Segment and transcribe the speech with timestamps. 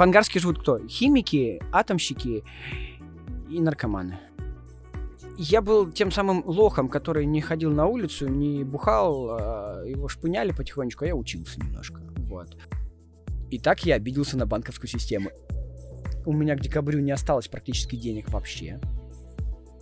[0.00, 0.78] в Ангарске живут кто?
[0.88, 2.42] Химики, атомщики
[3.50, 4.18] и наркоманы.
[5.36, 10.52] Я был тем самым лохом, который не ходил на улицу, не бухал, а его шпыняли
[10.52, 12.00] потихонечку, а я учился немножко.
[12.16, 12.56] Вот.
[13.50, 15.32] И так я обиделся на банковскую систему.
[16.24, 18.80] У меня к декабрю не осталось практически денег вообще.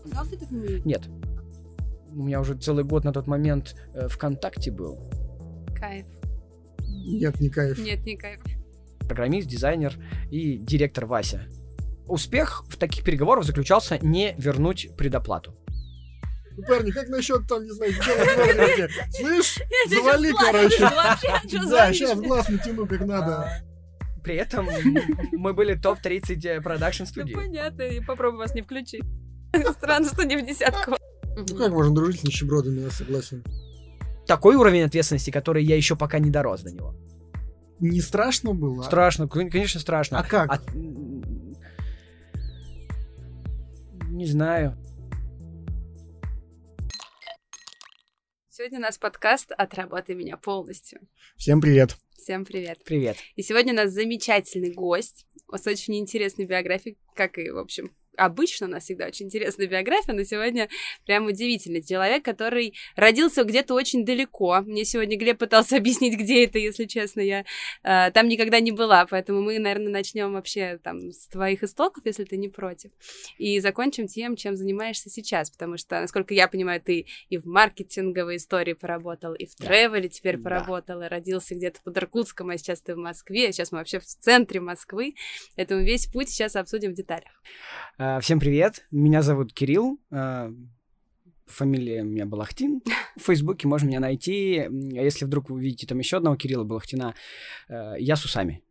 [0.04, 0.36] Знал ты?
[0.84, 1.08] Нет.
[2.10, 4.98] У меня уже целый год на тот момент э, ВКонтакте был.
[5.78, 6.06] Кайф.
[6.88, 7.78] Нет, не кайф.
[7.78, 8.40] Нет, не кайф.
[9.08, 9.94] Программист, дизайнер
[10.30, 11.46] и директор Вася.
[12.06, 15.54] Успех в таких переговорах заключался не вернуть предоплату.
[16.56, 18.88] Ну, Парни, как насчет там, не знаю, сделать вовремя?
[19.10, 19.58] Слышь,
[19.88, 20.80] завали, короче.
[21.70, 23.62] Да, сейчас глаз натяну, как надо.
[24.24, 24.68] При этом
[25.32, 27.34] мы были топ-30 продакшн Ну, студии.
[27.34, 29.02] понятно, и попробую вас не включить.
[29.78, 30.96] Странно, что не в десятку.
[31.36, 33.44] Ну как можно дружить с нищебродами, я согласен.
[34.26, 36.94] Такой уровень ответственности, который я еще пока не дорос до него.
[37.80, 38.82] Не страшно было?
[38.82, 40.18] Страшно, кон- конечно, страшно.
[40.18, 40.50] А как?
[40.52, 41.54] А, м,
[44.10, 44.76] Не знаю.
[48.48, 51.00] Сегодня у нас подкаст «Отработай меня полностью».
[51.36, 51.96] Всем привет.
[52.16, 52.80] Всем привет.
[52.84, 53.16] Привет.
[53.36, 58.66] И сегодня у нас замечательный гость с очень интересной биографией, как и, в общем, обычно
[58.66, 60.68] у нас всегда очень интересная биография, но сегодня
[61.06, 64.60] прям удивительный человек, который родился где-то очень далеко.
[64.62, 67.44] Мне сегодня Глеб пытался объяснить, где это, если честно, я
[67.82, 72.24] э, там никогда не была, поэтому мы, наверное, начнем вообще там с твоих истоков, если
[72.24, 72.90] ты не против,
[73.38, 78.36] и закончим тем, чем занимаешься сейчас, потому что, насколько я понимаю, ты и в маркетинговой
[78.36, 79.66] истории поработал, и в Да.
[79.66, 80.42] тревеле теперь Да.
[80.44, 84.04] поработал, и родился где-то под Иркутском, а сейчас ты в Москве, сейчас мы вообще в
[84.04, 85.14] центре Москвы,
[85.56, 87.30] поэтому весь путь сейчас обсудим в деталях.
[88.08, 88.86] А, Всем привет.
[88.90, 90.00] Меня зовут Кирилл.
[90.10, 90.50] а,
[91.46, 92.80] Фамилия у меня Балахтин.
[93.16, 94.60] В Фейсбуке можно меня найти.
[94.60, 94.70] А
[95.02, 97.14] если вдруг вы увидите там еще одного Кирилла Балахтина,
[97.68, 98.62] э, я с усами.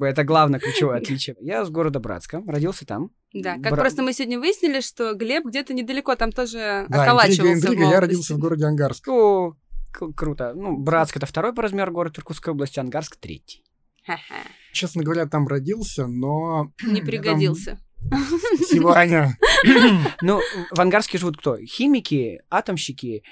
[0.00, 1.36] Это главное ключевое отличие.
[1.40, 3.10] Я с города Братска, родился там.
[3.32, 7.02] Да, как Бра- просто мы сегодня выяснили, что Глеб где-то недалеко там тоже Да, интрига,
[7.04, 7.90] околачивался в интрига.
[7.90, 9.06] Я родился в городе Ангарск.
[9.08, 9.56] О,
[9.92, 10.54] круто.
[10.56, 13.62] Ну, Братск это второй по размеру город Иркутской области, Ангарск третий.
[14.04, 14.36] Ха-ха.
[14.72, 16.72] Честно говоря, там родился, но...
[16.84, 17.78] Не пригодился.
[18.94, 19.36] Аня.
[20.22, 21.58] Ну, в Ангарске живут кто?
[21.58, 23.22] Химики, атомщики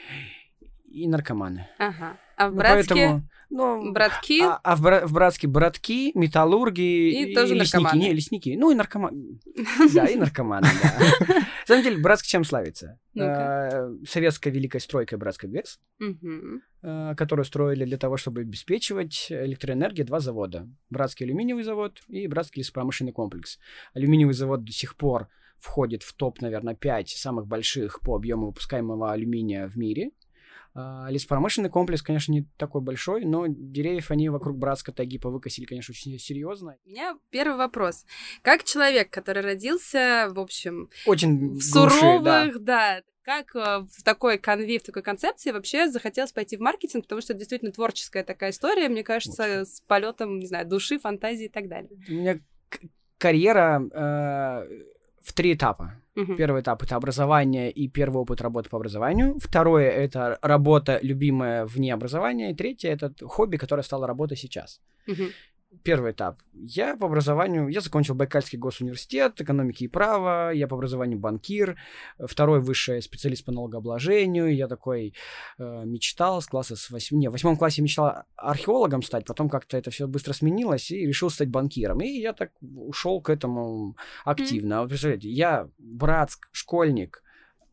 [0.91, 1.69] и наркоманы.
[1.79, 2.19] Ага.
[2.37, 7.31] А в Ну, Братске поэтому, ну, братки, А, а в, Бра- в Братске братки, металлурги
[7.31, 7.83] И тоже лесники.
[7.83, 7.99] наркоманы.
[8.03, 8.55] Не, лесники.
[8.59, 9.41] Ну и наркоманы.
[9.95, 10.97] Да, и наркоманы, да.
[11.29, 12.99] На самом деле, Братск чем славится?
[13.17, 15.81] Э, Советская великая стройка Братской ГЭС,
[16.83, 20.69] э, которую строили для того, чтобы обеспечивать электроэнергией два завода.
[20.91, 23.59] Братский алюминиевый завод и Братский лесопромышленный комплекс.
[23.95, 29.11] Алюминиевый завод до сих пор входит в топ, наверное, 5 самых больших по объему выпускаемого
[29.13, 30.11] алюминия в мире.
[30.77, 35.93] А, Лесопромышленный комплекс, конечно, не такой большой, но деревьев они вокруг Братска тайги повыкосили, конечно,
[35.93, 36.77] очень серьезно.
[36.85, 38.05] У меня первый вопрос.
[38.43, 43.01] Как человек, который родился, в общем, Очень в глуши, суровых, да.
[43.01, 47.23] да, как э, в такой конве, в такой концепции вообще захотелось пойти в маркетинг, потому
[47.23, 51.51] что это действительно творческая такая история, мне кажется, с полетом, не знаю, души, фантазии и
[51.51, 51.91] так далее.
[52.09, 52.39] У меня
[53.19, 54.85] карьера э,
[55.27, 55.91] в три этапа.
[56.15, 56.37] Мгм.
[56.37, 59.35] Первый этап это образование и первый опыт работы по образованию.
[59.39, 62.53] Второе это работа, любимая вне образования.
[62.53, 64.81] И третье это хобби, которое стало работой сейчас.
[65.07, 65.31] Мгм.
[65.83, 66.41] Первый этап.
[66.53, 71.77] Я по образованию, я закончил Байкальский госуниверситет экономики и права, я по образованию банкир,
[72.19, 75.15] второй высший специалист по налогообложению, я такой
[75.59, 79.77] э, мечтал с класса с восьми, не, в восьмом классе мечтал археологом стать, потом как-то
[79.77, 84.79] это все быстро сменилось и решил стать банкиром, и я так ушел к этому активно.
[84.79, 87.23] А Вот представляете, я Братск, школьник,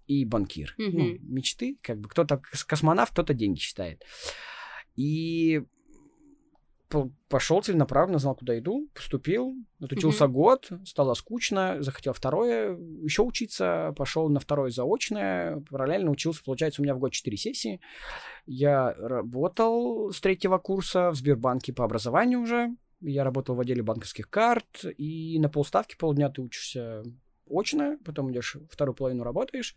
[0.08, 0.76] и банкир.
[0.78, 0.98] Мгм.
[0.98, 4.04] Ну, мечты, как бы кто-то кос- космонавт, кто-то деньги считает.
[4.96, 5.64] И
[7.28, 14.30] пошел целенаправленно, знал, куда иду, поступил, отучился год, стало скучно, захотел второе, еще учиться, пошел
[14.30, 17.82] на второе заочное, параллельно учился, получается, у меня в год 4 сессии.
[18.46, 24.30] Я работал с третьего курса в Сбербанке по образованию уже, я работал в отделе банковских
[24.30, 27.04] карт, и на полставки полдня ты учишься
[27.50, 29.76] очно, потом идешь вторую половину работаешь,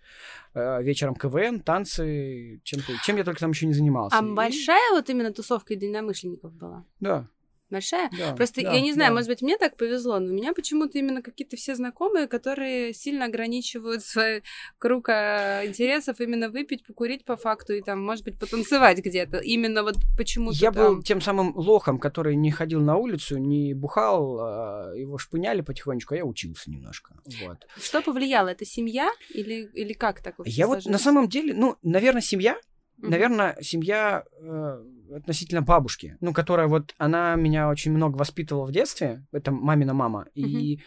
[0.55, 4.19] э, вечером КВН, танцы, чем, ты, чем я только там еще не занимался.
[4.19, 6.85] А И- большая вот именно тусовка единомышленников была?
[7.01, 7.29] Да,
[7.71, 8.11] Большая?
[8.17, 8.35] да.
[8.35, 9.15] Просто да, я не знаю, да.
[9.15, 13.25] может быть, мне так повезло, но у меня почему-то именно какие-то все знакомые, которые сильно
[13.25, 14.43] ограничивают свой
[14.79, 19.39] круг а, интересов, именно выпить, покурить по факту и там, может быть, потанцевать где-то.
[19.39, 20.95] Именно вот почему-то Я там.
[20.95, 26.15] был тем самым лохом, который не ходил на улицу, не бухал, а его шпыняли потихонечку,
[26.15, 27.15] а я учился немножко.
[27.43, 27.67] Вот.
[27.81, 28.49] Что повлияло?
[28.49, 31.03] Это семья или, или как так Я вот на сложилось?
[31.03, 32.57] самом деле, ну, наверное, семья,
[32.99, 33.11] Мгм.
[33.11, 34.85] наверное, семья, э,
[35.15, 40.27] относительно бабушки, ну, которая вот, она меня очень много воспитывала в детстве, это мамина мама,
[40.35, 40.81] и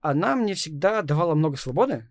[0.00, 2.08] она мне всегда давала много свободы,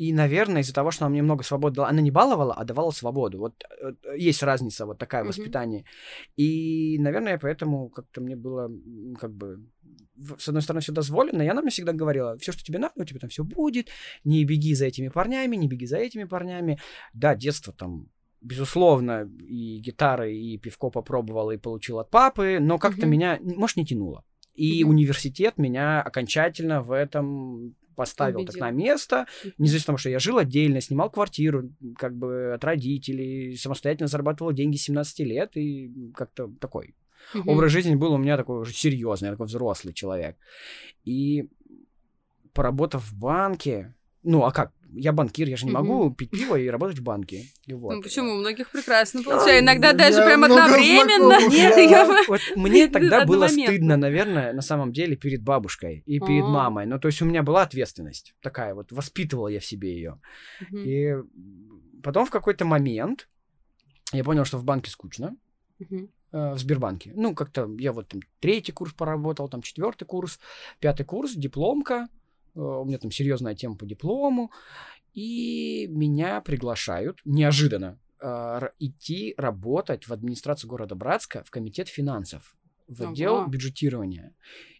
[0.00, 2.90] и, наверное, из-за того, что она мне много свободы дала, она не баловала, а давала
[2.90, 3.38] свободу.
[3.38, 5.26] Вот э, есть разница, вот такая mm-hmm.
[5.26, 5.84] воспитание.
[6.36, 8.70] И, наверное, поэтому как-то мне было,
[9.20, 9.58] как бы,
[10.38, 13.04] с одной стороны, все дозволено, и она мне всегда говорила, все, что тебе надо, у
[13.04, 13.88] тебя там все будет,
[14.24, 16.78] не беги за этими парнями, не беги за этими парнями.
[17.12, 18.08] Да, детство там
[18.40, 23.08] безусловно, и гитары, и пивко попробовал, и получил от папы, но как-то mm-hmm.
[23.08, 24.24] меня, может, не тянуло.
[24.54, 24.86] И mm-hmm.
[24.86, 28.52] университет меня окончательно в этом поставил Убедил.
[28.52, 29.26] так на место,
[29.58, 34.52] независимо от того, что я жил отдельно, снимал квартиру, как бы от родителей, самостоятельно зарабатывал
[34.52, 36.94] деньги с 17 лет, и как-то такой
[37.34, 37.52] угу.
[37.52, 40.36] образ жизни был у меня такой уже серьезный, такой взрослый человек.
[41.04, 41.48] И
[42.54, 44.72] поработав в банке, ну, а как?
[44.92, 46.14] Я банкир, я же не могу mm-hmm.
[46.14, 47.44] пить пиво и работать в банке.
[47.66, 47.94] И вот.
[47.94, 48.32] Ну почему?
[48.32, 49.60] У многих прекрасно получается.
[49.60, 51.48] Иногда даже прям одновременно.
[51.48, 56.86] Нет, вот мне тогда было стыдно, наверное, на самом деле, перед бабушкой и перед мамой.
[56.86, 60.20] Ну, то есть у меня была ответственность такая вот, воспитывала я в себе ее.
[60.72, 61.14] И
[62.02, 63.28] потом в какой-то момент
[64.12, 65.36] я понял, что в банке скучно.
[66.32, 67.12] Э, в Сбербанке.
[67.16, 70.38] Ну, как-то я вот там третий курс поработал, там четвертый курс,
[70.78, 72.08] пятый курс, дипломка.
[72.54, 74.50] Э, у меня там серьезная тема по диплому,
[75.14, 82.56] и меня приглашают неожиданно э, идти работать в администрацию города Братска в комитет финансов,
[82.88, 83.50] в отдел ага.
[83.50, 84.34] бюджетирования.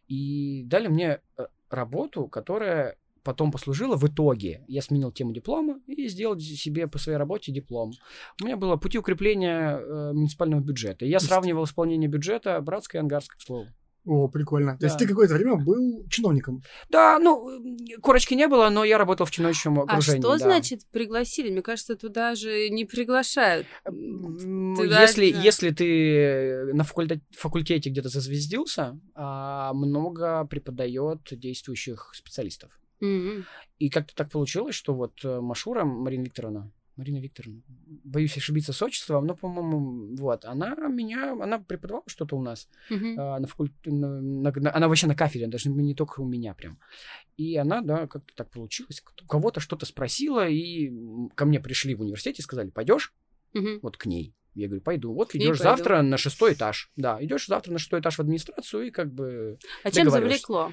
[0.08, 4.64] И дали мне э, работу, которая потом послужила в итоге.
[4.66, 7.93] Я сменил тему диплома и сделал себе по своей работе диплом.
[8.40, 11.05] У меня было пути укрепления э, муниципального бюджета.
[11.05, 13.66] Я сравнивал исполнение бюджета Братска и Ангарска, к слову.
[14.06, 14.73] О, прикольно.
[14.73, 14.79] Да.
[14.79, 16.62] То есть ты какое-то время был чиновником?
[16.88, 17.62] Да, ну,
[18.00, 20.20] корочки не было, но я работал в чиновничьем а окружении.
[20.20, 20.38] А что да.
[20.38, 21.50] значит пригласили?
[21.50, 23.67] Мне кажется, туда же не приглашают.
[23.85, 25.41] Туда если, же...
[25.43, 32.70] если ты на факультете, факультете где-то зазвездился, а много преподает действующих специалистов.
[33.02, 33.44] Mm-hmm.
[33.79, 37.62] И как-то так получилось, что вот э, Машура Марина Викторовна, Марина Викторовна,
[38.04, 43.14] боюсь ошибиться с отчеством, но, по-моему, вот, она меня, она преподавала что-то у нас, uh-huh.
[43.16, 43.72] а, на факульт...
[43.87, 46.78] на, на, на, она вообще на кафедре, даже не только у меня прям.
[47.37, 50.92] И она, да, как-то так получилось, у кого-то что-то спросила, и
[51.34, 53.14] ко мне пришли в университете и сказали, пойдешь
[53.54, 53.81] uh-huh.
[53.82, 54.34] вот к ней.
[54.54, 55.14] Я говорю, пойду.
[55.14, 56.90] Вот идешь завтра на шестой этаж.
[56.96, 59.58] Да, идешь завтра на шестой этаж в администрацию и как бы.
[59.84, 60.72] А чем завлекло?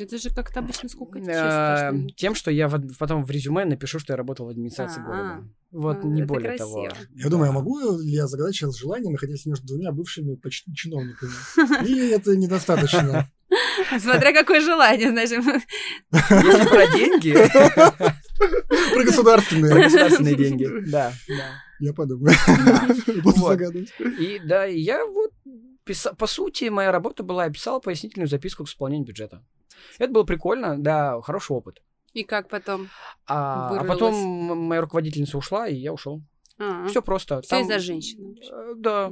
[0.00, 2.68] Это же как-то обычно сколько а, Тем, что я
[2.98, 5.44] потом в резюме напишу, что я работал в администрации города.
[5.70, 6.88] Вот, не более того.
[7.14, 11.32] Я думаю, а могу ли я загадать сейчас желание, находясь между двумя бывшими почти чиновниками?
[11.86, 13.30] Или это недостаточно?
[13.98, 15.30] Смотря какое желание, знаешь.
[15.30, 17.34] Если про деньги.
[18.94, 19.72] Про государственные.
[19.72, 21.62] Про государственные деньги, да, да.
[21.78, 22.34] Я подумаю.
[23.22, 23.92] Буду загадывать.
[24.18, 25.32] И да, я вот
[26.16, 29.44] по сути, моя работа была, я писал пояснительную записку к исполнению бюджета.
[29.98, 31.82] Это было прикольно, да, хороший опыт.
[32.12, 32.88] И как потом?
[33.26, 34.14] А, а потом
[34.66, 36.22] моя руководительница ушла, и я ушел.
[36.62, 36.88] А-а.
[36.88, 37.40] Все просто.
[37.40, 37.62] Все Там...
[37.62, 38.36] из-за женщины.
[38.52, 39.10] Э, да.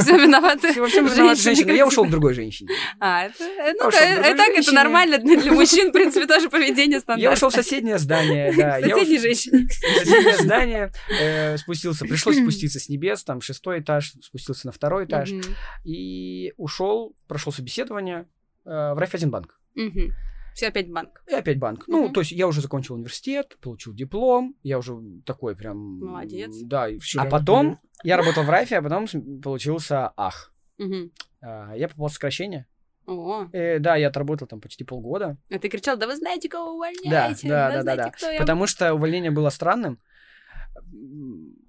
[0.00, 0.78] Все виноваты.
[0.78, 1.70] Во всем виноваты женщины.
[1.70, 2.68] Я ушел к другой женщине.
[3.00, 7.30] А, это, э, ну, это, так, это нормально для мужчин, в принципе, тоже поведение стандартное.
[7.30, 8.78] Я ушел в соседнее здание, да.
[8.78, 9.68] Соседней женщине.
[9.70, 15.30] Соседнее здание, э, спустился, пришлось спуститься с небес, там шестой этаж, спустился на второй этаж,
[15.84, 18.26] и ушел, прошел собеседование
[18.64, 19.61] в Райфайзенбанк.
[20.54, 21.22] Все опять банк.
[21.28, 21.84] И опять банк.
[21.88, 25.98] Ну, то есть я уже закончил университет, получил диплом, я уже такой прям...
[25.98, 26.54] Молодец.
[26.62, 29.06] Да, а потом я работал в Райфе, а потом
[29.42, 30.52] получился АХ.
[30.78, 32.66] Я попал в сокращение.
[33.06, 33.48] О.
[33.52, 35.36] Э, да, я отработал там почти полгода.
[35.50, 37.48] А ты кричал, да вы знаете, кого увольняете?
[37.48, 38.12] Да, да, да, да.
[38.20, 38.38] да.
[38.38, 39.98] Потому что увольнение было странным.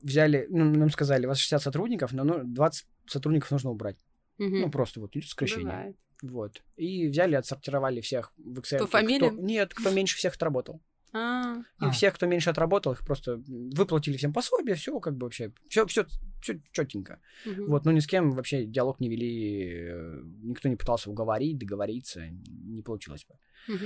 [0.01, 3.97] Взяли, ну, нам сказали, у вас 60 сотрудников, но ну, 20 сотрудников нужно убрать.
[4.37, 4.47] Угу.
[4.47, 5.65] Ну, просто вот идет сокращение.
[5.65, 5.97] Бывает.
[6.23, 6.63] Вот.
[6.77, 8.79] И взяли, отсортировали всех в Excel.
[8.79, 9.35] По фамилиям?
[9.35, 9.45] Кто...
[9.45, 10.81] Нет, кто меньше всех отработал.
[11.11, 11.57] А.
[11.81, 11.91] И а.
[11.91, 16.05] всех, кто меньше отработал, их просто выплатили всем пособие, все как бы вообще, все, все,
[16.41, 17.19] все четенько.
[17.45, 17.65] Угу.
[17.67, 22.21] Вот, но ни с кем вообще диалог не вели, э, никто не пытался уговорить, договориться,
[22.29, 23.75] не получилось бы.
[23.75, 23.85] Угу.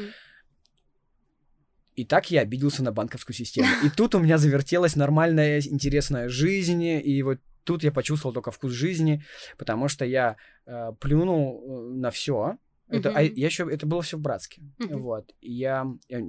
[1.96, 3.68] И так я обиделся на банковскую систему.
[3.84, 8.72] И тут у меня завертелась нормальная, интересная жизнь, и вот тут я почувствовал только вкус
[8.72, 9.22] жизни,
[9.58, 12.58] потому что я э, плюнул э, на все.
[12.88, 14.62] Это, а я еще, это было все в братске.
[14.80, 15.36] Вот.
[15.42, 16.22] И я, я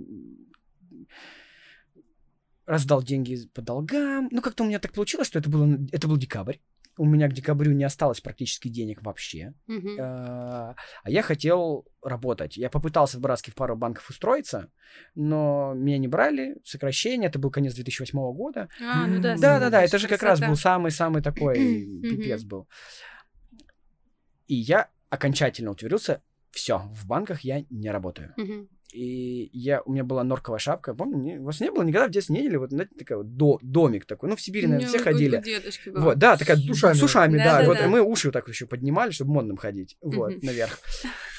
[2.67, 4.29] раздал деньги по долгам.
[4.33, 6.57] Ну, как-то у меня так получилось, что это, было, это был декабрь.
[6.99, 9.55] У меня к декабрю не осталось практически денег вообще.
[9.67, 9.97] Мгм.
[9.99, 10.75] А
[11.07, 12.57] я хотел работать.
[12.57, 14.71] Я попытался в Братске в пару банков устроиться,
[15.15, 18.69] но меня не брали, сокращение, это был конец 2008 года.
[18.81, 19.37] А, ну да.
[19.37, 21.57] Да-да-да, это слушай, же как раз был самый-самый такой
[22.03, 22.69] пипец был.
[24.47, 28.35] И я окончательно утвердился, все, в банках я не работаю.
[28.93, 30.95] И я, у меня была норковая шапка.
[30.95, 32.57] Помню, не- у вас не было никогда в детстве не видели?
[32.57, 34.31] Вот, знаете, такая вот до, домик такой.
[34.31, 35.43] Ну, в Сибири, наверное, все ходили.
[35.95, 36.95] Вот, да, такая С ушами.
[36.95, 37.45] с ушами, да.
[37.45, 37.67] Да-да-да.
[37.69, 39.97] Вот, и мы уши вот так еще поднимали, чтобы модным ходить.
[40.01, 40.79] Вот, наверх.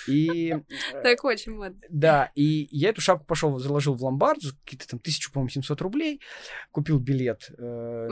[0.07, 0.55] И
[0.93, 1.79] э, Так очень модно.
[1.89, 5.81] да, и я эту шапку пошел, заложил в ломбард, за какие-то там тысячу, по-моему, 700
[5.81, 6.21] рублей,
[6.71, 8.07] купил билет э,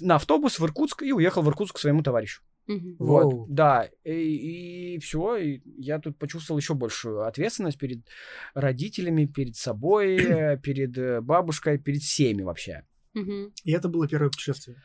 [0.00, 2.42] на автобус в Иркутск и уехал в Иркутск к своему товарищу.
[2.66, 2.96] Мгм.
[2.98, 3.46] Вот, Воу.
[3.48, 8.06] да, и, все, и я тут почувствовал еще большую ответственность перед
[8.54, 12.86] родителями, перед собой, э, перед э, бабушкой, перед всеми вообще.
[13.14, 13.52] Мгм.
[13.64, 14.76] И это было первое путешествие.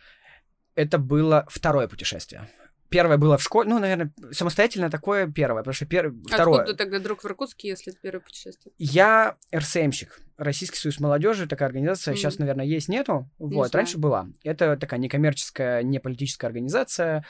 [0.76, 2.50] Это было второе путешествие.
[2.90, 6.62] Первое было в школе, ну, наверное, самостоятельно такое первое, потому что первое, второе.
[6.62, 8.74] Откуда тогда друг в Иркутске, если это первое путешествие?
[8.78, 12.18] Я РСМщик, Российский союз молодежи, такая организация, Мгм.
[12.20, 13.84] сейчас, наверное, есть, нету, Не вот, знаю.
[13.84, 14.28] раньше была.
[14.44, 17.26] Это такая некоммерческая, не политическая организация,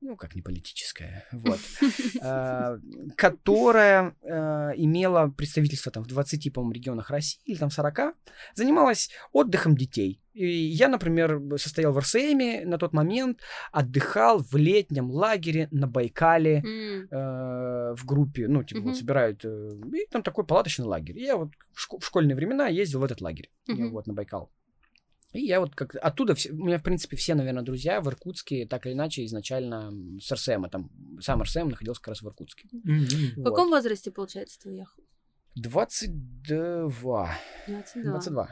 [0.00, 1.58] ну, как не политическая, вот,
[2.22, 2.78] э,
[3.16, 8.14] которая э, имела представительство там в 20, по-моему, регионах России, или там 40,
[8.54, 10.20] занималась отдыхом детей.
[10.32, 13.40] И я, например, состоял в РСМе на тот момент,
[13.72, 17.08] отдыхал в летнем лагере на Байкале, М.
[17.10, 18.94] э, в группе, ну, типа, вот Мгм.
[18.94, 21.18] собирают, э, и там такой палаточный лагерь.
[21.18, 23.90] И я вот в, шко- в школьные времена ездил в этот лагерь, Мгм.
[23.90, 24.50] вот, на Байкал.
[25.32, 28.66] И я вот как оттуда, все, у меня, в принципе, все, наверное, друзья в Иркутске,
[28.66, 32.68] так или иначе, изначально с РСМ, там, сам РСМ находился как раз в Иркутске.
[32.72, 33.44] В Вот.
[33.44, 35.02] каком возрасте, получается, ты уехал?
[35.56, 37.30] 22.
[37.66, 38.02] 22.
[38.02, 38.48] 22.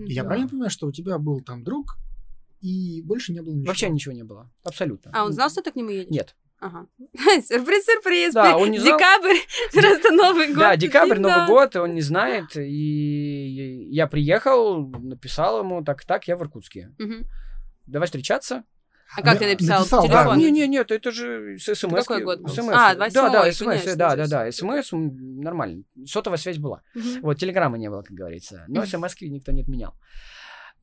[0.00, 0.28] Я Да.
[0.28, 1.96] правильно понимаю, что у тебя был там друг,
[2.60, 3.68] и больше не было ничего?
[3.68, 4.50] Вообще ничего не было.
[4.64, 5.10] Абсолютно.
[5.14, 6.10] А он знал, что ты к нему едешь?
[6.10, 6.36] Нет.
[6.58, 6.86] Ага.
[7.42, 8.32] Сюрприз, сюрприз.
[8.34, 8.98] Да, он не знал.
[8.98, 9.36] Декабрь,
[9.72, 10.58] просто Новый год.
[10.58, 11.46] Да, декабрь, Новый Да.
[11.46, 12.56] год, он не знает.
[12.56, 16.92] И я приехал, написал ему, так-так, я в Иркутске.
[17.86, 18.64] Давай встречаться.
[19.14, 19.80] А как ты написал?
[19.80, 20.14] написал, По да.
[20.24, 20.40] телефону?
[20.40, 21.92] Не, не, нет, это же с СМС.
[22.06, 22.48] Какой год был?
[22.50, 22.70] СМС.
[22.72, 24.50] А, Да, 28, да, СМС, конечно да, да, да.
[24.52, 25.84] СМС нормально.
[26.06, 26.82] Сотовая связь была.
[27.22, 28.64] Вот, телеграмма не было, как говорится.
[28.68, 29.94] Но смс никто не отменял.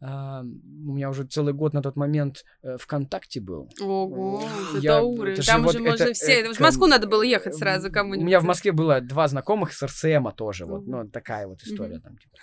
[0.05, 3.69] А, у меня уже целый год на тот момент э, ВКонтакте был.
[3.81, 4.43] Ого,
[4.81, 5.33] Я- это уровень.
[5.33, 6.33] это же Там вот можно это- все.
[6.41, 8.25] это- В Москву надо было ехать сразу У кому-нибудь.
[8.27, 10.65] меня в Москве было два знакомых с РСМа тоже.
[10.65, 10.91] Вот, Мгм.
[10.91, 12.01] ну, такая вот история Мгм.
[12.01, 12.17] там.
[12.17, 12.37] Типа.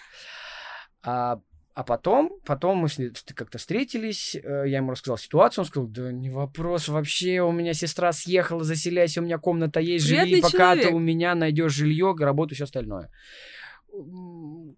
[1.03, 1.41] А,
[1.75, 2.89] а потом, потом мы
[3.35, 7.75] как-то встретились, э, я ему рассказал ситуацию, он сказал, да не вопрос вообще, у меня
[7.75, 10.95] сестра съехала, заселяйся, у меня комната есть, живи, Приятный пока ты человек.
[10.97, 13.11] у меня найдешь жилье, работу, все остальное.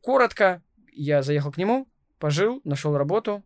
[0.02, 0.62] Коротко,
[0.92, 1.86] я заехал к нему,
[2.22, 3.42] пожил, нашел работу,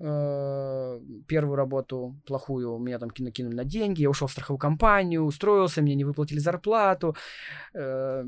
[0.00, 5.82] э, первую работу плохую, меня там кинули на деньги, я ушел в страховую компанию, устроился,
[5.82, 7.14] мне не выплатили зарплату.
[7.74, 8.24] Э,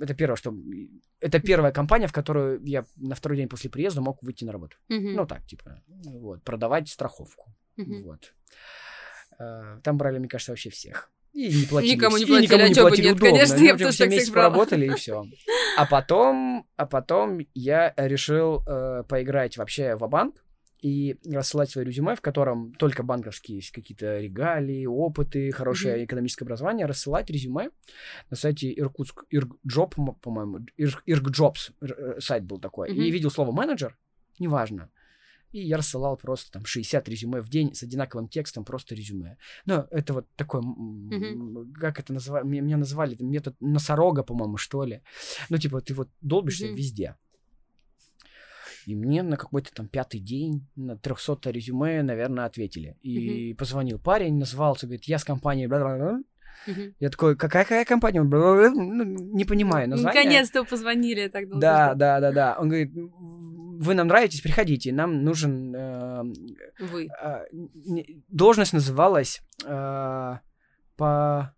[0.00, 0.54] Это первое, что...
[1.20, 4.76] Это первая компания, в которую я на второй день после приезда мог выйти на работу.
[4.88, 5.14] Мгм.
[5.14, 5.82] Ну, так, типа,
[6.20, 7.44] вот, продавать страховку.
[7.76, 8.02] Мгм.
[8.04, 8.34] Вот.
[9.40, 11.10] Э, Там брали, мне кажется, вообще всех.
[11.32, 11.94] И не платили.
[11.94, 13.30] Никому не и платили, никому а не платили нет, удобно.
[13.30, 14.50] конечно, я бы тоже так месяц брала.
[14.50, 15.24] поработали, и все.
[15.78, 20.44] А потом, а потом я решил э, поиграть вообще в банк
[20.82, 26.04] и рассылать свое резюме, в котором только банковские есть какие-то регалии, опыты, хорошее Мгм.
[26.04, 27.70] экономическое образование, рассылать резюме
[28.30, 32.90] на сайте Иркутск, Иркджоп, по-моему, Ир- Иркджобс э, сайт был такой.
[32.90, 33.00] Мгм.
[33.00, 33.96] И видел слово менеджер,
[34.38, 34.90] неважно.
[35.52, 39.36] И я рассылал просто там 60 резюме в день с одинаковым текстом, просто резюме.
[39.66, 44.84] Ну, это вот такой, м, как это называют, меня, меня называли, метод носорога, по-моему, что
[44.84, 45.02] ли.
[45.50, 46.76] Ну, типа, ты вот долбишься Мгм.
[46.76, 47.16] везде.
[48.86, 52.96] И мне на какой-то там пятый день на 300 резюме, наверное, ответили.
[53.02, 55.68] И позвонил парень, назвался, говорит, я с компанией...
[55.68, 56.22] бла-бла-бла».
[56.66, 56.94] Мгм.
[57.00, 58.20] Я такой, какая, какая компания?
[58.20, 58.28] Он.
[58.28, 60.22] Ну, не понимаю название.
[60.22, 61.60] Наконец-то позвонили так долго.
[61.60, 62.56] Да, да, да, да.
[62.58, 62.92] Он говорит,
[63.82, 65.74] вы нам нравитесь, приходите, нам нужен...
[65.74, 66.22] э,
[66.78, 67.08] Вы.
[67.52, 70.38] не- должность называлась э,
[70.96, 71.54] по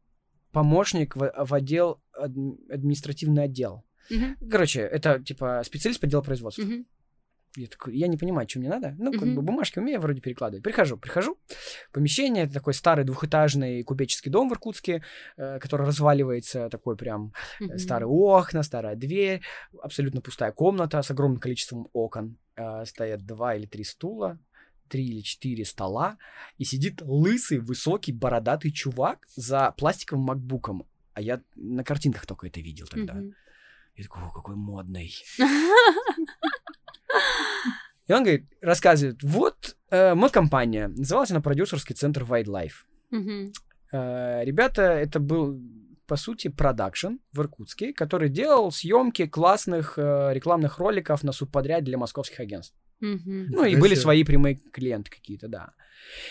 [0.53, 3.85] помощник в, в отдел адми- административный отдел.
[4.11, 4.37] Мгм.
[4.51, 6.63] Короче, это типа специалист по делу производства.
[6.63, 6.87] Мгм.
[7.57, 8.97] Я такой, я не понимаю, что мне надо.
[8.99, 9.37] Ну, как Мгм.
[9.37, 10.65] бы бумажки умею вроде перекладывать.
[10.65, 11.39] Прихожу, прихожу.
[11.93, 15.03] Помещение, это такой старый двухэтажный купеческий дом в Иркутске,
[15.37, 17.79] э, который разваливается, такой прям э, Мгм.
[17.79, 19.41] старые окна, старая дверь,
[19.83, 22.37] абсолютно пустая комната с огромным количеством окон.
[22.57, 24.39] Э, Стоят два или три стула,
[24.89, 26.19] три или четыре стола,
[26.59, 30.87] и сидит лысый, высокий, бородатый чувак за пластиковым макбуком.
[31.13, 33.15] А я на картинках только это видел тогда.
[33.15, 33.35] Мгм.
[33.97, 35.15] Я такой, о, какой модный.
[38.07, 42.85] И он говорит, рассказывает, вот э, мы компания, называлась она продюсерский центр Wildlife.
[43.11, 43.53] Мгм.
[43.93, 45.59] Э, ребята, это был,
[46.07, 51.97] по сути, продакшн в Иркутске, который делал съемки классных э, рекламных роликов на субподряд для
[51.97, 52.77] московских агентств.
[53.05, 53.47] Мгм.
[53.51, 55.71] Ну, и были свои прямые клиенты какие-то, да.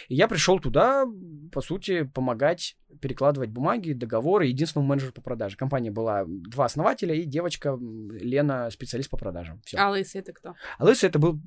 [0.08, 1.06] И я пришел туда,
[1.52, 5.58] по сути, помогать перекладывать бумаги, договоры единственному менеджеру по продаже.
[5.58, 9.62] Компания была два основателя и девочка Лена, специалист по продажам.
[9.66, 9.78] Все.
[9.78, 10.54] А лысый это кто?
[10.78, 11.40] А Лысый это был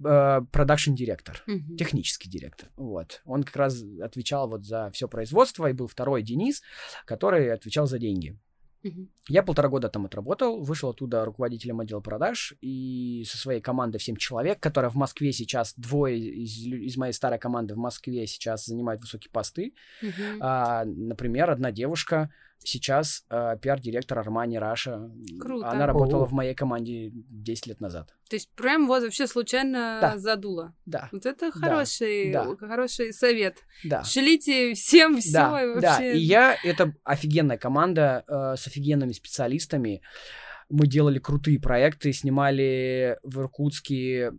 [0.50, 1.76] production-директор Мгм.
[1.76, 2.68] технический директор.
[2.76, 3.22] Вот.
[3.24, 6.62] Он как раз отвечал вот за все производство, и был второй Денис,
[7.04, 8.36] который отвечал за деньги.
[8.86, 9.08] Мгм.
[9.28, 14.02] Я полтора года там отработал, вышел оттуда руководителем отдела продаж и со своей командой в
[14.02, 18.66] 7 человек, которая в Москве сейчас, двое из, из моей старой команды в Москве сейчас
[18.66, 19.74] занимают высокие посты.
[20.02, 20.38] Мгм.
[20.40, 25.10] А, например, одна девушка сейчас а, пиар-директор Armani Russia.
[25.40, 25.68] Круто.
[25.70, 26.26] Она работала Ого.
[26.26, 28.14] в моей команде 10 лет назад.
[28.28, 30.18] То есть прям вот вообще случайно Да.
[30.18, 30.74] задуло.
[30.84, 32.56] Да, Вот это хороший, да.
[32.56, 33.58] хороший совет.
[33.84, 34.02] да.
[34.04, 36.16] Шлите всем все Да, и да, вообще.
[36.16, 40.02] и я, это офигенная команда э, с офигенными специалистами.
[40.68, 44.32] Мы делали крутые проекты, снимали в Иркутске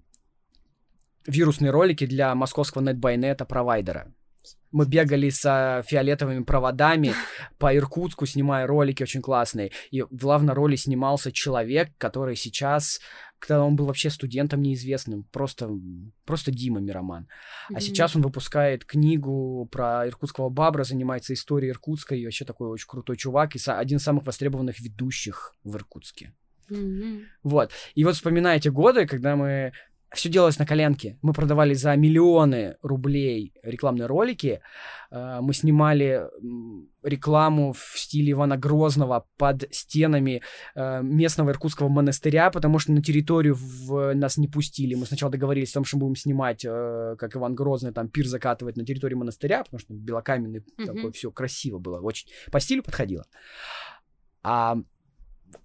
[1.25, 4.13] вирусные ролики для московского NetByNet провайдера.
[4.71, 7.13] Мы бегали с фиолетовыми проводами
[7.57, 9.71] по Иркутску, снимая ролики очень классные.
[9.91, 12.99] И в главной роли снимался человек, который сейчас,
[13.39, 15.69] когда он был вообще студентом неизвестным, просто,
[16.25, 17.27] просто Дима Мироман.
[17.69, 17.81] А Мгм.
[17.81, 23.17] сейчас он выпускает книгу про иркутского бабра, занимается историей Иркутска, и вообще такой очень крутой
[23.17, 26.33] чувак, и один из самых востребованных ведущих в Иркутске.
[26.69, 27.25] Мгм.
[27.43, 27.71] Вот.
[27.95, 29.71] И вот вспоминая эти годы, когда мы...
[30.13, 31.17] Все делалось на коленке.
[31.21, 34.61] Мы продавали за миллионы рублей рекламные ролики.
[35.11, 36.21] Э, Мы снимали
[37.03, 40.41] рекламу в стиле Ивана Грозного под стенами
[40.75, 44.95] э, местного иркутского монастыря, потому что на территорию в- нас не пустили.
[44.95, 48.77] Мы сначала договорились о том, что будем снимать, э, как Иван Грозный, там пир закатывать
[48.77, 50.85] на территории монастыря, потому что белокаменный Мгм.
[50.87, 53.25] такой, все красиво было, очень по стилю подходило.
[54.43, 54.77] А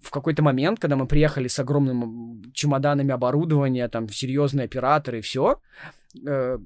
[0.01, 5.59] в какой-то момент, когда мы приехали с огромным чемоданами оборудования, там серьезные операторы и все,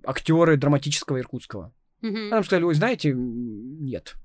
[0.06, 1.72] актеры драматического иркутского.
[2.02, 2.30] Мгм.
[2.30, 4.16] Нам сказали, ой, знаете, нет.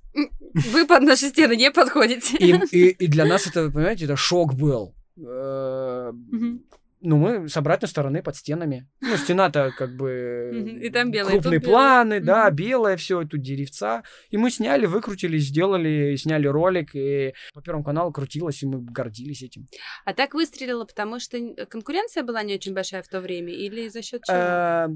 [0.55, 2.37] Вы под наши стены не подходите.
[2.37, 4.95] И, и- и для нас это, понимаете, это шок был.
[5.17, 6.63] Э, Мгм.
[7.03, 8.88] Ну, мы с обратной стороны под стенами.
[9.01, 10.79] Ну, стена-то как бы...
[10.81, 14.05] И там белое, и Крупные планы, да, белое все, тут деревца.
[14.31, 19.43] И мы сняли, выкрутили, сделали, сняли ролик, и по Первому каналу крутилось, и мы гордились
[19.43, 19.67] этим.
[20.05, 24.03] А так выстрелило, потому что конкуренция была не очень большая в то время, или за
[24.03, 24.37] счет чего?
[24.37, 24.88] Э,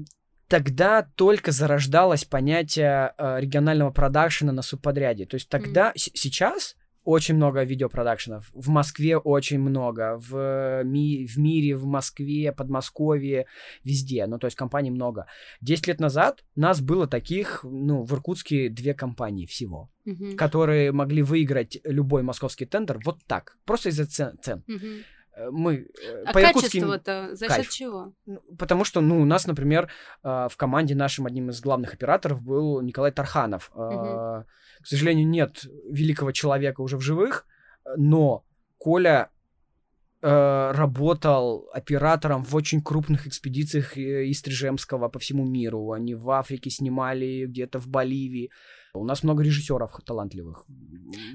[0.47, 5.25] Тогда только зарождалось понятие э, регионального продакшена на субподряде.
[5.25, 6.75] То есть тогда, сейчас
[7.07, 8.49] очень много видеопродакшенов.
[8.53, 10.17] В Москве очень много.
[10.17, 13.45] В, ми- в мире, в Москве, Подмосковье,
[13.85, 14.27] везде.
[14.27, 15.25] Ну, то есть компаний много.
[15.61, 20.35] Десять лет назад нас было таких, ну, в Иркутске две компании всего, Мгм.
[20.35, 23.55] которые могли выиграть любой московский тендер вот так.
[23.65, 24.37] Просто из-за цен.
[24.41, 24.63] цен.
[24.67, 27.63] Э, Мы э, А по иркутским- качество-то за кайф.
[27.65, 28.13] счет чего?
[28.25, 29.87] ну, Потому что, ну, у нас, например,
[30.23, 33.71] э, в команде нашим одним из главных операторов был Николай Тарханов.
[33.75, 34.45] Э, Мгм.
[34.87, 37.45] К сожалению, нет великого человека уже в живых,
[37.97, 38.45] но
[38.77, 39.31] Коля
[40.21, 45.91] э, работал оператором в очень крупных экспедициях э, из Трижемского по всему миру.
[45.91, 48.49] Они в Африке снимали, где-то в Боливии.
[48.93, 50.65] У нас много режиссеров талантливых.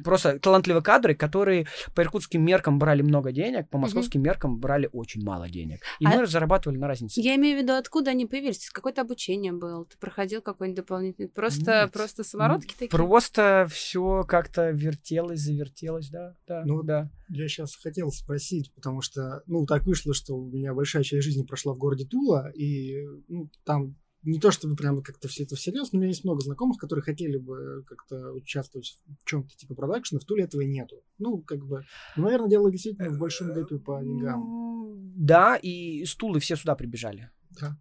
[0.04, 5.22] Просто талантливые кадры, которые по иркутским меркам брали много денег, по московским меркам брали очень
[5.24, 5.80] мало денег.
[6.00, 7.20] И А- мы зарабатывали на разнице.
[7.20, 8.70] Я имею в виду, откуда они появились?
[8.70, 9.84] Какое-то обучение было?
[9.84, 11.28] Ты проходил какой-нибудь дополнительный?
[11.28, 11.92] Просто, Нет.
[11.92, 12.88] просто самородки такие?
[12.90, 17.10] Просто все как-то вертелось, завертелось, да, да, Ну, да.
[17.28, 21.44] Я сейчас хотел спросить, потому что, ну, так вышло, что у меня большая часть жизни
[21.44, 25.92] прошла в городе Тула, и, ну, там не то чтобы прямо как-то все это всерьез,
[25.92, 30.20] но у меня есть много знакомых, которые хотели бы как-то участвовать в чем-то типа продакшена,
[30.20, 31.02] в Туле этого нету.
[31.18, 31.84] Ну, как бы,
[32.16, 34.42] ну, наверное, дело действительно в большом гэпе по деньгам.
[34.42, 37.30] М, Да, и стулы все сюда прибежали.
[37.60, 37.76] Да.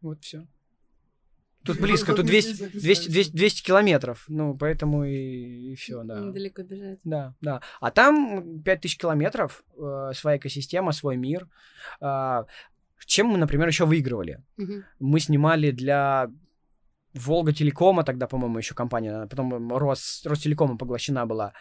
[0.00, 0.46] Вот все.
[1.64, 6.20] Тут близко, тут 200, 200, 200, 200 километров, ну, поэтому и, все, да.
[6.20, 7.00] Недалеко бежать.
[7.02, 7.60] Да, да.
[7.80, 11.48] А там 5000 километров, э, своя экосистема, свой мир.
[12.00, 12.46] А,
[13.04, 14.42] чем мы, например, еще выигрывали?
[14.56, 14.84] Мгм.
[15.00, 16.30] Мы снимали для
[17.14, 21.52] Волга Телекома, тогда, по-моему, еще компания, потом Рос, Ростелекома поглощена была,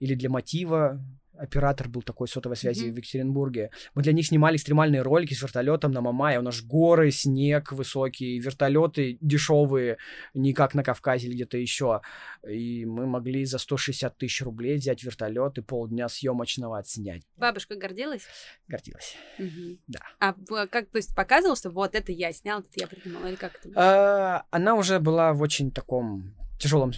[0.00, 1.00] или для Мотива.
[1.40, 2.94] Оператор был такой сотовой связи Мгм.
[2.94, 3.70] в Екатеринбурге.
[3.94, 6.38] Мы для них снимали экстремальные ролики с вертолетом на Мамае.
[6.38, 9.96] У нас горы, снег высокий, вертолеты дешевые,
[10.34, 12.02] не как на Кавказе или где-то еще.
[12.48, 17.22] И мы могли за 160 тысяч рублей взять вертолет и полдня съемочного отснять.
[17.36, 18.22] Бабушка гордилась?
[18.68, 19.16] Гордилась.
[19.38, 19.78] Мгм.
[19.86, 20.00] Да.
[20.18, 20.34] А
[20.66, 23.68] как, то есть, показывал, что вот это я снял, это я придумал, или как это
[23.68, 23.82] было?
[23.82, 26.92] А, Она уже была в очень таком тяжелом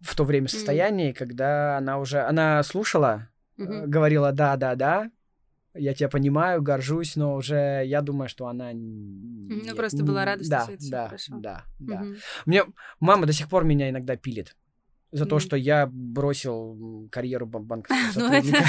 [0.00, 3.90] в то время состоянии, когда она уже, она слушала, Мгм.
[3.90, 5.10] говорила да, да, да,
[5.74, 8.72] я тебя понимаю, горжусь, но уже я думаю, что она...
[8.74, 11.34] Ну, просто была рада, что да, это да, хорошо.
[11.38, 12.00] Да, да.
[12.02, 12.16] Мгм.
[12.46, 12.64] Мне
[13.00, 14.56] мама до сих пор меня иногда пилит
[15.12, 18.64] за то, что я бросил карьеру бан- банковского Ну, это, сотрудника.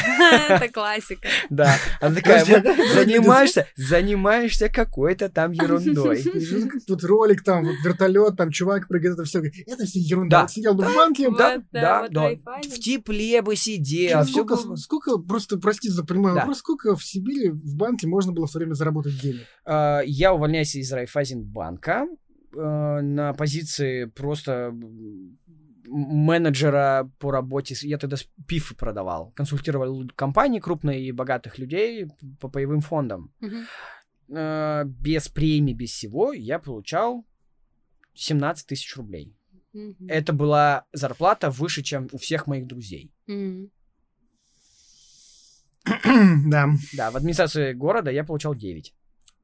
[0.50, 1.28] это классика.
[1.50, 6.22] Да, она такая, Подожди, а «Вот как это занимаешься, занимаешься какой-то там ерундой.
[6.86, 9.42] Тут ролик, там, вот вертолет, там чувак прыгает, это все.
[9.66, 10.48] Это все ерунда.
[10.48, 12.30] Сидел в банке, Да, да, да.
[12.64, 14.24] В тепле бы сидел.
[14.26, 16.40] Сколько, просто, простите за прямой Да.
[16.42, 19.42] вопрос, сколько в Сибири в банке можно было в то время заработать денег?
[19.66, 22.08] А, Я увольняюсь из Райфайзенбанка
[22.56, 24.74] э, на позиции просто
[25.96, 27.76] менеджера по работе.
[27.76, 29.32] с- Я тогда пифы продавал.
[29.36, 32.08] Консультировал компании крупные и богатых людей
[32.40, 33.32] по паевым фондам.
[34.30, 37.26] Э, Без премий, без всего я получал
[38.16, 39.36] 17 тысяч рублей.
[39.74, 40.08] Мгм.
[40.08, 43.12] Это была зарплата выше, чем у всех моих друзей.
[43.28, 43.70] Мгм.
[46.50, 46.68] Да.
[46.94, 48.94] Да, в администрации города я получал 9.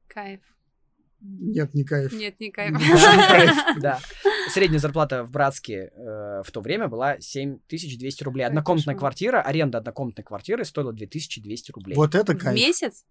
[0.08, 0.40] Кайф.
[1.20, 2.12] Нет, не кайф.
[2.12, 2.72] Нет, не кайф.
[3.82, 3.98] Да.
[4.50, 8.44] Средняя зарплата в Братске э, в то время была 7200 рублей.
[8.44, 11.94] Однокомнатная квартира, аренда однокомнатной квартиры стоила 2200 рублей.
[11.94, 12.56] Вот это В кайф.
[12.56, 13.04] месяц?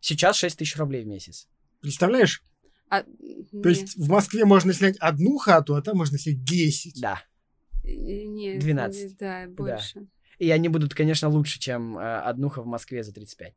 [0.00, 1.48] Сейчас 6000 рублей в месяц.
[1.80, 2.42] Представляешь?
[2.90, 3.08] А, То
[3.52, 3.66] нет.
[3.66, 7.00] есть в Москве можно снять одну хату, а там можно снять 10.
[7.00, 7.22] Да.
[7.84, 7.88] Э,
[8.24, 9.16] Нет, 12.
[9.16, 10.06] Да, больше.
[10.38, 13.54] И они будут, конечно, лучше, чем э, однуха в Москве за 35.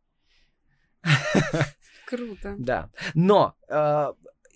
[2.08, 2.56] Круто.
[2.60, 2.90] Да.
[3.14, 4.14] Но э,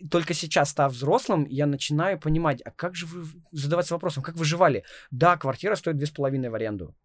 [0.10, 4.84] только сейчас, став взрослым, я начинаю понимать, а как же вы задаваться вопросом, как выживали?
[5.12, 6.96] Да, квартира стоит 2,5 в аренду,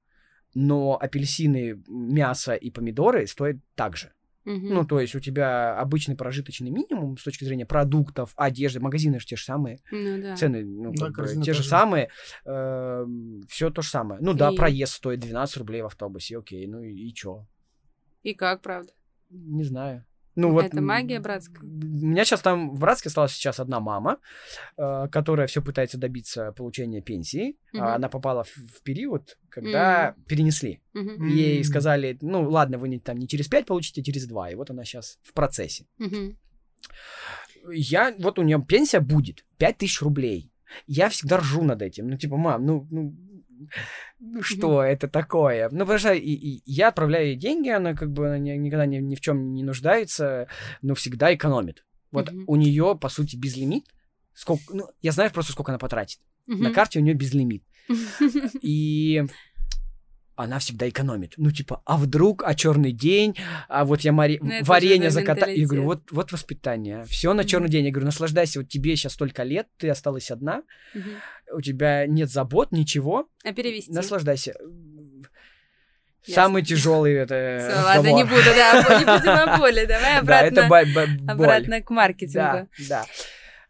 [0.54, 4.12] но апельсины, мясо и помидоры стоят так же.
[4.44, 4.68] Мгм.
[4.74, 9.26] Ну, то есть у тебя обычный прожиточный минимум с точки зрения продуктов, одежды, магазины же
[9.26, 10.34] те же самые, Ну да.
[10.34, 12.08] цены ну, Да, как бы те же самые,
[13.48, 14.20] все то же самое.
[14.22, 17.46] Ну да, И- проезд стоит 12 рублей в автобусе, окей, ну и, и чё?
[18.22, 18.92] И как, правда?
[19.28, 20.04] Не знаю.
[20.36, 21.62] Ну, вот, Это магия братская.
[21.62, 24.18] У меня сейчас там в Братске осталась сейчас одна мама,
[24.76, 27.56] э, которая все пытается добиться получения пенсии.
[27.72, 27.82] Мгм.
[27.82, 30.80] А Она попала в, в период, когда перенесли.
[30.94, 31.26] Мгм.
[31.26, 34.50] Ей сказали, ну ладно, вы не, там не через 5 получите, а через 2.
[34.50, 35.86] И вот она сейчас в процессе.
[35.98, 36.38] Мгм.
[37.72, 40.52] Я, вот у нее пенсия будет 5000 рублей.
[40.86, 42.08] Я всегда ржу над этим.
[42.08, 43.14] Ну, типа, мам, ну, ну
[44.40, 45.68] что это такое?
[45.70, 48.86] Ну, потому что и, и я отправляю ей деньги, она как бы она ни- никогда
[48.86, 50.48] ни, ни в чем не нуждается,
[50.82, 51.84] но всегда экономит.
[52.10, 53.84] Вот у нее, по сути, безлимит.
[54.34, 56.20] Сколько, ну, я знаю просто, сколько она потратит.
[56.46, 57.62] На карте у нее безлимит.
[58.62, 59.24] И
[60.40, 61.34] она всегда экономит.
[61.36, 63.36] Ну, типа, а вдруг, а черный день,
[63.68, 64.38] а вот я мари...
[64.42, 65.58] Ну, это варенье закатаю.
[65.58, 67.04] Я говорю, вот, вот воспитание.
[67.04, 67.84] Все на черный день.
[67.86, 70.62] Я говорю, наслаждайся, вот тебе сейчас столько лет, ты осталась одна,
[71.52, 73.92] у тебя нет забот, ничего, А перевести?
[73.92, 74.54] наслаждайся.
[76.26, 76.34] Ясно.
[76.34, 79.86] Самый тяжелый это ладно, не буду, да, не будем о боли.
[79.86, 81.46] Давай Да, это обратно, ба- ба- боль.
[81.46, 82.68] обратно к Да, маркетингу.
[82.88, 83.06] да.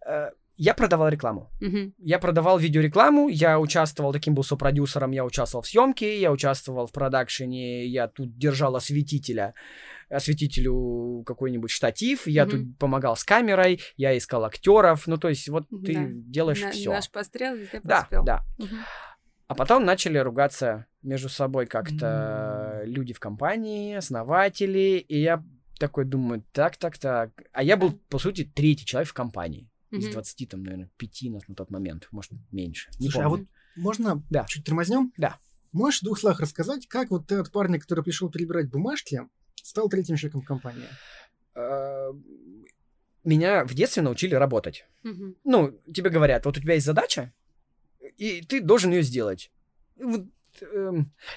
[0.04, 0.30] Э,
[0.62, 1.48] Я продавал рекламу.
[1.62, 1.94] Мгм.
[1.98, 6.92] Я продавал видеорекламу, я участвовал, таким был сопродюсером, я участвовал в съемке, я участвовал в
[6.92, 9.54] продакшене, я тут держал осветителя,
[10.10, 12.50] осветителю какой-нибудь штатив, я Мгм.
[12.50, 16.06] тут помогал с камерой, я искал актеров, ну то есть вот ты Да.
[16.10, 16.90] делаешь На- все.
[16.90, 18.24] Наш пострел везде Да, поспел.
[18.24, 18.42] да.
[18.58, 18.76] Мгм.
[19.48, 25.42] А потом начали ругаться между собой как-то люди в компании, основатели, и я
[25.78, 27.30] такой думаю, так, так, так.
[27.52, 29.69] А я был, по сути, третий человек в компании.
[29.90, 30.12] Из Мгм.
[30.12, 32.90] 20, там, наверное, 5 на, на тот момент, может, меньше.
[33.00, 33.48] Не Слушай, а помню.
[33.74, 34.44] вот можно Да.
[34.48, 35.12] чуть тормознем?
[35.16, 35.38] Да.
[35.72, 39.22] Можешь в двух словах рассказать, как вот ты от парня, который пришел перебирать бумажки,
[39.62, 40.86] стал третьим человеком в компании?
[41.56, 42.10] Э,
[43.24, 44.86] Меня в детстве научили работать.
[45.02, 47.32] Ну, тебе говорят, вот у тебя есть задача,
[48.16, 49.50] и ты должен ее сделать.
[49.96, 50.26] Вот,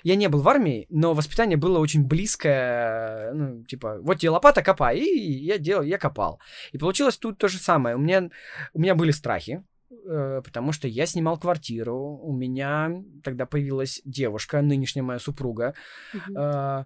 [0.04, 4.62] я не был в армии, но воспитание было очень близкое, ну, типа, вот тебе лопата,
[4.62, 6.40] копай, и я делал, я копал.
[6.72, 7.96] И получилось тут то же самое.
[7.96, 8.30] У меня,
[8.74, 14.62] у меня были страхи, э, потому что я снимал квартиру, у меня тогда появилась девушка,
[14.62, 15.74] нынешняя моя супруга,
[16.14, 16.84] э,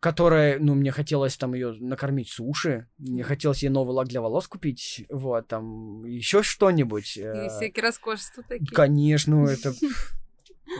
[0.00, 4.46] которая, ну, мне хотелось там ее накормить суши, мне хотелось ей новый лак для волос
[4.48, 7.16] купить, вот, там, еще что-нибудь.
[7.16, 8.70] И э, всякие роскошества такие.
[8.70, 9.72] Конечно, это...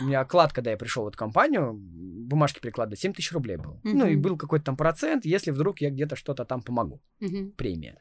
[0.01, 3.81] У меня оклад, когда я пришел в эту компанию, бумажки перекладывать, 7 тысяч рублей был.
[3.85, 7.01] Ну, и был какой-то там процент, если вдруг я где-то что-то там помогу.
[7.21, 7.53] Мгм.
[7.53, 7.99] Премия.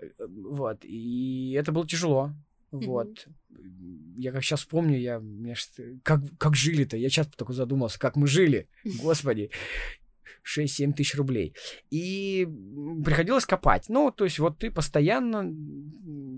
[0.00, 0.84] Э, Вот.
[0.84, 2.30] И это было тяжело.
[2.72, 2.86] Мгм.
[2.86, 3.28] Вот.
[4.18, 5.20] Я как сейчас помню, я,
[5.54, 6.96] ж- как, как жили-то?
[6.96, 8.68] Я часто такой задумался, как мы жили.
[9.02, 9.50] Господи.
[10.42, 11.54] 6-7 тысяч рублей.
[11.90, 12.48] И
[13.04, 13.86] приходилось копать.
[13.88, 15.44] Ну, то есть вот ты постоянно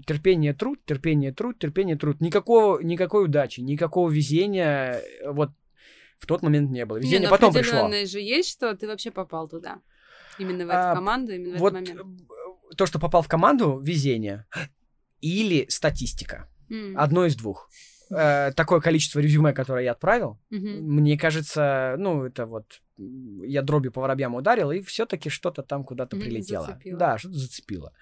[0.06, 2.20] терпение, труд, терпение, труд, терпение, труд.
[2.20, 5.50] Никакого, никакой удачи, никакого везения э, вот
[6.18, 6.96] в тот момент не было.
[6.98, 7.78] Не, Везение ну, потом пришло.
[7.80, 9.80] определённое же есть, что ты вообще попал туда.
[10.38, 12.20] Именно в эту А, команду, именно в Вот этот момент.
[12.76, 14.44] то, что попал в команду, везение.
[15.20, 16.48] Или статистика.
[16.70, 17.68] М, Одно из двух.
[18.10, 20.94] Э, такое количество резюме, которое я отправил, мгм.
[20.94, 26.16] мне кажется, ну, это вот я дробью по воробьям ударил, и все-таки что-то там куда-то
[26.16, 26.66] прилетело.
[26.66, 26.98] зацепило.
[26.98, 27.92] Да, что-то зацепило.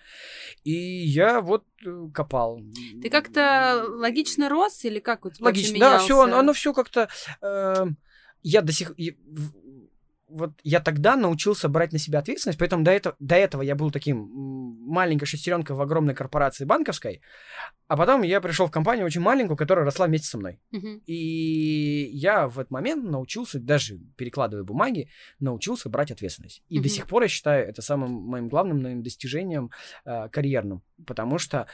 [0.62, 2.60] И я вот э, копал.
[3.02, 6.38] Ты как-то логично рос или как вообще Логично, да, все, менялся?
[6.38, 7.08] оно все как-то.
[7.40, 7.86] э,
[8.42, 8.92] я до сих
[10.28, 13.90] вот я тогда научился брать на себя ответственность, поэтому до этого, до этого я был
[13.90, 14.18] таким
[14.86, 17.20] маленькой шестеренкой в огромной корпорации банковской,
[17.86, 20.60] а потом я пришел в компанию очень маленькую, которая росла вместе со мной.
[20.70, 21.02] Мгм.
[21.06, 25.08] И я в этот момент научился, даже перекладывая бумаги,
[25.38, 26.62] научился брать ответственность.
[26.68, 26.88] И до Мгм.
[26.88, 29.70] сих пор я считаю это самым моим главным моим достижением
[30.04, 30.82] э, карьерным.
[31.06, 31.66] Потому что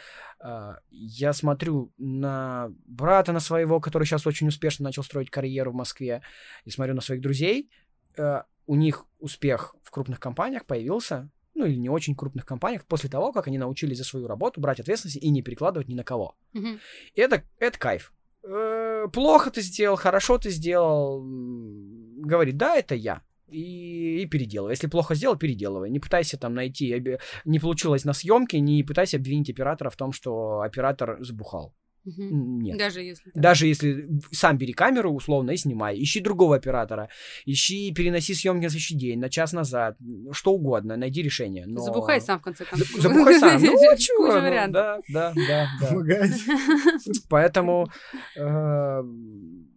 [0.45, 5.75] э, я смотрю на брата на своего, который сейчас очень успешно начал строить карьеру в
[5.75, 6.23] Москве,
[6.65, 7.71] и смотрю на своих друзей.
[8.17, 13.11] Э, у них успех в крупных компаниях появился, ну или не очень крупных компаниях, после
[13.11, 16.37] того, как они научились за свою работу брать ответственность и не перекладывать ни на кого.
[16.53, 16.81] Мгм.
[17.15, 18.13] И это, это кайф.
[18.43, 21.23] Э, Плохо ты сделал, хорошо ты сделал.
[21.23, 23.23] Говорит, да, это я.
[23.49, 24.73] И, и переделывай.
[24.73, 25.91] Если плохо сделал, переделывай.
[25.91, 30.61] Не пытайся там найти, не получилось на съемке, не пытайся обвинить оператора в том, что
[30.61, 31.75] оператор забухал.
[32.07, 32.79] М, Нет.
[32.79, 33.31] Даже если...
[33.31, 33.43] так.
[33.43, 37.09] Даже если сам бери камеру условно и снимай, ищи другого оператора,
[37.45, 39.97] ищи, переноси съемки на следующий день, на час назад,
[40.33, 41.67] что угодно, найди решение.
[41.67, 41.81] Но...
[41.81, 42.89] Забухай сам, в конце концов.
[43.01, 43.61] Забухай сам.
[43.61, 46.27] Ну, чего, ну, да, да, да, да.
[47.29, 47.91] Поэтому,
[48.37, 49.03] э,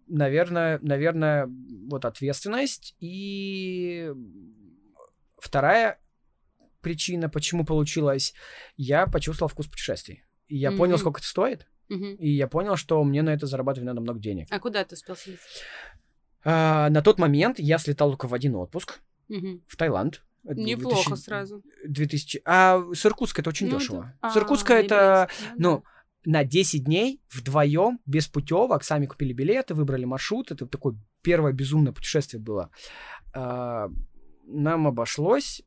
[0.08, 1.50] наверное, наверное,
[1.90, 2.96] вот ответственность.
[3.00, 4.12] И
[5.40, 6.00] вторая
[6.82, 8.34] причина, почему получилось,
[8.78, 10.24] я почувствовал вкус путешествий.
[10.48, 14.02] И я понял, сколько это стоит, И я понял, что мне на это зарабатывать надо
[14.02, 14.48] много денег.
[14.50, 15.64] А куда ты успел съездить?
[16.44, 20.24] А, на тот момент я слетал только в один отпуск в Таиланд.
[20.44, 21.64] Это был Неплохо 2000 сразу.
[21.88, 22.42] 2000...
[22.46, 24.14] А с Иркутска это очень Ну, дешево.
[24.22, 24.30] да.
[24.30, 25.86] С Иркутска А, это, ну,
[26.26, 30.52] на 10 дней вдвоем, без путевок, сами купили билеты, выбрали маршрут.
[30.52, 32.72] Это такое первое безумное путешествие было.
[33.34, 33.88] А,
[34.46, 35.62] нам обошлось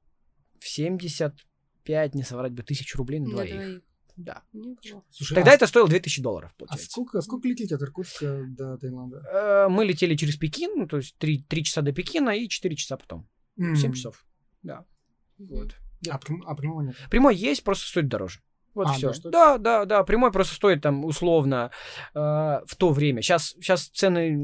[0.60, 3.82] в 75, не соврать бы, тысяч рублей на На двоих.
[4.16, 4.42] Да.
[5.10, 6.90] Слушай, Тогда а, это стоило 2000 долларов, а получается.
[6.90, 9.22] сколько, сколько лететь от Иркутска до Таиланда?
[9.30, 12.96] Э, Мы летели через Пекин, ну, то есть 3, часа до Пекина и 4 часа
[12.96, 13.28] потом.
[13.58, 13.92] 7 М.
[13.92, 14.24] часов.
[14.62, 14.86] Да.
[15.38, 15.74] Вот.
[16.08, 16.96] А, прям- а прямого нет?
[17.10, 18.40] Прямой есть, просто стоит дороже.
[18.76, 19.12] Вот А, все.
[19.24, 19.30] да?
[19.30, 20.04] Да, да, да.
[20.04, 21.70] Прямой просто стоит там условно
[22.14, 23.22] э, в то время.
[23.22, 24.36] Сейчас, сейчас цены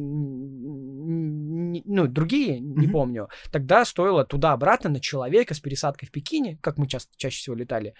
[1.85, 2.93] ну, другие, не Мгм.
[2.93, 3.29] помню.
[3.51, 7.95] Тогда стоило туда-обратно на человека с пересадкой в Пекине, как мы часто, чаще всего летали,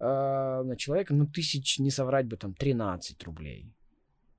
[0.00, 3.72] э, на человека, ну, тысяч, не соврать бы, там, 13 рублей.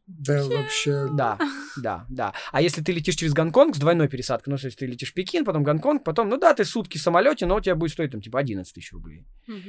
[0.07, 1.07] Да, вообще.
[1.13, 1.37] Да,
[1.77, 2.33] да, да.
[2.51, 5.13] А если ты летишь через Гонконг с двойной пересадкой, ну, то есть ты летишь в
[5.13, 8.11] Пекин, потом Гонконг, потом, ну да, ты сутки в самолете, но у тебя будет стоить
[8.11, 9.25] там типа 11 тысяч рублей.
[9.45, 9.61] Мгм.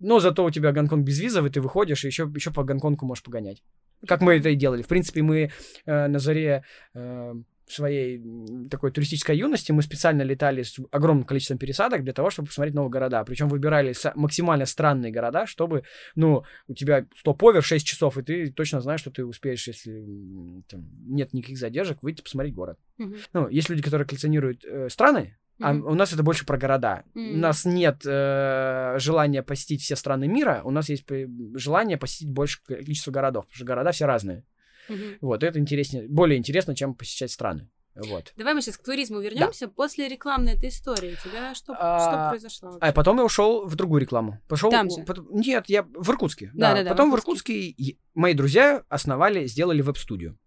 [0.00, 3.62] Но зато у тебя Гонконг безвизовый, ты выходишь и еще, еще по Гонконгу можешь погонять.
[4.06, 4.82] Как мы это и делали.
[4.82, 5.50] В принципе, мы
[5.86, 7.34] э, на заре э,
[7.72, 8.22] своей
[8.70, 12.90] такой туристической юности мы специально летали с огромным количеством пересадок для того, чтобы посмотреть новые
[12.90, 13.24] города.
[13.24, 15.84] Причем выбирали максимально странные города, чтобы,
[16.14, 20.88] ну, у тебя стоп-овер 6 часов, и ты точно знаешь, что ты успеешь, если там,
[21.06, 22.78] нет никаких задержек, выйти посмотреть город.
[22.98, 23.16] Мгм.
[23.32, 27.04] Ну, есть люди, которые коллекционируют э, страны, а у нас это больше про города.
[27.14, 27.40] У Мгм.
[27.40, 32.62] нас нет э, желания посетить все страны мира, у нас есть п- желание посетить больше
[32.64, 34.44] количество городов, потому что города все разные.
[34.88, 35.18] Мгм.
[35.20, 37.68] Вот, это интереснее, более интересно, чем посещать страны.
[37.94, 38.32] Вот.
[38.36, 39.66] Давай мы сейчас к туризму вернемся.
[39.66, 42.68] После рекламной этой истории у тебя что, А, что произошло?
[42.68, 42.92] А вообще?
[42.92, 44.40] потом я ушел в другую рекламу.
[44.48, 44.70] Пошел.
[44.70, 45.02] Там же?
[45.02, 46.52] потом- нет, я в Иркутске.
[46.54, 47.54] Да, Да-да-да, в потом в Иркутске.
[47.54, 50.38] Иркутске и- мои друзья основали, сделали веб-студию.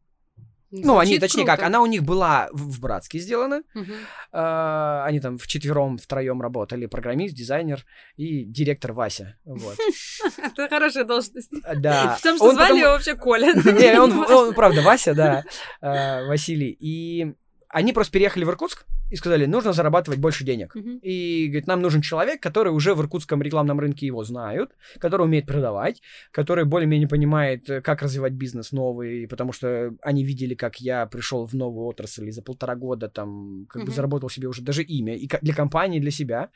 [0.71, 1.57] Ну, они, точнее круто.
[1.57, 3.63] как, она у них была в, в Братске сделана.
[3.73, 3.93] Мгм.
[4.31, 6.85] А, они там вчетвером, втроем работали.
[6.85, 9.37] Программист, дизайнер и директор Вася.
[9.43, 9.77] Вот.
[10.37, 11.51] Это хорошая должность.
[11.75, 12.15] Да.
[12.17, 13.53] Потому что звали потом- его вообще Коля.
[13.53, 15.43] Не, он, правда, Вася, да,
[15.81, 16.75] э, Василий.
[16.79, 17.33] И
[17.73, 20.75] они просто переехали в Иркутск и сказали, нужно зарабатывать больше денег.
[20.75, 20.99] Мгм.
[21.01, 25.45] И, говорит, нам нужен человек, который уже в иркутском рекламном рынке его знают, который умеет
[25.45, 31.05] продавать, который более-менее понимает, э, как развивать бизнес новый, потому что они видели, как я
[31.05, 33.95] пришел в новую отрасль и за полтора года там как бы Мгм.
[33.95, 36.49] заработал себе уже даже имя и для компании, и для себя.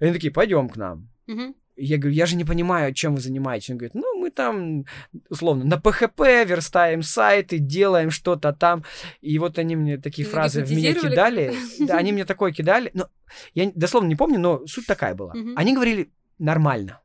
[0.00, 1.08] И они такие, пойдем к нам.
[1.26, 1.54] Мгм.
[1.76, 3.70] Я говорю, я же не понимаю, чем вы занимаетесь.
[3.70, 4.84] Он говорит, ну, мы там,
[5.30, 8.84] условно, на ПХП верстаем сайты, делаем что-то там.
[9.20, 11.54] И вот они мне такие Вы фразы в меня кидали.
[11.86, 12.90] Да, они мне такое кидали.
[12.94, 13.08] Но
[13.54, 15.32] я дословно не помню, но суть такая была.
[15.56, 17.00] Они говорили нормально.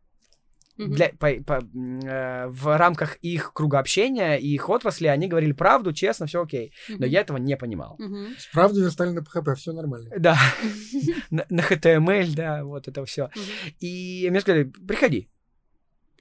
[0.77, 0.91] Мгм.
[0.93, 1.63] Для, по- по-
[2.07, 6.71] э, в рамках их круга общения и их отрасли они говорили правду, честно, все окей.
[6.89, 7.05] Но Мгм.
[7.05, 7.95] я этого не понимал.
[7.99, 8.27] Мгм.
[8.53, 10.09] Правда, верстали на ПХП, все нормально.
[10.19, 10.37] Да,
[11.31, 13.29] на, на HTML, да, вот это все.
[13.79, 15.29] И мне сказали, приходи.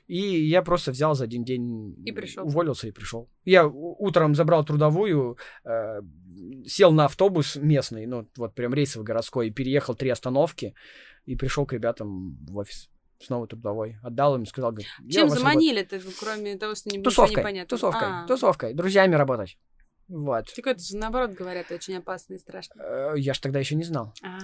[0.09, 2.47] И я просто взял за один день, И пришел.
[2.47, 3.29] уволился и пришел.
[3.45, 6.01] Я утром забрал трудовую, э,
[6.65, 10.75] сел на автобус местный, ну вот прям рейсовый городской, и переехал три остановки
[11.25, 12.89] и пришел к ребятам в офис.
[13.21, 13.97] Снова трудовой.
[14.03, 17.69] Отдал им, сказал, говорит, Чем вас заманили-то, кроме того, что не, Тусовкой, не понятно?
[17.77, 18.27] тусовкой, А.
[18.27, 19.59] тусовкой, друзьями работать.
[20.09, 20.45] Вот.
[20.55, 22.81] Так это же наоборот говорят, очень опасно и страшно.
[22.81, 24.13] Э, Я ж тогда еще не знал.
[24.23, 24.39] А.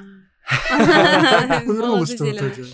[1.49, 2.65] Как повернулось-то в итоге?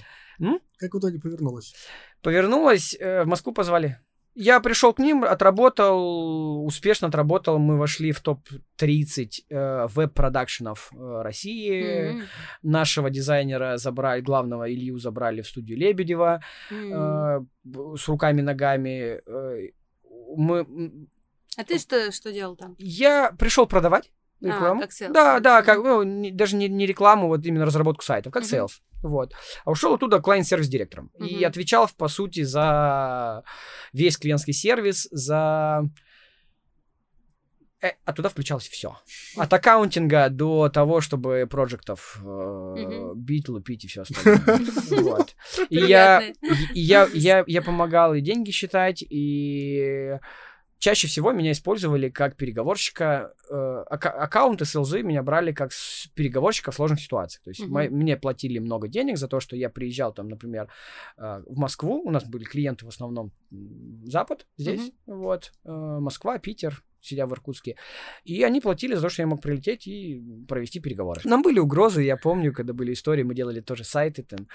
[0.79, 1.75] Как в итоге повернулось?
[2.23, 3.99] Повернулась, э, в Москву позвали.
[4.41, 7.59] Я пришел к ним, отработал, успешно отработал.
[7.59, 12.11] Мы вошли в топ-30 э, веб-продакшенов э, России.
[12.11, 12.23] М,
[12.63, 17.41] Нашего дизайнера забрали, главного Илью забрали в студию Лебедева э,
[17.97, 19.21] с руками-ногами.
[19.27, 19.71] Э,
[20.37, 21.09] мы,
[21.57, 22.77] А ты что, что делал там?
[22.79, 24.81] я пришел продавать А, рекламу.
[24.81, 25.13] как sales.
[25.13, 28.53] Да, да, как, ну, не- даже не, не рекламу, вот именно разработку сайтов, как Мгм.
[28.55, 28.71] sales.
[29.03, 29.33] Вот.
[29.65, 31.11] А ушел оттуда клиент-сервис директором.
[31.21, 33.43] И отвечал, по сути, за
[33.93, 35.83] весь клиентский сервис, за...
[37.81, 38.97] Э, оттуда включалось все.
[39.37, 43.21] От аккаунтинга до того, чтобы проектов э, Мгм.
[43.21, 44.43] бить, лупить и все остальное.
[45.03, 45.37] Вот.
[45.71, 46.33] И я,
[46.75, 50.19] я, я, я помогал и деньги считать, и
[50.79, 53.35] чаще всего меня использовали как переговорщика.
[53.51, 57.43] э, ака- аккаунты СЛЗ меня брали как с- переговорщика в сложных ситуациях.
[57.45, 57.73] То есть Мгм.
[57.73, 60.69] мо- мне платили много денег за то, что я приезжал там, например,
[61.17, 62.03] э, в Москву.
[62.05, 63.33] У нас были клиенты в основном
[64.05, 67.77] Запад здесь, вот, э, Москва, Питер, сидя в Иркутске.
[68.25, 71.21] И они платили за то, что я мог прилететь и провести переговоры.
[71.25, 74.47] Нам были угрозы, я помню, когда были истории, мы делали тоже сайты, там,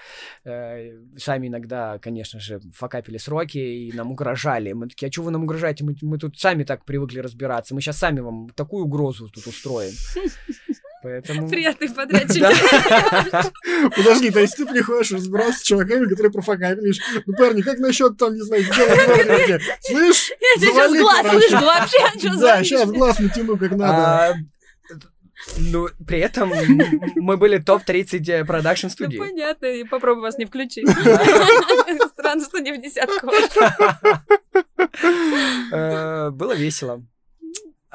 [0.44, 4.72] э, сами иногда, конечно же, факапили сроки и нам угрожали.
[4.72, 5.84] Мы такие, а что вы нам угрожаете?
[5.84, 7.74] Мы, мы тут сами так привыкли разбираться.
[7.74, 9.92] Мы сейчас сами вам такую угрозу тут устроим.
[11.04, 11.48] Поэтому...
[11.50, 12.42] Приятный подрядчик.
[13.96, 16.98] Подожди, то есть ты приходишь разбираться с чуваками, которые профокапились.
[17.26, 19.60] Ну, парни, как насчет там, не знаю, сделать дворники?
[19.82, 23.94] Слышь, Я тебе сейчас глаз выжгу вообще, что Да, сейчас глаз натяну, как надо.
[23.94, 24.34] А,
[25.58, 26.50] Ну, при этом
[27.16, 29.18] мы были топ-30 продакшн Ну, студии.
[29.18, 30.88] понятно, и попробуй вас не включить.
[30.88, 33.30] Странно, что не в десятку.
[35.70, 37.02] Э, Было весело.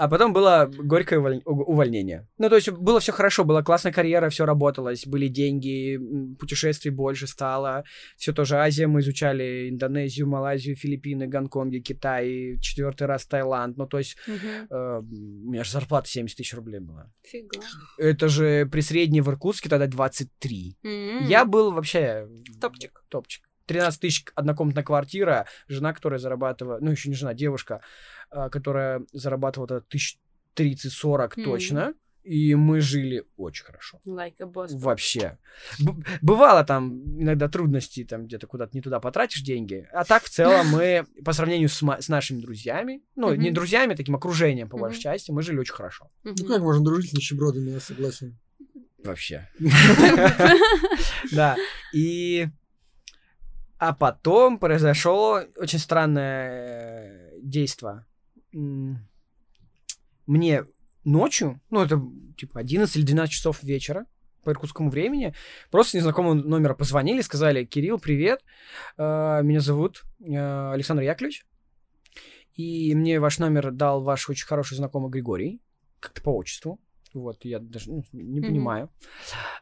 [0.01, 2.25] А потом было горькое уволь- увольнение.
[2.37, 5.99] Ну, то есть было все хорошо, была классная карьера, все работалось, были деньги,
[6.39, 7.83] путешествий больше стало.
[8.15, 13.75] Все тоже Азия, мы изучали Индонезию, Малайзию, Филиппины, Гонконг, Китай, четвертый раз Таиланд.
[13.75, 14.67] Ну, то есть Мгм.
[14.69, 17.09] э, у меня же зарплата 70 тысяч рублей была.
[17.23, 17.59] Фига.
[17.97, 20.77] Это же при средней в Иркутске тогда 23.
[20.83, 21.25] М.
[21.27, 22.25] Я был вообще
[22.61, 23.03] Топчик.
[23.09, 23.43] топчик.
[23.65, 27.81] 13 тысяч однокомнатная квартира, жена, которая зарабатывала, ну еще не жена, девушка,
[28.29, 30.17] которая зарабатывала тысяч
[30.55, 31.43] 30-40 Мгм.
[31.45, 33.99] точно, и мы жили очень хорошо.
[34.05, 34.67] Like a boss.
[34.77, 35.37] Вообще.
[35.79, 40.29] Б- бывало там иногда трудности, там где-то куда-то не туда потратишь деньги, а так в
[40.29, 43.53] целом мы по сравнению с, с нашими друзьями, ну не Мгм.
[43.55, 45.03] друзьями, таким окружением по большей Мгм.
[45.03, 46.11] части, мы жили очень хорошо.
[46.23, 46.47] Ну, Мгм.
[46.47, 48.37] как можно дружить с нищебродами, я согласен.
[49.03, 49.47] Вообще.
[51.31, 51.55] Да.
[51.93, 52.47] И...
[53.77, 58.05] А потом произошло очень странное действие.
[58.51, 59.05] Мне
[61.03, 62.01] ночью, ну, это
[62.37, 64.05] типа 11 или 12 часов вечера
[64.43, 65.33] по иркутскому времени,
[65.71, 68.43] просто незнакомого номера позвонили, сказали, Кирилл, привет,
[68.97, 71.45] э, меня зовут э, Александр Яковлевич,
[72.53, 75.61] и мне ваш номер дал ваш очень хороший знакомый Григорий,
[75.99, 76.79] как-то по отчеству,
[77.13, 78.49] вот, я даже ну, не Мгм.
[78.49, 78.89] понимаю.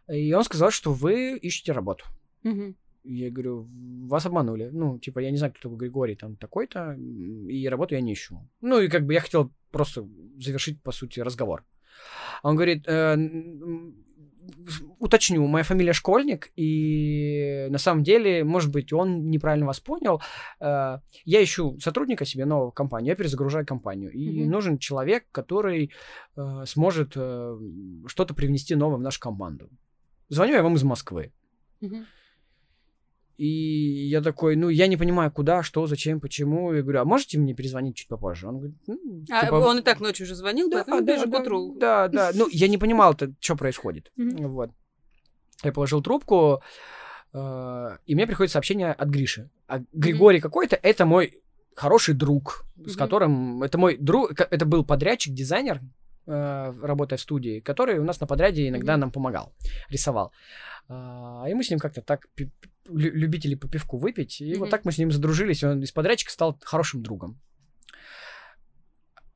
[0.07, 2.05] И он сказал, что вы ищете работу.
[2.43, 2.75] Мгм.
[3.09, 3.67] Я говорю,
[4.07, 4.69] вас обманули.
[4.73, 8.37] Ну, типа, я не знаю, кто такой Григорий там такой-то, и работу я не ищу.
[8.61, 10.07] Ну, и как бы я хотел просто
[10.39, 11.63] завершить, по сути, разговор.
[12.43, 13.17] Он говорит, «Э,
[14.99, 20.21] уточню, моя фамилия Школьник, и на самом деле, может быть, он неправильно вас понял.
[20.59, 24.51] Э, я ищу сотрудника себе нового компанию, я перезагружаю компанию, и Мгм.
[24.51, 25.91] нужен человек, который
[26.35, 27.59] э, сможет э,
[28.07, 29.69] что-то привнести новое в нашу команду.
[30.29, 31.31] Звоню я вам из Москвы.
[31.81, 32.05] Мгм.
[33.37, 36.73] И я такой, ну, я не понимаю, куда, что, зачем, почему.
[36.73, 38.47] Я говорю, а можете мне перезвонить чуть попозже?
[38.47, 41.29] Он говорит, ну, А типа, он и так ночью уже звонил, да, поэтому да, к
[41.29, 41.75] да, утру.
[41.77, 42.31] Да, да.
[42.33, 44.11] Ну, я не понимал, что происходит.
[44.15, 44.71] Вот.
[45.63, 46.63] Я положил трубку,
[47.33, 49.49] э, и мне приходит сообщение от Гриши.
[49.67, 51.41] А Григорий какой-то— это мой
[51.75, 53.61] хороший друг, с которым...
[53.61, 54.31] Это мой друг...
[54.39, 55.81] Это был подрядчик, дизайнер,
[56.27, 58.99] работая в студии, который у нас на подряде иногда Мгм.
[59.01, 59.53] нам помогал,
[59.89, 60.31] рисовал.
[60.89, 62.27] А, И мы с ним как-то так,
[62.89, 64.69] любители по пивку выпить, и вот Мгм.
[64.71, 67.39] так мы с ним задружились, и он из подрядчика стал хорошим другом.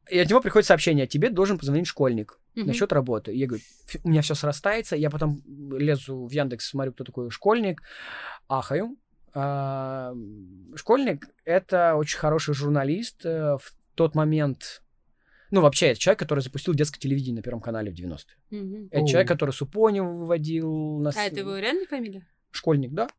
[0.10, 2.68] И от него приходит сообщение, тебе должен позвонить школьник Мгм.
[2.68, 3.34] насчет работы.
[3.34, 5.42] Я говорю, «Фи- у меня все срастается, я потом
[5.78, 7.82] лезу в Яндекс, смотрю, кто такой школьник,
[8.50, 8.98] ахаю.
[9.34, 10.14] А,
[10.76, 14.84] Школьник— это очень хороший журналист э, в тот момент.
[15.52, 18.60] Ну, вообще, это человек, который запустил детское телевидение на Первом канале в 90-е.
[18.60, 18.88] Мгм.
[18.90, 19.08] Это Оу.
[19.08, 21.12] человек, который Супоню выводил на...
[21.12, 22.26] А это его реальная фамилия?
[22.52, 23.10] Школьник, да?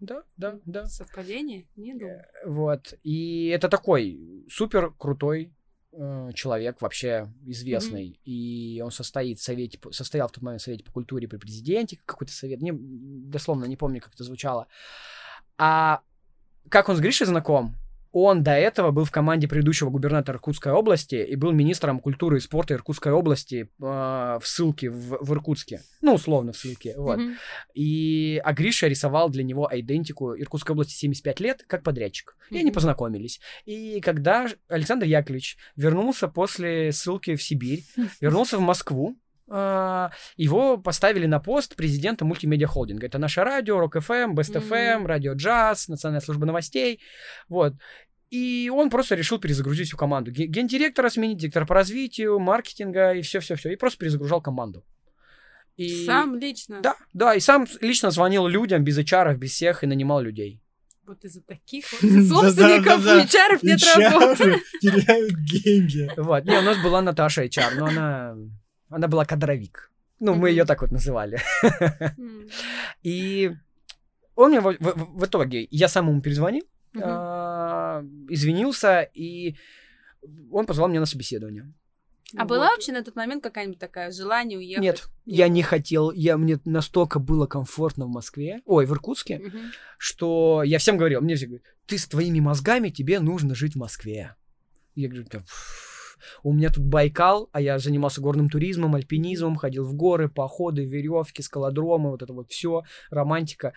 [0.00, 0.86] Да, да, да.
[0.86, 1.66] Совпадение?
[1.76, 2.24] Не думаю.
[2.44, 2.94] Вот.
[3.02, 5.54] И это такой супер крутой
[5.92, 8.20] э, человек, вообще известный.
[8.24, 11.98] И он состоит в совете, состоял в тот момент в совете по культуре при президенте,
[12.04, 12.60] какой-то совет.
[12.60, 14.68] Не, дословно не помню, как это звучало.
[15.56, 16.02] А
[16.68, 17.74] как он с Гришей знаком?
[18.18, 22.40] Он до этого был в команде предыдущего губернатора Иркутской области и был министром культуры и
[22.40, 25.82] спорта Иркутской области э, в ссылке в, в Иркутске.
[26.00, 26.94] Ну, условно, в ссылке.
[26.96, 27.18] Вот.
[27.18, 27.36] Мгм.
[27.74, 32.38] И а Гриша рисовал для него идентику Иркутской области 75 лет как подрядчик.
[32.48, 33.38] И они познакомились.
[33.66, 37.84] И когда Александр Яковлевич вернулся после ссылки в Сибирь,
[38.22, 43.06] вернулся в Москву, а, его поставили на пост президента мультимедиа холдинга.
[43.06, 44.62] Это наше радио, Рок ФМ, Бест Мгм.
[44.62, 47.00] ФМ, Радио Джаз, Национальная служба новостей.
[47.48, 47.74] Вот.
[48.30, 50.32] И он просто решил перезагрузить всю команду.
[50.32, 53.70] Ге- Гендиректора сменить, директора по развитию, маркетинга и все-все-все.
[53.72, 54.84] И просто перезагружал команду.
[55.76, 56.04] И...
[56.06, 56.80] Сам лично?
[56.80, 60.60] Да, да, и сам лично звонил людям без HR, без всех и нанимал людей.
[61.06, 64.44] Вот из-за таких вот собственников у HR нет работы.
[64.44, 66.10] HR теряют деньги.
[66.16, 66.44] Вот.
[66.44, 68.36] Не, у нас была Наташа HR, но она,
[68.88, 69.92] она была кадровик.
[70.18, 71.38] Ну, мы ее так вот называли.
[73.02, 73.52] И
[74.34, 76.64] он мне в, в- в итоге, я сам ему перезвонил,
[77.02, 79.56] А, извинился, и
[80.50, 81.72] он позвал меня на собеседование.
[82.34, 82.48] А Вот.
[82.48, 84.82] была вообще на тот момент какая-нибудь такая желание уехать?
[84.82, 89.60] Нет, я не хотел, я, мне настолько было комфортно в Москве, ой, в Иркутске, Мгм.
[89.96, 93.78] что я всем говорил, мне все говорят, ты с твоими мозгами, тебе нужно жить в
[93.78, 94.34] Москве.
[94.96, 95.40] Я говорю, «Да,
[96.42, 101.42] у меня тут Байкал, а я занимался горным туризмом, альпинизмом, ходил в горы, походы, веревки,
[101.42, 103.72] скалодромы, вот это вот все, романтика.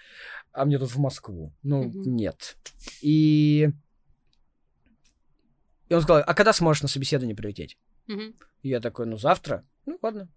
[0.51, 1.53] А мне тут в Москву.
[1.63, 2.15] Ну, Мгм.
[2.15, 2.57] нет.
[3.01, 3.69] И...
[5.89, 7.77] И он сказал, а когда сможешь на собеседование прилететь?
[8.07, 8.35] Мгм.
[8.61, 9.65] И я такой, ну, завтра.
[9.85, 10.29] Ну, ладно.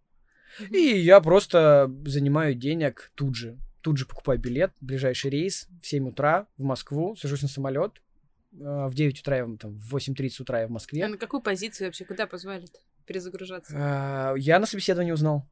[0.61, 0.75] Мгм.
[0.75, 3.59] И я просто занимаю денег тут же.
[3.81, 8.02] Тут же покупаю билет, ближайший рейс в 7 утра в Москву, сажусь на самолет.
[8.55, 11.07] Э, В 9 утра, я в- там, в 8.30 утра я в А Москве.
[11.09, 12.05] на какую позицию вообще?
[12.05, 12.67] Куда позвали
[13.07, 13.75] перезагружаться?
[13.75, 15.49] Э, Я на собеседовании узнал.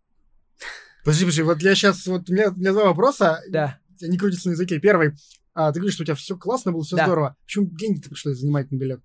[1.04, 3.78] Подожди, подожди, вот я сейчас, вот у меня, у меня два вопроса, Да.
[4.02, 4.78] они крутятся на языке.
[4.80, 5.12] Первый,
[5.54, 7.04] а, ты говоришь, что у тебя все классно было, все Да.
[7.06, 7.36] здорово.
[7.46, 9.00] Почему деньги ты пришлось занимать на билет?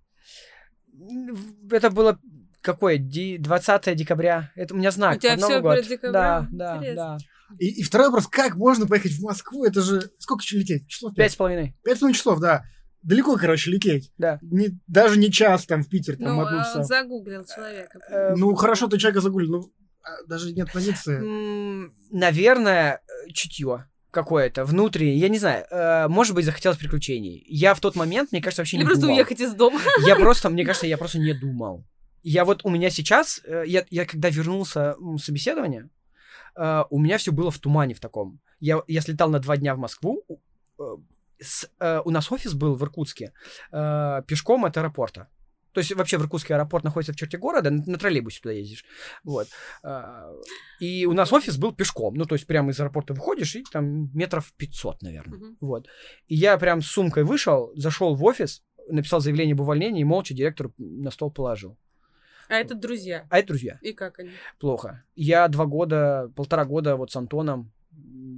[1.72, 2.20] Это было
[2.62, 2.98] какое?
[2.98, 4.52] Ди- 20 декабря.
[4.56, 5.18] Это у меня знак.
[5.18, 5.82] У тебя всё год.
[5.88, 6.12] декабрем?
[6.14, 7.18] Да, да, Интересно.
[7.50, 7.56] да.
[7.60, 9.66] И, и второй вопрос, как можно поехать в Москву?
[9.66, 10.88] Это же сколько еще лететь?
[10.88, 11.76] Часов Пять с половиной.
[11.84, 12.64] Пять с половиной часов, да.
[13.06, 14.12] Далеко, короче, лететь.
[14.18, 14.40] Да.
[14.42, 18.00] Не, даже не час там в Питер, там Ну, одну а он загуглил человека.
[18.10, 21.20] Э, Ну, хорошо, ты человека загуглил, ну, а, даже нет позиции.
[22.12, 27.46] Наверное, э, чутье какое-то внутреннее, я не знаю, э, может быть, захотелось приключений.
[27.48, 29.16] Я в тот момент, мне кажется, вообще Или не просто думал.
[29.18, 29.80] уехать из дома.
[30.08, 31.86] Я просто, мне кажется, я просто не думал.
[32.24, 35.90] Я вот у меня сейчас, э, я, я когда вернулся с собеседования,
[36.56, 38.40] э, у меня все было в тумане в таком.
[38.60, 40.24] Я, я слетал на два дня в Москву.
[41.40, 43.32] У- э, с- э, у нас офис был в Иркутске
[43.72, 45.28] э, пешком от аэропорта.
[45.74, 48.86] То есть вообще в Иркутске аэропорт находится в черте города, на, на троллейбусе туда ездишь.
[49.26, 49.48] Вот.
[49.84, 50.32] А,
[50.80, 52.14] И у нас офис был пешком.
[52.14, 55.38] Ну, то есть прямо из аэропорта выходишь, и там метров 500, наверное.
[55.38, 55.58] Мгм.
[55.60, 55.88] Вот.
[56.28, 60.34] И я прям с сумкой вышел, зашел в офис, написал заявление об увольнении и молча
[60.34, 61.78] директору на стол положил.
[62.48, 63.26] А это друзья.
[63.30, 63.78] А это друзья.
[63.82, 64.30] И как они?
[64.60, 65.04] Плохо.
[65.16, 67.74] Я два года, полтора года вот с Антоном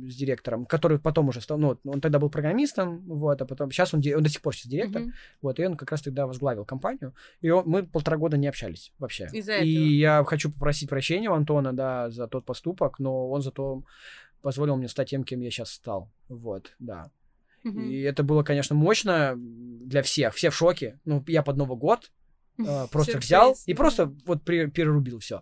[0.09, 3.93] с директором, который потом уже стал, ну, он тогда был программистом, вот, а потом, сейчас
[3.93, 5.13] он, он до сих пор сейчас директор, Мгм.
[5.41, 8.93] вот, и он как раз тогда возглавил компанию, и он- мы полтора года не общались
[8.99, 9.27] вообще.
[9.33, 9.85] Из-за и этого.
[9.89, 13.83] я хочу попросить прощения у Антона, да, за тот поступок, но он зато
[14.41, 17.11] позволил мне стать тем, кем я сейчас стал, вот, да.
[17.63, 17.79] Мгм.
[17.89, 22.11] И это было, конечно, мощно для всех, все в шоке, ну, я под Новый год,
[22.91, 25.41] просто Сюрприз, взял и просто вот перерубил все.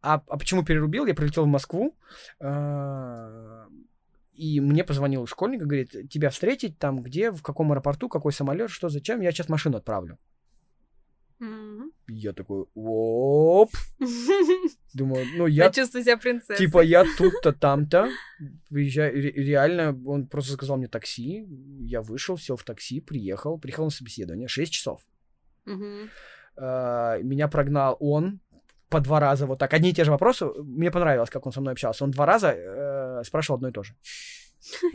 [0.00, 1.06] А, а почему перерубил?
[1.06, 1.96] Я прилетел в Москву,
[2.40, 3.66] э,
[4.34, 8.70] и мне позвонил школьник и говорит, тебя встретить там, где, в каком аэропорту, какой самолет,
[8.70, 10.18] что, зачем, я сейчас машину отправлю.
[12.06, 13.70] И Я такой, оп,
[14.94, 16.56] думаю, ну я Почувствуй себя принцессой.
[16.56, 18.08] Типа я тут-то, там-то.
[18.68, 21.46] Приезжаю, реально, он просто сказал мне такси.
[21.80, 24.48] Я вышел, сел в такси, приехал, приехал на собеседование.
[24.48, 25.02] 6 часов.
[26.56, 28.40] А, Меня прогнал он
[28.88, 29.72] по два раза вот так.
[29.74, 30.46] Одни и те же вопросы.
[30.46, 32.04] Мне понравилось, как он со мной общался.
[32.04, 33.94] Он два раза э, спрашивал одно и то же.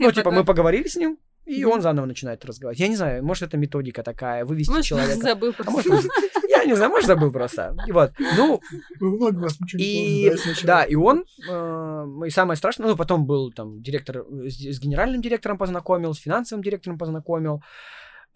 [0.00, 2.80] Ну, типа, мы поговорили с ним, и он заново начинает разговаривать.
[2.80, 5.20] Я не знаю, может, это методика такая, вывести Может, человека.
[5.20, 5.54] забыл.
[5.64, 6.08] А может, он-
[6.48, 7.76] я не знаю, может, забыл просто.
[7.86, 8.12] И Вот.
[8.36, 8.60] Ну,
[9.00, 10.32] Вы много у вас ничего не И
[10.64, 14.80] да, и он, э, и самое страшное, ну, потом был там директор, э, с, с
[14.80, 17.62] генеральным директором познакомил, с финансовым директором познакомил.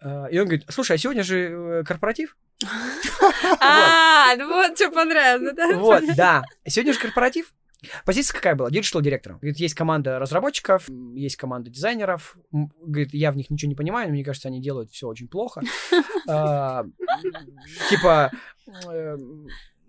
[0.01, 2.37] Э, и он говорит, слушай, а сегодня же э, корпоратив?
[3.59, 5.77] А, ну вот что понравилось, да?
[5.77, 6.43] Вот, да.
[6.65, 7.53] Сегодня же корпоратив.
[8.05, 8.71] Позиция какая была?
[8.71, 9.37] Digital директором.
[9.37, 12.37] Говорит, есть команда разработчиков, есть команда дизайнеров.
[12.51, 15.61] Говорит, я в них ничего не понимаю, но мне кажется, они делают все очень плохо.
[16.27, 16.85] А,
[17.89, 18.31] Типа,
[18.91, 19.17] э,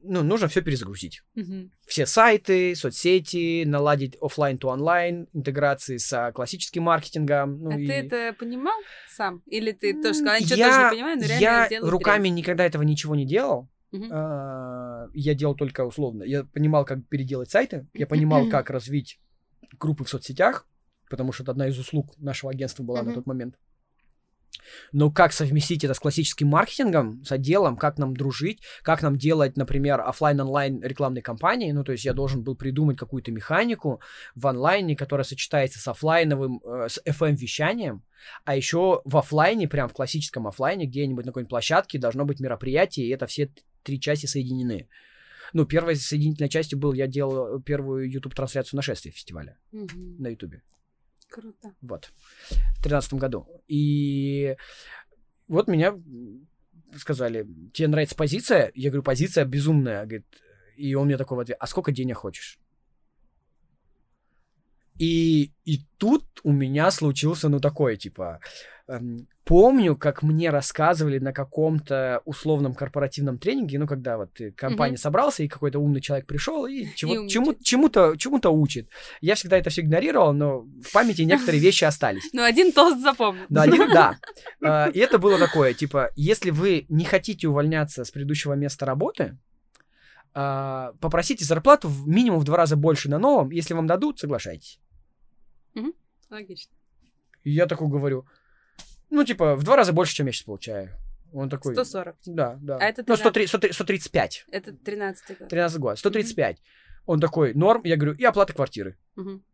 [0.03, 1.23] ну, нужно все перезагрузить.
[1.35, 1.71] Мгм.
[1.87, 7.59] все сайты, соцсети, наладить оффлайн to онлайн, интеграции с а, классическим маркетингом.
[7.63, 8.79] Ну, А и- ты это понимал
[9.09, 9.43] сам?
[9.47, 12.83] Или ты тоже сказал, я ничего тоже не понимаю, но реально Я руками никогда этого
[12.83, 13.69] ничего не делал.
[14.11, 16.23] А, Я делал только условно.
[16.25, 19.21] Я понимал, как переделать сайты, я понимал, как развить
[19.79, 20.67] группы в соцсетях,
[21.11, 23.15] потому что это одна из услуг нашего агентства была на Мгм.
[23.15, 23.59] тот момент.
[24.93, 29.57] Но как совместить это с классическим маркетингом, с отделом, как нам дружить, как нам делать,
[29.57, 31.73] например, оффлайн онлайн рекламные кампании.
[31.73, 34.01] Ну, то есть я должен был придумать какую-то механику
[34.35, 38.03] в онлайне, которая сочетается с оффлайновым, э, с FM-вещанием,
[38.45, 43.07] а еще в оффлайне, прям в классическом оффлайне, где-нибудь на какой-нибудь площадке должно быть мероприятие,
[43.07, 43.51] и это все
[43.83, 44.89] три части соединены.
[45.53, 50.17] Ну, первой соединительной частью был, я делал первую YouTube-трансляцию нашествия фестиваля Мгм.
[50.19, 50.55] на YouTube.
[51.29, 51.75] Круто.
[51.81, 52.13] Вот.
[52.79, 53.47] В тринадцатом году.
[53.69, 54.57] И
[55.49, 55.95] вот меня
[56.97, 58.73] сказали, тебе нравится позиция?
[58.75, 60.05] Я говорю, позиция безумная.
[60.05, 60.27] Говорит,
[60.77, 62.59] и он мне такой в ответ, а сколько денег хочешь?
[64.99, 68.41] И, и тут у меня случился, ну, такой, типа, эм,
[69.45, 75.01] помню, как мне рассказывали на каком-то условном корпоративном тренинге, ну, когда вот ты, компания Мгм.
[75.01, 77.31] собрался, и какой-то умный человек пришел и, чего- умничает.
[77.31, 78.89] чему, чему-то, чему-то учит.
[79.21, 82.29] Я всегда это все игнорировал, но в памяти некоторые вещи остались.
[82.33, 83.45] Ну, один тост запомнил.
[83.49, 84.19] Да, один- да.
[84.65, 89.37] А, И это было такое, типа, если вы не хотите увольняться с предыдущего места работы,
[90.35, 94.79] а, попросите зарплату минимум в два раза больше на новом, если вам дадут, соглашайтесь.
[96.31, 96.73] Логично.
[97.45, 98.27] И я такой говорю,
[99.11, 100.91] ну, типа, в два раза больше, чем я сейчас получаю.
[101.33, 101.75] Он такой...
[101.75, 102.17] 140.
[102.27, 102.77] Да, да.
[102.79, 103.49] А это ну, 13.
[103.49, 104.47] 130, 135.
[104.51, 105.49] Это 13 год.
[105.49, 105.99] 13 год.
[105.99, 106.63] 135.
[107.07, 107.83] Он такой, норм.
[107.85, 108.97] Я говорю, и оплата квартиры.
[109.17, 109.45] Мгм.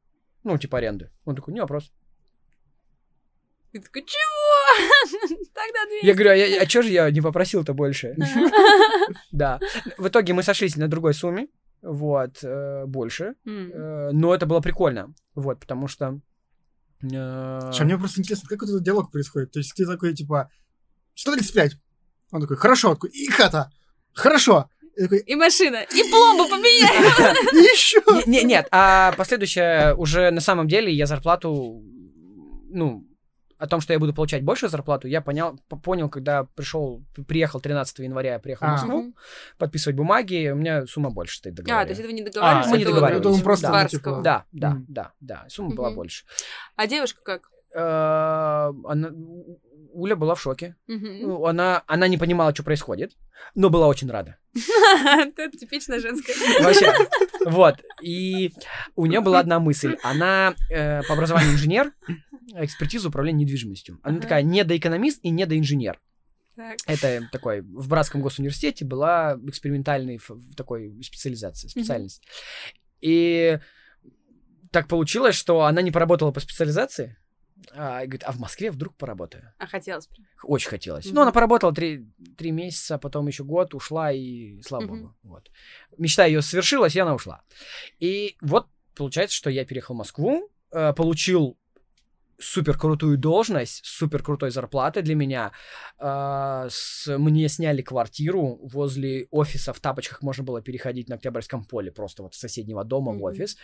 [0.45, 1.11] Ну, типа аренды.
[1.25, 1.93] Он такой, не вопрос.
[3.73, 5.29] И такой, чего?
[5.55, 6.07] Тогда 200.
[6.07, 8.17] Я говорю, а, я- а чё же я не попросил-то больше?
[9.33, 9.59] Да.
[9.99, 11.49] В итоге мы сошлись на другой сумме.
[11.83, 13.35] Вот, э, больше.
[13.45, 15.15] Э, но это было прикольно.
[15.35, 16.21] Вот, потому что...
[17.03, 19.53] а мне просто интересно, как вот этот диалог происходит?
[19.53, 20.51] То есть ты такой, типа,
[21.15, 21.73] 135.
[22.33, 22.95] Он такой, хорошо.
[22.95, 23.71] Такой, и хата.
[24.13, 24.69] Хорошо.
[24.97, 27.53] И такой, И машина, и пломбу поменяй.
[27.53, 28.01] и еще.
[28.27, 31.83] Не, не- нет, а последующее уже на самом деле я зарплату,
[32.71, 33.07] ну,
[33.63, 38.01] о том, что я буду получать большую зарплату, я понял, понял, когда пришел, приехал 13
[38.01, 38.73] января, я приехал в А.
[38.73, 39.15] Москву,
[39.57, 41.85] подписывать бумаги, у меня сумма больше стоит А, договора.
[41.85, 42.67] то есть это вы не договаривались?
[42.67, 43.27] А, мы не договаривались.
[43.27, 43.83] он просто, Да.
[43.83, 46.25] ну, типа, Да, да, да, да, сумма была больше.
[46.75, 47.51] А девушка как?
[47.75, 49.13] Э, она-
[49.95, 50.75] Уля была в шоке.
[50.87, 53.13] Ну, Она, она не понимала, что происходит,
[53.55, 54.39] но была очень рада.
[54.55, 56.35] Это типично женское.
[56.65, 56.93] Вообще.
[57.45, 57.77] Вот.
[58.03, 58.53] И
[58.97, 59.97] у нее была одна мысль.
[60.03, 61.93] Она э, по образованию инженер,
[62.55, 63.99] экспертиза управления недвижимостью.
[64.03, 64.23] Она Ага.
[64.23, 66.01] такая недоэкономист и недоинженер.
[66.57, 66.79] Так.
[66.87, 70.21] Это такой, в Братском госуниверситете была экспериментальной
[70.57, 72.23] такой специализация, специальность.
[73.01, 73.59] И
[74.71, 77.17] так получилось, что она не поработала по специализации,
[77.73, 79.53] а, и говорит, а в Москве вдруг поработаю.
[79.59, 80.17] А хотелось бы.
[80.43, 81.07] Очень хотелось.
[81.07, 81.15] Мгм.
[81.15, 84.91] Ну, она поработала три, три месяца, потом еще год, ушла, и слава Мгм.
[85.01, 85.17] богу.
[85.23, 85.51] Вот.
[85.97, 87.43] Мечта ее свершилась, и она ушла.
[87.99, 91.57] И вот получается, что я переехал в Москву, э, получил
[92.43, 95.53] супер крутую должность, супер крутой зарплаты для меня.
[95.99, 101.91] Э, с, мне сняли квартиру возле офиса в тапочках можно было переходить на Октябрьском поле
[101.91, 103.19] просто вот с соседнего дома mm-hmm.
[103.19, 103.57] в офис.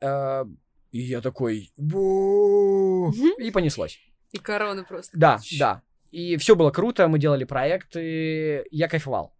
[0.00, 0.44] Э,
[0.90, 3.98] и я такой, и понеслось.
[4.32, 5.18] И корона просто.
[5.18, 5.82] Да, да.
[6.10, 9.34] И все было круто, мы делали проекты, я кайфовал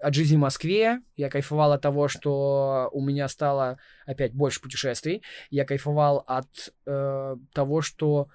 [0.00, 5.22] от жизни в Москве, я кайфовал от того, что у меня стало опять больше путешествий,
[5.50, 8.28] я кайфовал от э, того, что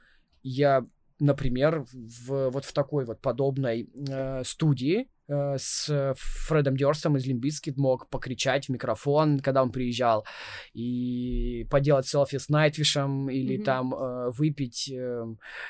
[0.44, 0.86] я,
[1.20, 7.78] например, в, вот в такой вот подобной э, студии э, с Фредом Дёрстом из Лимбицкит
[7.78, 10.26] мог покричать в микрофон, когда он приезжал,
[10.74, 13.64] и поделать селфи с Найтвишем, или mm-hmm.
[13.64, 14.90] там э, выпить...
[14.92, 15.26] Э,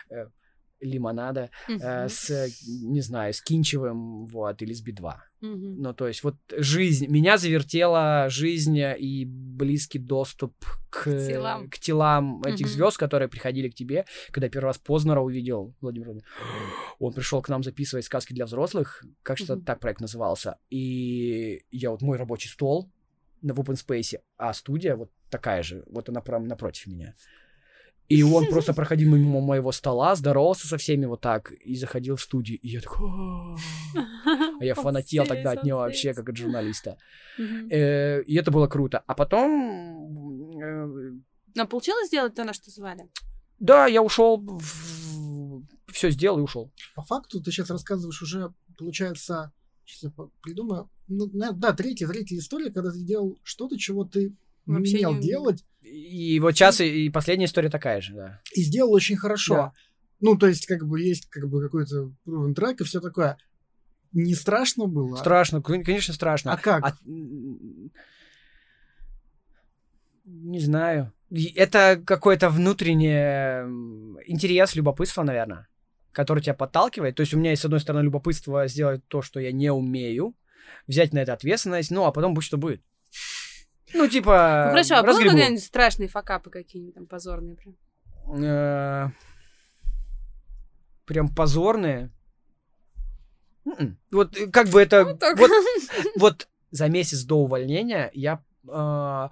[0.09, 0.27] э,
[0.81, 5.13] лимонада э, с, не знаю, с Кинчевым, вот, или с Би-2.
[5.41, 5.75] Uh-huh.
[5.77, 10.53] Ну, то есть вот жизнь, меня завертела жизнь и близкий доступ
[10.89, 12.69] к, к телам, к телам этих uh-huh.
[12.69, 14.05] звезд, которые приходили к тебе.
[14.31, 16.21] Когда первый раз Познера увидел, Владимир
[16.99, 19.63] он пришел к нам записывать сказки для взрослых, как что uh-huh.
[19.63, 22.91] так проект назывался, и я вот мой рабочий стол
[23.41, 27.15] на в open space, а студия вот такая же, вот она прям напротив меня.
[28.11, 32.21] И он просто проходил мимо моего стола, здоровался со всеми вот так и заходил в
[32.21, 32.59] студию.
[32.59, 33.09] И я такой...
[34.59, 36.97] А я фанател тогда от него вообще, как от журналиста.
[37.37, 39.03] Э, и это было круто.
[39.07, 40.61] А потом...
[40.61, 41.11] Э,
[41.55, 43.09] Но получилось сделать то, на что звали?
[43.59, 44.59] Да, я ушел,
[45.87, 46.71] все сделал и ушел.
[46.95, 49.51] По факту ты сейчас рассказываешь уже, получается,
[49.85, 54.35] сейчас я придумаю, ну, да, третья, третья история, когда ты делал что-то, чего ты
[54.65, 55.21] Вообще умел не...
[55.21, 55.65] делать.
[55.81, 58.41] И вот сейчас и, и последняя история такая же, да.
[58.53, 59.55] И сделал очень хорошо.
[59.55, 59.73] Да.
[60.21, 63.37] Ну, то есть, как бы, есть как бы какой-то proven трек и все такое.
[64.13, 65.15] Не страшно было?
[65.15, 66.53] Страшно, конечно, страшно.
[66.53, 66.85] А как?
[66.85, 66.95] А...
[70.25, 71.11] Не знаю.
[71.55, 73.07] Это какой-то внутренний
[74.27, 75.67] интерес, любопытство, наверное,
[76.11, 77.15] который тебя подталкивает.
[77.15, 80.35] То есть у меня есть, с одной стороны, любопытство сделать то, что я не умею,
[80.87, 82.83] взять на это ответственность, ну, а потом будь что будет.
[83.93, 87.75] Ну, типа, Ну, хорошо, а было когда-нибудь страшные факапы какие-нибудь там позорные прям?
[88.43, 89.09] Э,
[91.05, 92.11] прям позорные?
[93.65, 93.97] М-м.
[94.11, 95.03] Вот э, как бы это...
[95.05, 95.51] Вот,
[96.17, 99.29] вот за месяц до увольнения я э,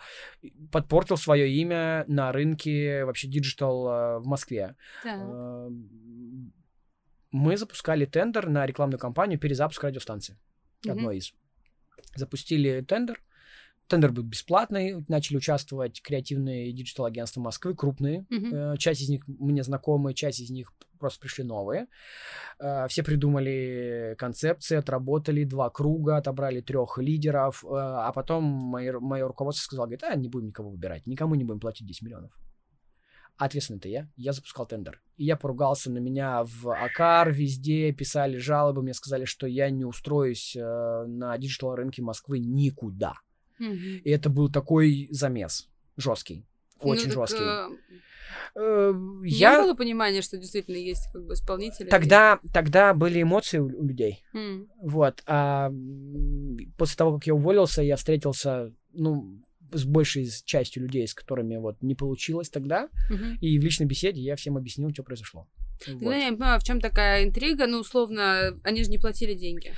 [0.72, 4.76] подпортил свое имя на рынке вообще digital в Москве.
[7.32, 10.38] Мы запускали тендер на рекламную кампанию перезапуск радиостанции.
[10.88, 11.34] Одной из.
[12.16, 13.22] Запустили тендер.
[13.90, 18.28] Тендер был бесплатный, начали участвовать креативные digital-агентства Москвы, крупные.
[18.30, 18.78] Mm-hmm.
[18.78, 21.88] Часть из них мне знакомые, часть из них просто пришли новые.
[22.60, 29.26] Э, все придумали концепции, отработали два круга, отобрали трех лидеров, э, а потом мое, мое
[29.28, 32.32] руководство сказало, говорит, а не будем никого выбирать, никому не будем платить 10 миллионов.
[33.38, 34.08] Ответственный-то я.
[34.18, 35.02] Я запускал тендер.
[35.16, 39.86] И я поругался на меня в АКАР, везде писали жалобы, мне сказали, что я не
[39.86, 43.14] устроюсь на digital рынке Москвы никуда.
[43.60, 46.46] И это был такой замес жесткий,
[46.82, 47.44] ну очень ну, жесткий.
[48.56, 48.94] Э...
[49.24, 49.58] Я...
[49.58, 51.88] Не было понимания, что действительно есть как бы исполнители.
[51.90, 54.24] Тогда, тогда были эмоции у, у людей.
[54.34, 54.68] Mm.
[54.82, 55.22] Вот.
[55.26, 55.72] А
[56.78, 59.42] после того, как я уволился, я встретился, ну,
[59.72, 62.90] с большей частью людей, с которыми вот не получилось тогда.
[63.12, 63.38] Mm-hmm.
[63.42, 65.48] И в личной беседе я всем объяснил, что произошло.
[65.84, 66.12] Тогда вот.
[66.14, 67.68] я не понимаю, в чем такая интрига.
[67.68, 69.74] Ну, условно, они же не платили деньги.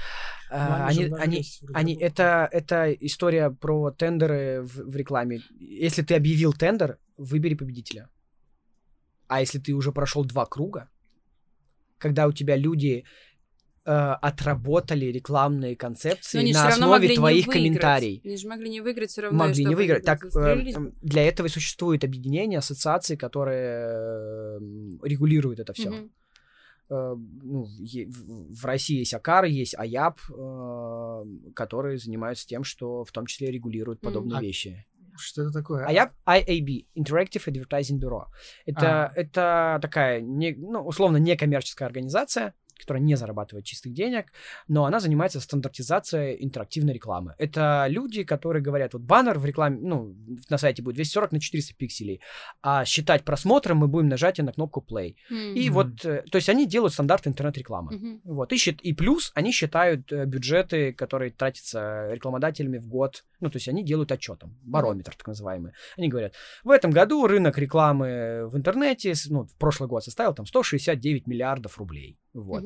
[0.50, 1.44] А, они, они,
[1.74, 5.42] они, это, это история про тендеры в, в рекламе.
[5.60, 8.10] Если ты объявил тендер, выбери победителя.
[9.28, 10.90] А если ты уже прошел два круга,
[11.98, 13.06] когда у тебя люди
[13.86, 18.22] э, отработали рекламные концепции на основе твоих комментариев.
[18.24, 19.38] Они же могли не выиграть все равно.
[19.38, 20.06] Могли не выиграть.
[20.06, 24.60] Так, э, для этого и существует объединение, ассоциации, которые э,
[25.04, 25.90] регулируют это все.
[25.90, 26.10] Mm-hmm.
[26.90, 27.68] Э, ну,
[28.50, 30.20] в России есть АКАР, есть АЯП,
[31.56, 34.44] которые занимаются тем, что в том числе регулируют подобные mm.
[34.44, 34.86] вещи.
[35.18, 35.86] Что это такое?
[35.86, 38.26] АЯП IAB, Interactive Advertising Bureau.
[38.66, 39.12] Это, а.
[39.16, 44.32] это такая, не, ну, условно, некоммерческая организация, которая не зарабатывает чистых денег,
[44.68, 47.36] но она занимается стандартизацией интерактивной рекламы.
[47.38, 50.16] Это люди, которые говорят, вот баннер в рекламе, ну,
[50.50, 52.22] на сайте будет 240 на 400 пикселей,
[52.62, 55.16] а считать просмотры мы будем нажатие на кнопку play.
[55.32, 55.54] Mm-hmm.
[55.54, 57.94] И вот, э, то есть они делают стандарт интернет-рекламы.
[57.94, 58.20] Mm-hmm.
[58.24, 63.50] Вот, и, счит, и плюс они считают э, бюджеты, которые тратятся рекламодателями в год Ну,
[63.50, 65.74] то есть они делают отчетом, барометр так называемый.
[65.98, 66.34] Они говорят,
[66.64, 71.78] в этом году рынок рекламы в интернете, ну, в прошлый год составил там 169 миллиардов
[71.78, 72.18] рублей.
[72.34, 72.64] Вот.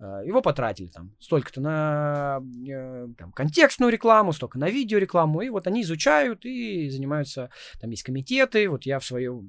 [0.00, 5.66] Э, Его потратили там столько-то на э, там, контекстную рекламу, столько на видеорекламу, и вот
[5.66, 7.50] они изучают и занимаются,
[7.80, 9.40] там есть комитеты, вот я в свое,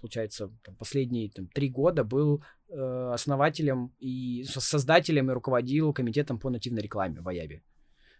[0.00, 6.38] получается, там, последние там, три года был э, основателем и со- создателем и руководил комитетом
[6.38, 7.62] по нативной рекламе в Аябе.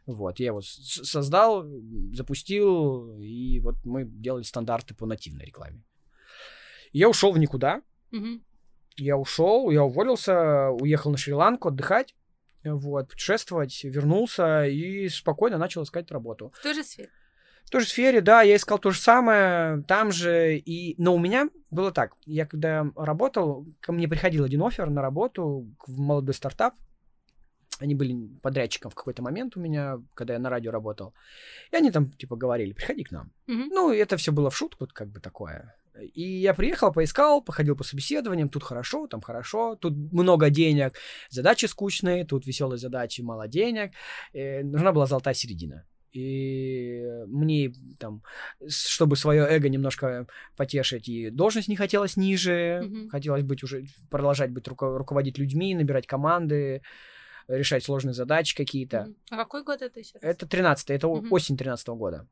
[0.07, 1.67] Вот, я его создал,
[2.13, 5.83] запустил, и вот мы делали стандарты по нативной рекламе.
[6.93, 7.83] Я ушел в никуда,
[8.13, 8.45] Мгм.
[8.97, 12.15] я ушел, я уволился, уехал на Шри-Ланку отдыхать,
[12.65, 16.53] вот, путешествовать, вернулся и спокойно начал искать работу.
[16.57, 17.11] В той же сфере.
[17.65, 20.95] В той же сфере, да, я искал то же самое, там же, и...
[21.03, 25.69] Но у меня было так, я когда работал, ко мне приходил один офер на работу
[25.85, 26.75] в молодой стартап,
[27.79, 31.13] они были подрядчиком в какой-то момент у меня, когда я на радио работал,
[31.73, 33.31] и они там, типа, говорили, приходи к нам.
[33.47, 33.69] Мгм.
[33.71, 35.75] Ну, это все было в шутку, как бы такое.
[36.15, 40.99] И я приехал, поискал, походил по собеседованиям, тут хорошо, там хорошо, тут много денег,
[41.31, 43.93] задачи скучные, тут веселые задачи, мало денег.
[44.35, 45.85] Э, нужна была золотая середина.
[46.13, 48.23] И мне там,
[48.69, 53.09] чтобы свое эго немножко потешить, и должность не хотелось ниже, Мгм.
[53.09, 56.81] хотелось быть уже, продолжать быть руко- руководить людьми, набирать команды,
[57.49, 59.13] решать сложные задачи какие-то.
[59.31, 60.13] А какой год это раз?
[60.21, 61.33] Это 13 это Мгм.
[61.33, 62.27] осень 13 года.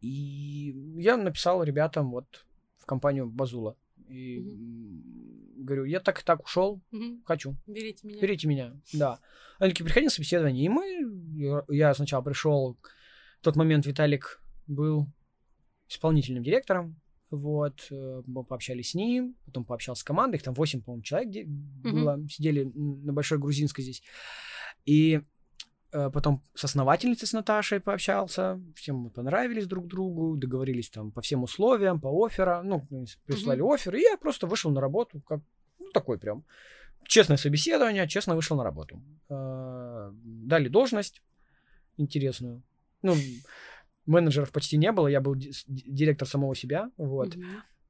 [0.00, 2.44] И я написал ребятам вот
[2.78, 3.76] в компанию Базула.
[4.08, 7.22] И м, говорю, я так и так ушел, Мгм.
[7.24, 7.56] хочу.
[7.66, 8.20] Берите меня.
[8.22, 8.80] Берите меня.
[8.94, 9.20] Да.
[9.58, 10.64] Они такие, приходи на собеседование.
[10.64, 12.78] И мы, я сначала пришел,
[13.40, 15.06] в тот момент Виталик был
[15.88, 17.00] исполнительным директором.
[17.30, 21.28] Вот, э, мы пообщались с ним, потом пообщался с командой, их там 8, по-моему, человек
[21.28, 24.02] где- было, сидели на Большой Грузинской здесь.
[24.84, 25.20] И
[25.92, 31.20] э, потом с основательницей, с Наташей пообщался, всем мы понравились друг другу, договорились там по
[31.20, 32.86] всем условиям, по оффера, ну,
[33.26, 35.40] прислали офер, и я просто вышел на работу, как,
[35.78, 36.44] ну, такой прям,
[37.08, 39.02] честное собеседование, честно вышел на работу.
[39.28, 41.22] Э, Дали должность
[41.96, 42.62] интересную,
[43.02, 43.14] ну,
[44.06, 47.36] менеджеров почти не было, я был директор самого себя, вот.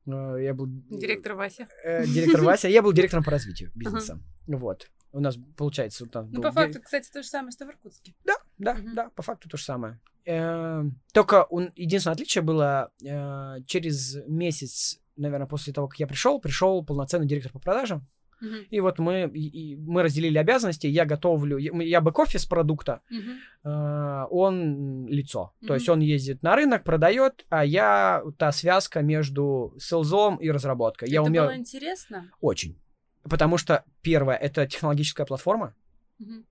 [0.07, 0.67] Э, я был...
[0.91, 1.69] Директор Вася.
[1.85, 4.91] э, директор Вася, я был директором по развитию бизнеса, вот.
[5.13, 8.15] У нас, получается, там Ну, был по факту, кстати, то же самое, что в Иркутске.
[8.25, 8.95] да, да, Мгм.
[8.95, 9.99] да, по факту то же самое.
[10.25, 10.83] Э,
[11.13, 16.85] Только он, единственное отличие было, э, через месяц, наверное, после того, как я пришел, пришел
[16.85, 18.07] полноценный директор по продажам.
[18.41, 18.67] Мгм.
[18.71, 23.39] И вот мы, и- и мы разделили обязанности, я готовлю, я, я бэк-офис продукта, Мгм.
[23.65, 25.53] э, он лицо.
[25.61, 25.75] То Мгм.
[25.75, 31.09] есть он ездит на рынок, продает, а я та связка между селзом и разработкой.
[31.09, 32.31] Я Это умел было интересно.
[32.41, 32.77] очень.
[33.29, 35.75] Потому что, первое, это технологическая платформа,
[36.19, 36.45] Мгм.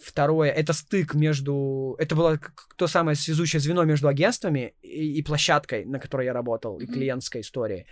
[0.00, 1.94] Второе, это стык между...
[1.98, 2.40] Это было
[2.76, 6.92] то самое связующее звено между агентствами и, и площадкой, на которой я работал, и Мгм.
[6.94, 7.86] клиентской историей.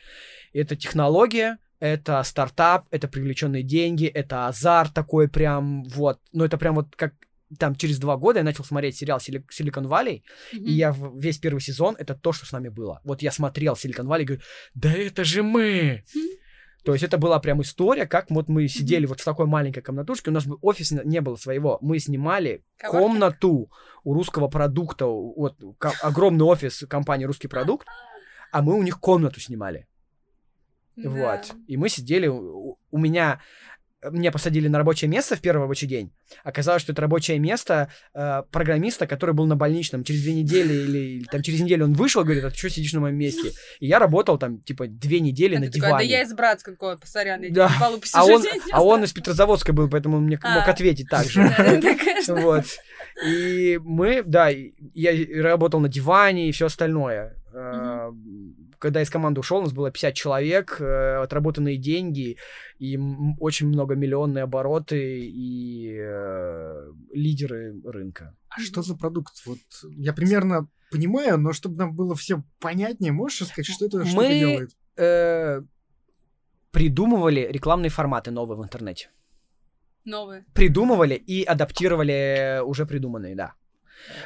[0.53, 6.21] Это технология, это стартап, это привлеченные деньги, это азарт такой прям вот.
[6.33, 7.15] Ну, это прям вот как
[7.59, 10.23] там через два года я начал смотреть сериал «Сили- Silicon Valley,
[10.53, 10.65] Мгм.
[10.67, 13.01] и я весь первый сезон, это то, что с нами было.
[13.03, 14.43] Вот я смотрел Silicon Valley и говорю,
[14.75, 16.05] да это же мы!
[16.15, 16.25] Мгм.
[16.85, 20.31] То есть это была прям история, как вот мы сидели вот в такой маленькой комнатушке,
[20.31, 23.11] у нас бы офис не- было своего, мы снимали Коворкинг?
[23.13, 23.71] комнату
[24.05, 25.57] у русского продукта, вот
[26.03, 27.87] огромный офис компании «Русский продукт»,
[28.53, 29.89] а мы у них комнату снимали.
[31.03, 31.11] Да.
[31.11, 31.53] Вот.
[31.67, 33.41] И мы сидели, у, у меня,
[34.11, 36.11] меня посадили на рабочее место в первый рабочий день.
[36.45, 40.99] Оказалось, что это рабочее место э, программиста, который был на больничном через две недели или,
[40.99, 43.51] или там через неделю он вышел, говорит, а ты что сидишь на моем месте?
[43.79, 46.09] И я работал там, типа, две недели А на ты такой, «А, диване.
[46.09, 47.71] да я из Братского, сорян, я Да.
[47.79, 50.61] полу а, он, а он из Петрозаводска был, поэтому он мне А.
[50.61, 51.43] мог ответить так же.
[52.29, 52.65] Вот.
[53.27, 57.37] И мы, да, и я и работал на диване и все остальное.
[58.81, 62.39] Когда из команды ушел, у нас было 50 человек, э, отработанные деньги,
[62.79, 62.99] и
[63.39, 68.35] очень много миллионные обороты и э, лидеры рынка.
[68.49, 69.35] А что за продукт?
[69.45, 69.59] Вот
[69.91, 74.29] я примерно понимаю, но чтобы нам было все понятнее, можешь рассказать, что это что Мы-
[74.39, 74.71] делает?
[74.97, 75.61] Э,
[76.71, 79.11] Придумывали рекламные форматы новые в интернете.
[80.05, 80.45] Новые.
[80.55, 83.55] Придумывали и адаптировали уже придуманные, да.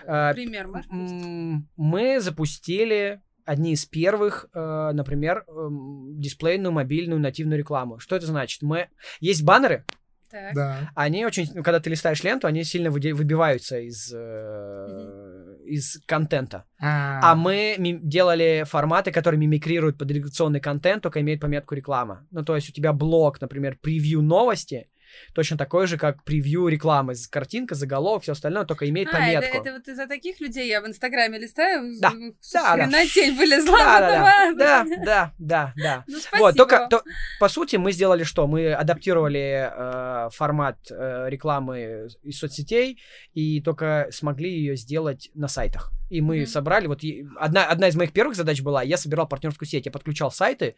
[0.07, 0.90] Э, Пример, привести?
[0.92, 7.99] М, Мы запустили одни из первых, э, например, эм, дисплейную мобильную нативную рекламу.
[7.99, 8.62] Что это значит?
[8.62, 8.88] Мы
[9.20, 9.84] есть баннеры,
[10.30, 10.55] Так.
[10.55, 10.90] Да.
[10.95, 16.64] они очень, ну, когда ты листаешь ленту, они сильно выбиваются из э, из контента.
[16.78, 22.26] А мы ми- делали форматы, которые мимикрируют под редакционный контент, только имеют пометку реклама.
[22.30, 24.88] Ну, то есть у тебя блог, например, превью новости,
[25.35, 27.15] точно такой же, как превью рекламы.
[27.31, 29.57] Картинка, заголовок, все остальное, только имеет А, пометку.
[29.59, 31.93] это, это вот из-за таких людей я в Инстаграме листаю.
[32.01, 32.11] Да.
[32.11, 32.85] Да, да.
[32.87, 33.79] хрена тень вылезла.
[33.79, 36.05] Да, да, а, да, да, да, да.
[36.09, 36.89] Ну, Вот, спасибо только, вам.
[36.89, 37.03] то-
[37.41, 38.47] по сути, мы сделали что?
[38.47, 43.01] Мы адаптировали э, формат э, рекламы из соцсетей
[43.33, 45.93] и только смогли ее сделать на сайтах.
[46.11, 46.47] И мы Мгм.
[46.47, 47.01] собрали, вот
[47.39, 50.77] одна, одна из моих первых задач была, я собирал партнерскую сеть, я подключал сайты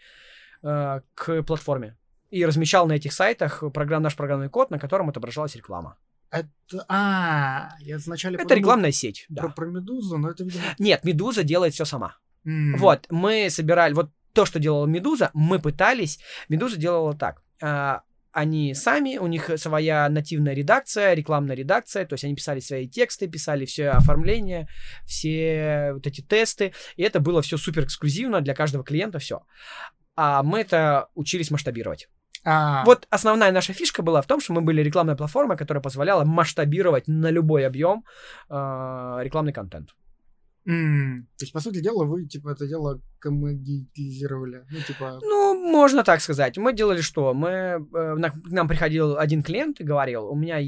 [0.63, 1.97] э, к платформе
[2.31, 5.97] и размещал на этих сайтах программ, наш программный код, на котором отображалась реклама.
[6.31, 6.85] Это...
[6.89, 9.43] А, я вначале Это рекламная сеть, да.
[9.43, 10.63] Про, про Медузу, но это, видимо...
[10.79, 12.17] Нет, Медуза делает все сама.
[12.45, 16.19] м, Вот, мы собирали, вот то, что делала Медуза, мы пытались,
[16.49, 17.43] Медуза делала так.
[17.63, 18.03] а,
[18.33, 23.29] они сами, у них своя нативная редакция, рекламная редакция, то есть они писали свои тексты,
[23.29, 24.69] писали все оформление,
[25.07, 29.47] все вот эти тесты, и это было все супер эксклюзивно для каждого клиента, все.
[30.17, 32.09] А мы это учились масштабировать.
[32.47, 36.25] А, Вот основная наша фишка была в том, что мы были рекламной платформой, которая позволяла
[36.25, 38.05] масштабировать на любой объем
[38.49, 39.91] а, рекламный контент.
[40.65, 44.65] То есть, по сути дела, вы, типа, это дело коммодитизировали.
[44.71, 45.21] Ну, типа...
[45.23, 46.59] Ну, можно так сказать.
[46.59, 47.35] Мы делали что?
[47.35, 50.59] Мы, э, к нам приходил один клиент и говорил, у меня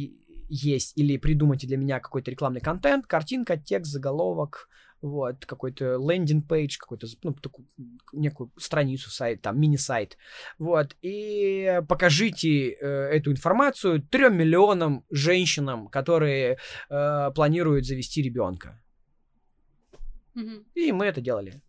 [0.48, 4.68] есть, или придумайте для меня какой-то рекламный контент, картинка, текст, заголовок,
[5.02, 7.66] вот, какой-то landing page, какой-то, ну, такую
[8.12, 10.16] некую страницу, сайт, там, мини-сайт,
[10.58, 16.58] вот, и покажите э, эту информацию трем миллионам женщинам, которые
[16.90, 18.80] э, планируют завести ребенка.
[20.34, 20.64] Мгм.
[20.74, 21.62] И мы это делали.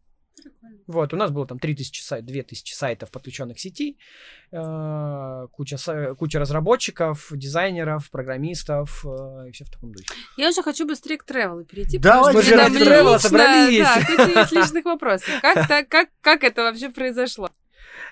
[0.43, 0.77] Прикольно.
[0.87, 3.97] Вот, у нас было там 3000 сайт, 2000 сайтов, подключенных к сети,
[4.51, 5.77] э, куча,
[6.17, 10.05] куча разработчиков, дизайнеров, программистов э, и все в таком духе.
[10.37, 11.99] Я уже хочу быстрее к тревелу перейти.
[11.99, 13.79] Что мы же тревела лично- собрались.
[13.83, 15.29] Да, куча есть личных вопросов.
[15.41, 17.49] Как, так, как, как это вообще произошло?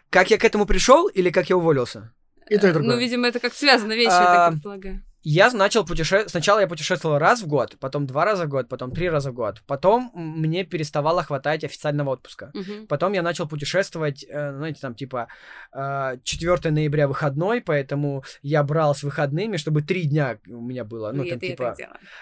[0.09, 2.13] Как я к этому пришел или как я уволился?
[2.49, 2.95] И то, и другое.
[2.95, 5.03] Ну, видимо, это как связано вещи, я А, так предполагаю.
[5.29, 6.29] Я начал путешествовать.
[6.29, 9.33] Сначала я путешествовал раз в год, потом два раза в год, потом три раза в
[9.33, 9.61] год.
[9.67, 12.51] Потом мне переставало хватать официального отпуска.
[12.53, 12.87] Мгм.
[12.87, 15.27] Потом я начал путешествовать, э, знаете, там типа
[15.73, 21.11] э, 4 ноября выходной, поэтому я брал с выходными, чтобы три дня у меня было.
[21.11, 21.75] Ну, И там типа...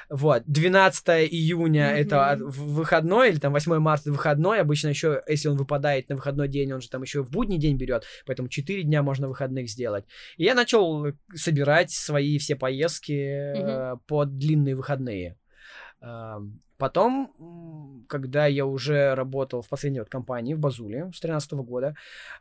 [0.09, 1.97] Вот, 12 июня Мгм.
[1.97, 6.73] это выходной, или там 8 марта выходной, обычно еще, если он выпадает на выходной день,
[6.73, 10.05] он же там еще в будний день берет, поэтому 4 дня можно выходных сделать.
[10.37, 15.35] И я начал собирать свои все поездки э, под длинные выходные.
[16.01, 16.39] А,
[16.77, 21.95] Потом, когда я уже работал в последней вот компании в Базуле с 13 года,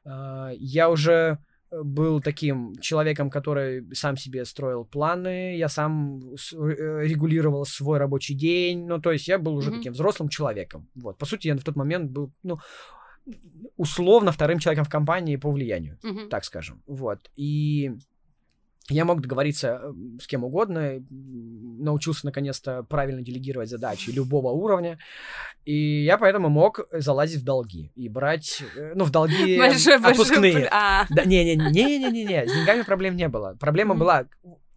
[0.04, 1.38] а, я уже
[1.70, 8.34] э, был таким человеком, который сам себе строил планы, я сам э, регулировал свой рабочий
[8.34, 9.78] день, ну, то есть я был уже Мгм.
[9.78, 10.88] таким взрослым человеком.
[10.96, 12.58] Вот, по сути, я в тот момент был, ну,
[13.76, 16.28] условно вторым человеком в компании по влиянию Мгм.
[16.28, 16.82] так скажем.
[16.86, 17.30] Вот.
[17.36, 17.92] И
[18.90, 24.98] я мог договориться э, с кем угодно, научился наконец-то правильно делегировать задачи любого уровня,
[25.64, 30.64] и я поэтому мог залазить в долги и брать, э, ну, в долги Большой, отпускные.
[30.64, 33.56] пл- А, не-не-не-не-не-не, с деньгами проблем не было.
[33.58, 34.26] Проблема была,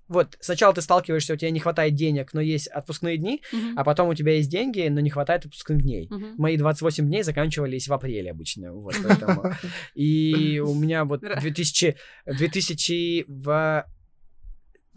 [0.07, 3.77] вот, сначала ты сталкиваешься, у тебя не хватает денег, но есть отпускные дни, мгм.
[3.77, 6.07] а потом у тебя есть деньги, но не хватает отпускных дней.
[6.09, 6.35] Мгм.
[6.37, 9.51] Мои 28 дней заканчивались в апреле обычно, вот, поэтому...
[9.95, 13.85] И у меня вот Ра- 2000, 2000 в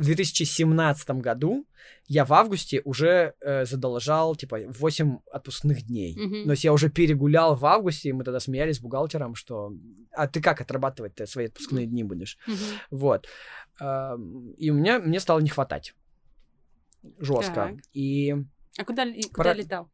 [0.00, 1.66] в 2017 году
[2.08, 6.16] я в августе уже э, задолжал, типа, 8 отпускных дней.
[6.16, 6.44] Мгм.
[6.44, 9.72] То есть я уже перегулял в августе, и мы тогда смеялись с бухгалтером, что
[10.12, 12.38] а ты как отрабатывать свои отпускные дни будешь?
[12.46, 12.56] Мгм.
[12.90, 13.28] Вот.
[13.78, 15.94] Ам, И у меня, мне стало не хватать.
[17.18, 17.54] Жестко.
[17.54, 17.74] Так.
[17.92, 18.34] И
[18.78, 19.90] А куда, куда Пора- летал?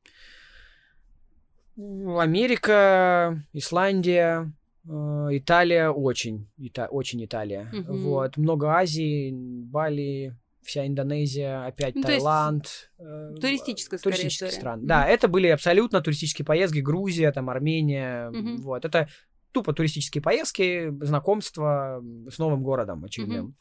[2.19, 4.51] Америка, Исландия, э,
[4.89, 7.71] Италия очень, Ита- очень Италия.
[7.73, 8.03] Мгм.
[8.05, 12.91] Вот, много Азии, Бали, вся Индонезия, опять Ну, то есть Таиланд.
[12.99, 14.51] э, туристическая, история.
[14.51, 14.79] стран.
[14.81, 14.89] Мгм.
[14.89, 16.79] Да, это были абсолютно туристические поездки.
[16.81, 18.57] Грузия, там Армения, Мгм.
[18.63, 18.85] вот.
[18.85, 19.09] Это
[19.53, 23.57] тупо туристические поездки, знакомства с новым городом очередным.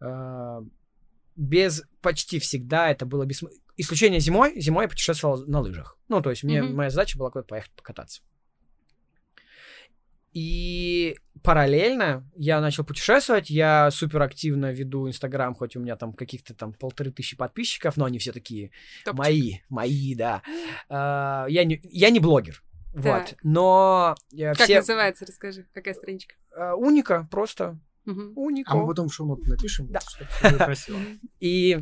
[0.00, 0.60] Э,
[1.34, 3.42] Без почти всегда это было без
[3.78, 4.60] исключение зимой.
[4.60, 5.96] Зимой я путешествовал на лыжах.
[6.08, 6.76] Ну, то есть мне Мгм.
[6.76, 8.20] моя задача была куда-то поехать покататься.
[10.32, 13.50] И параллельно я начал путешествовать.
[13.50, 18.04] Я супер активно веду Инстаграм, хоть у меня там каких-то там полторы тысячи подписчиков, но
[18.06, 18.70] они все такие
[19.04, 19.18] Топчик.
[19.18, 20.42] мои, мои, да.
[20.88, 22.62] А, я, не, я не блогер.
[22.94, 23.02] Вот.
[23.04, 23.34] Так.
[23.42, 24.76] Но э, Как все...
[24.76, 26.34] называется, расскажи, какая страничка?
[26.54, 28.32] э, уника, просто Мгм.
[28.36, 28.72] уника.
[28.72, 30.00] А мы потом в шоу-ноты напишем, Да.
[30.00, 30.98] чтобы красиво.
[31.40, 31.78] И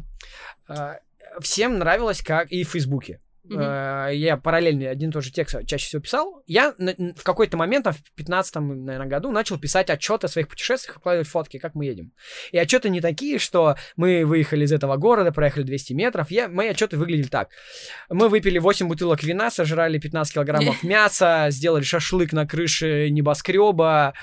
[0.69, 0.95] э,
[1.41, 2.51] всем нравилось, как...
[2.53, 3.21] И в Фейсбуке.
[3.51, 7.85] Э, я параллельно один и тот же текст чаще всего писал, я в какой-то момент,
[7.85, 11.87] там, в 15 наверное, году начал писать отчеты о своих путешествиях, выкладывать фотки, как мы
[11.87, 12.13] едем.
[12.53, 16.31] И отчеты не такие, что мы выехали из этого города, проехали 200 метров.
[16.31, 17.51] Я, мои отчеты выглядели так.
[18.09, 24.15] Мы выпили 8 бутылок вина, сожрали 15 килограммов мяса, сделали шашлык на крыше небоскреба.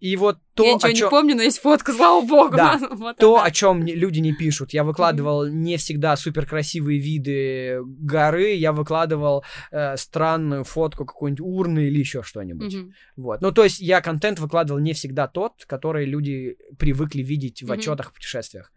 [0.00, 2.56] И вот то, Я о ничего чём- не помню, но есть фотка, слава богу.
[2.56, 2.78] Да.
[2.92, 3.44] Вот то, она.
[3.46, 4.72] о чем люди не пишут.
[4.72, 11.80] Я выкладывал не всегда супер красивые виды горы, я выкладывал э, странную фотку какой-нибудь урны
[11.88, 12.74] или еще что-нибудь.
[12.74, 12.92] Мгм.
[13.16, 13.40] Вот.
[13.42, 17.72] Ну, то есть я контент выкладывал не всегда тот, который люди привыкли видеть в Мгм.
[17.74, 18.72] отчетах в путешествиях.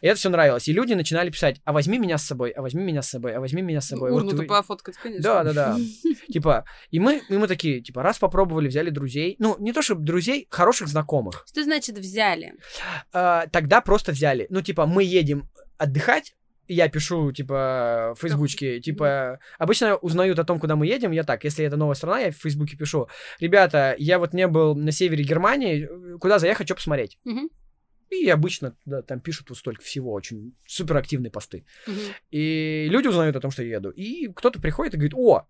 [0.00, 0.66] И это все нравилось.
[0.68, 3.40] И люди начинали писать: а возьми меня с собой, а возьми меня с собой, а
[3.40, 4.10] возьми меня с собой.
[4.10, 5.22] Вот Урну-то вы- пофоткать, конечно.
[5.22, 5.76] Да, да, да.
[6.32, 9.36] Типа, и мы, и мы такие, типа, раз попробовали, взяли друзей.
[9.38, 11.44] Ну, не то чтобы друзей, хороших знакомых.
[11.46, 12.54] Что значит взяли?
[13.12, 14.46] А, тогда просто взяли.
[14.50, 15.48] Ну, типа, мы едем
[15.78, 16.34] отдыхать,
[16.72, 21.44] я пишу, типа, в Фейсбучке, типа, обычно узнают о том, куда мы едем, я так,
[21.44, 23.08] если это новая страна, я в Фейсбуке пишу,
[23.40, 27.18] ребята, я вот не был на севере Германии, куда заехать, что посмотреть?
[27.24, 27.48] Мгм.
[28.12, 31.64] И обычно да, там пишут вот столько всего, очень суперактивные посты.
[31.86, 31.96] Мгм.
[32.30, 33.90] И люди узнают о том, что я еду.
[33.90, 35.46] И кто-то приходит и говорит, о,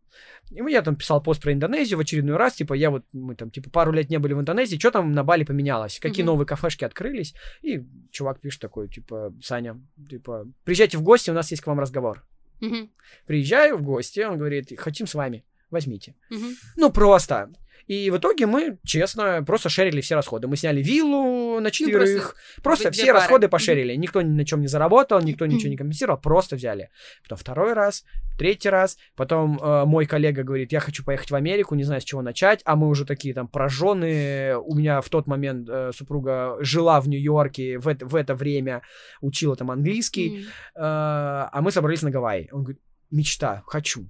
[0.50, 3.50] и я там писал пост про Индонезию в очередной раз, типа, я вот, мы там,
[3.50, 6.32] типа, пару лет не были в Индонезии, что там на Бали поменялось, какие Мгм.
[6.32, 7.34] новые кафешки открылись.
[7.62, 11.80] И чувак пишет такой, типа, Саня, типа, приезжайте в гости, у нас есть к вам
[11.80, 12.24] разговор.
[12.60, 12.92] Мгм.
[13.26, 16.14] Приезжаю в гости, он говорит, хотим с вами, возьмите.
[16.30, 16.54] Мгм.
[16.76, 17.50] Ну, просто.
[17.86, 20.48] И в итоге мы, честно, просто шерили все расходы.
[20.48, 22.36] Мы сняли виллу на четверых.
[22.62, 23.18] просто две все пары.
[23.18, 23.94] расходы пошерили.
[23.94, 26.90] Никто ни на чем не заработал, никто ничего не компенсировал, просто взяли.
[27.22, 28.04] Потом второй раз,
[28.38, 28.96] третий раз.
[29.16, 32.60] Потом э, мой коллега говорит, я хочу поехать в Америку, не знаю, с чего начать.
[32.64, 34.58] А мы уже такие там прожженные.
[34.58, 38.82] У меня в тот момент э, супруга жила в Нью-Йорке, в это, в это время
[39.20, 40.30] учила там английский.
[40.30, 40.40] Мгм.
[40.40, 42.48] Э, а мы собрались на Гавайи.
[42.52, 44.08] Он говорит, мечта, хочу.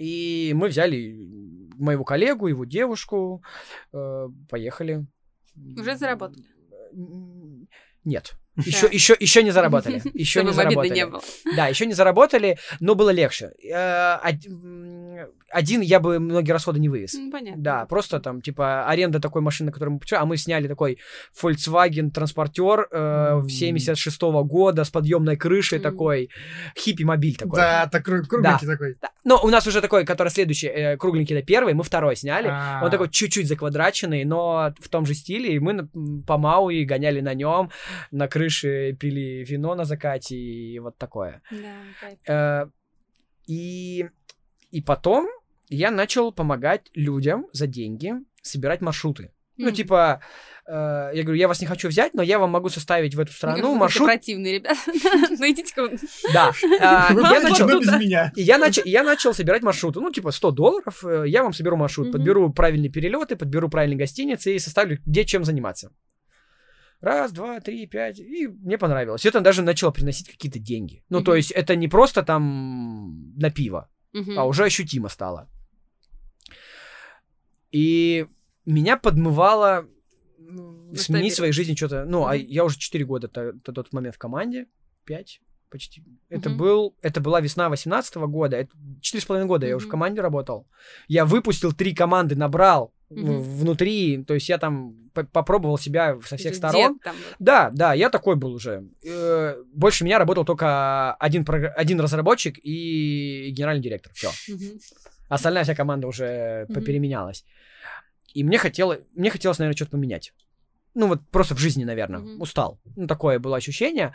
[0.00, 1.14] И мы взяли
[1.76, 3.42] моего коллегу, его девушку,
[3.92, 5.06] э, поехали.
[5.76, 6.44] Уже заработали?
[8.04, 8.32] Нет.
[8.56, 8.62] Да.
[8.64, 10.02] Еще, еще, еще не заработали.
[10.14, 10.94] Еще не Чтобы обидно заработали.
[10.94, 11.22] не было.
[11.56, 13.52] Да, еще не заработали, но было легче.
[15.50, 17.14] Один я бы многие расходы не вывез.
[17.14, 17.62] Ну, Понятно.
[17.62, 20.98] Да, просто там, типа, аренда такой машины, на которой мы а мы сняли такой
[21.40, 22.96] Volkswagen транспортер э,
[23.40, 23.48] М.
[23.48, 25.82] 76 года с подъемной крышей М.
[25.82, 26.30] такой,
[26.78, 27.58] хиппи-мобиль такой.
[27.58, 28.96] Да, такой кругленький такой.
[29.00, 29.10] Да.
[29.24, 32.48] Но у нас уже такой, который следующий, э, кругленький, это первый, мы второй сняли.
[32.50, 35.54] А, Он такой чуть-чуть заквадраченный, но в том же стиле.
[35.54, 35.88] И мы
[36.26, 37.70] по Мауи гоняли на нем,
[38.10, 41.42] на крыше пили вино на закате и вот такое.
[42.26, 42.62] Да.
[42.64, 42.66] Э,
[43.46, 44.08] И,
[44.70, 45.28] и потом
[45.68, 49.32] я начал помогать людям за деньги собирать маршруты.
[49.56, 49.74] Ну, М.
[49.74, 50.22] типа,
[50.66, 53.30] э, я говорю, я вас не хочу взять, но я вам могу составить в эту
[53.32, 54.08] страну маршрут.
[54.08, 54.80] противные ребята.
[55.30, 55.90] Ну идите-ка.
[56.32, 56.52] Да.
[56.62, 57.68] Я начал...
[57.98, 58.32] меня.
[58.36, 60.00] И я, начал, я начал собирать маршруты.
[60.00, 61.04] Ну, типа, 100 долларов.
[61.04, 62.10] э, Я вам соберу маршрут.
[62.10, 65.90] Подберу правильные перелеты, подберу правильные гостиницы и составлю, где чем заниматься.
[67.00, 68.18] Раз, два, три, пять.
[68.18, 69.24] И мне понравилось.
[69.26, 71.02] Это даже начало приносить какие-то деньги.
[71.10, 73.88] Ну, то есть, это не просто там на пиво,
[74.36, 75.48] А уже ощутимо стало.
[77.70, 78.26] И
[78.66, 79.86] меня подмывало
[80.38, 81.32] м, сменить Масштабировать.
[81.32, 82.04] в своей жизни что-то.
[82.04, 82.46] Ну, а Мгм.
[82.48, 84.66] я уже 4 года то- на тот момент в команде.
[85.04, 85.40] 5
[85.70, 86.02] почти.
[86.28, 88.56] Это, был, это была весна 18 года.
[88.56, 90.66] Это 4,5 года я уже в команде работал.
[91.06, 93.40] Я выпустил три команды, набрал Мгм.
[93.42, 94.24] внутри.
[94.24, 96.98] То есть я там по- попробовал себя со всех Дед сторон.
[97.00, 97.16] там.
[97.38, 98.84] Да, да, я такой был уже.
[99.04, 101.44] Э, Больше меня работал только один,
[101.76, 104.12] один разработчик и генеральный директор.
[104.14, 104.30] Все.
[104.52, 104.78] Мгм.
[105.28, 106.74] Остальная вся команда уже Мгм.
[106.74, 107.44] попеременялась.
[108.32, 110.32] И мне, хотело, мне хотелось, наверное, что-то поменять.
[110.94, 112.40] Ну, вот просто в жизни, наверное, Мгм.
[112.40, 112.80] устал.
[112.96, 114.12] Ну, такое было ощущение.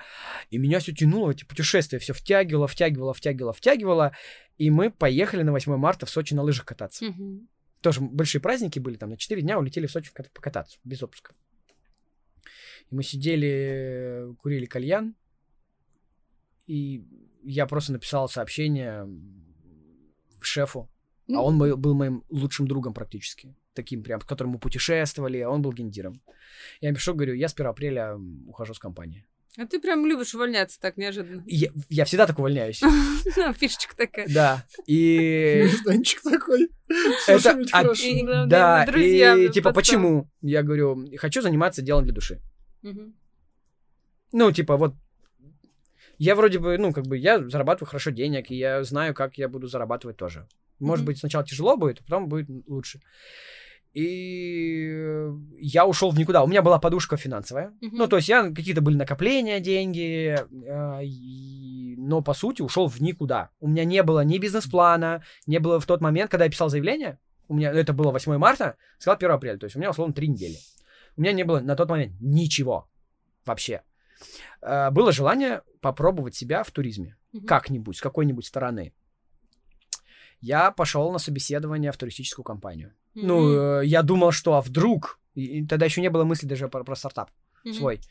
[0.49, 4.11] И меня все тянуло эти путешествия, все втягивало, втягивало, втягивало, втягивало.
[4.57, 7.05] И мы поехали на 8 марта в Сочи на лыжах кататься.
[7.05, 7.47] Мгм.
[7.81, 11.33] Тоже большие праздники были, там на 4 дня улетели в Сочи кат- покататься, без отпуска.
[12.89, 15.15] И мы сидели, курили кальян,
[16.67, 17.05] и
[17.43, 19.07] я просто написал сообщение
[20.41, 20.89] шефу,
[21.29, 25.49] а он мой- был моим лучшим другом практически, таким прям, с которым мы путешествовали, а
[25.49, 26.21] он был гендиром.
[26.81, 28.15] Я пишу, говорю, я с 1 апреля
[28.47, 29.25] ухожу с компании.
[29.57, 31.43] А ты прям любишь увольняться так неожиданно.
[31.47, 32.81] Я, я всегда так увольняюсь.
[33.37, 34.27] Ну, Фишечка такая.
[34.29, 34.65] Да.
[34.85, 36.69] И Нежданчик такой.
[37.27, 40.29] Это да, и типа, почему?
[40.41, 42.39] Я говорю, хочу заниматься делом для души.
[44.31, 44.95] Ну, типа, вот
[46.17, 49.47] я вроде бы, ну, как бы, я зарабатываю хорошо денег, и я знаю, как я
[49.47, 50.47] буду зарабатывать тоже.
[50.79, 53.01] Может быть, сначала тяжело будет, а потом будет лучше.
[53.95, 56.43] И э, я ушел в никуда.
[56.43, 57.73] У меня была подушка финансовая.
[57.81, 57.97] Мгм.
[57.97, 60.35] Ну, то есть я какие-то были накопления, деньги.
[60.35, 63.49] э, и но по сути ушел в никуда.
[63.61, 67.19] У меня не было ни бизнес-плана, не было в тот момент, когда я писал заявление,
[67.47, 70.27] у меня это было 8 марта, сказал 1 апреля, то есть у меня условно 3
[70.27, 70.57] недели.
[71.17, 72.89] У меня не было на тот момент ничего
[73.45, 73.81] вообще.
[74.61, 77.45] Э, было желание попробовать себя в туризме Мгм.
[77.47, 78.93] как-нибудь, с какой-нибудь стороны.
[80.41, 82.93] Я пошел на собеседование в туристическую компанию.
[83.15, 83.27] Мгм.
[83.27, 86.83] Ну, э, я думал, что а вдруг, и, тогда еще не было мысли даже про,
[86.83, 87.31] про стартап
[87.63, 87.73] Мгм.
[87.73, 88.01] свой.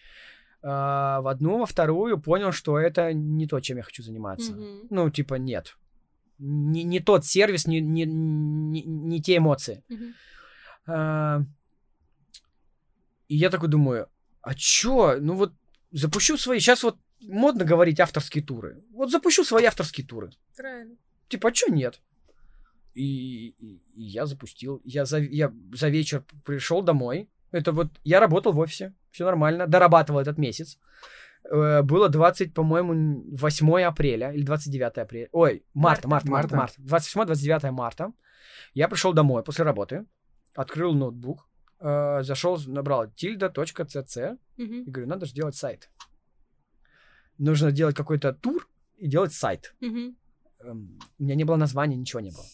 [0.62, 4.52] А, в одну, во вторую понял, что это не то, чем я хочу заниматься.
[4.52, 4.86] Мгм.
[4.90, 5.76] Ну, типа, нет.
[6.38, 9.84] Не, не тот сервис, не, не, не, не те эмоции.
[9.88, 10.14] Мгм.
[10.86, 11.42] А,
[13.28, 14.08] и я такой думаю,
[14.42, 15.18] а чё?
[15.20, 15.52] Ну вот
[15.92, 16.60] запущу свои...
[16.60, 18.82] Сейчас вот модно говорить авторские туры.
[18.92, 20.30] Вот запущу свои авторские туры.
[20.56, 20.96] Правильно.
[21.28, 22.00] Типа, а чё нет?
[22.94, 24.80] И, и- и я запустил.
[24.84, 27.28] Я за, я за вечер пришел домой.
[27.52, 28.92] Это вот я работал в офисе.
[29.10, 29.66] Все нормально.
[29.66, 30.78] Дорабатывал этот месяц.
[31.50, 35.28] Э, Было 20, по-моему, 8 апреля или 29 апреля.
[35.32, 36.80] Ой, марта, марта, марта, Марта.
[36.80, 37.04] марта.
[37.34, 38.12] 28-29 марта.
[38.74, 40.04] Я пришел домой после работы,
[40.54, 41.48] открыл ноутбук,
[41.80, 44.82] э, зашел, набрал tilda.cc Мгм.
[44.84, 45.90] и говорю, надо же делать сайт.
[47.38, 49.74] Нужно делать какой-то тур и делать сайт
[50.60, 52.44] эм, у меня не было названия, ничего не было.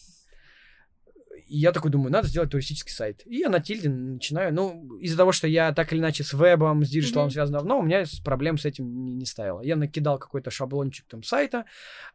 [1.51, 3.23] И я такой думаю, надо сделать туристический сайт.
[3.25, 6.85] И я на тильде начинаю, ну, из-за того, что я так или иначе с вебом,
[6.85, 7.33] с диджиталом Мгм.
[7.33, 9.61] связан давно, у меня проблем с этим не, не ставило.
[9.61, 11.65] Я накидал какой-то шаблончик там сайта,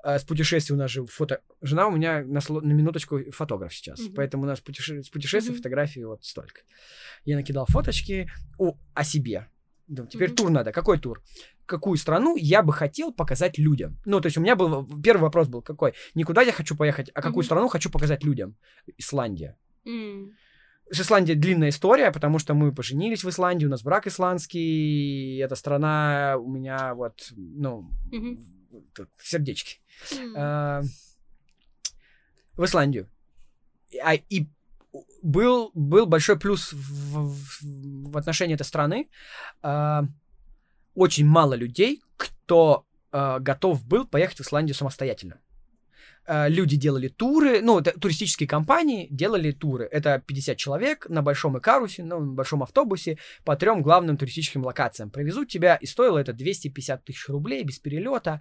[0.02, 1.42] э, с путешествий у нас же фото...
[1.60, 4.14] Жена у меня на, сло- на минуточку фотограф сейчас, Мгм.
[4.14, 5.58] поэтому у нас путеше- с путешествий Мгм.
[5.58, 6.62] фотографий вот столько.
[7.26, 9.48] Я накидал фоточки о, о себе.
[9.86, 10.36] Думаю, теперь Мгм.
[10.36, 10.72] тур надо.
[10.72, 11.22] Какой тур?
[11.66, 13.98] Какую страну я бы хотел показать людям?
[14.06, 15.92] Ну, то есть у меня был первый вопрос был какой?
[16.14, 17.44] Не куда я хочу поехать, а какую Мгм.
[17.46, 18.54] страну хочу показать людям?
[18.98, 19.56] Исландия.
[19.84, 20.30] М.
[20.92, 25.56] С Исландией длинная история, потому что мы поженились в Исландии, у нас брак исландский, эта
[25.56, 27.90] страна у меня вот, ну,
[28.94, 29.80] тут сердечки.
[30.16, 30.34] М.
[30.36, 30.82] А,
[32.56, 33.08] в Исландию.
[34.04, 34.46] А, и
[35.22, 39.08] был, был большой плюс в, в- в отношении этой страны.
[39.62, 40.04] А,
[40.96, 45.38] очень мало людей, кто а, готов был поехать в Исландию самостоятельно.
[46.26, 49.88] А, Люди делали туры, ну, это туристические компании делали туры.
[49.90, 55.10] Это 50 человек на большом Икарусе, ну, на большом автобусе по трем главным туристическим локациям.
[55.10, 58.40] Привезут тебя, и стоило это 250 тысяч рублей без перелета.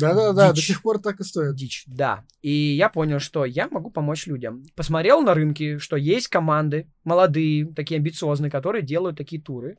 [0.00, 1.54] Да-да-да, до сих пор так и стоит.
[1.54, 2.24] Дичь, да.
[2.40, 4.64] И я понял, что я могу помочь людям.
[4.74, 9.78] Посмотрел на рынке, что есть команды молодые, такие амбициозные, которые делают такие туры.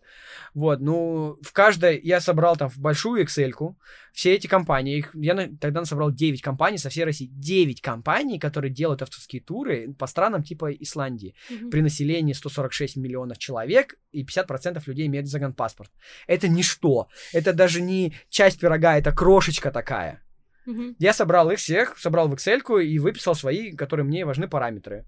[0.54, 3.76] Вот, ну, в каждой я собрал там в большую excel
[4.12, 7.32] все эти компании, их, я на- тогда собрал 9 компаний со всей России.
[7.40, 11.34] 9 компаний, которые делают авторские туры по странам типа Исландии.
[11.50, 11.70] Мгм.
[11.70, 15.92] При населении 146 миллионов человек и 50% людей имеют загранпаспорт.
[16.28, 17.08] Это ничто.
[17.34, 20.22] Это даже не часть пирога, это крошечка такая.
[20.66, 20.96] Мгм.
[21.00, 25.06] Я собрал их всех, собрал в Excel и выписал свои, которые мне важны параметры.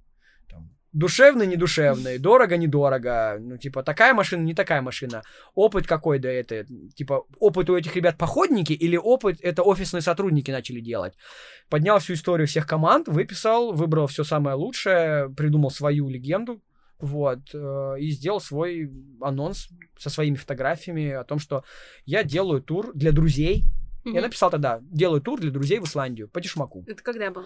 [0.94, 5.24] Душевный, недушевный, дорого, недорого, ну, типа, такая машина, не такая машина.
[5.56, 6.66] Опыт какой да это,
[6.96, 11.14] типа, опыт у этих ребят походники или опыт это офисные сотрудники начали делать.
[11.70, 16.62] Поднял всю историю всех команд, выписал, выбрал все самое лучшее, придумал свою легенду,
[17.00, 21.64] вот, э, и сделал свой анонс со своими фотографиями о том, что
[22.06, 23.64] я делаю тур для друзей,
[24.04, 24.22] я Мгм.
[24.24, 26.84] написал тогда, делаю тур для друзей в Исландию по Тишмаку.
[26.86, 27.46] Это когда было?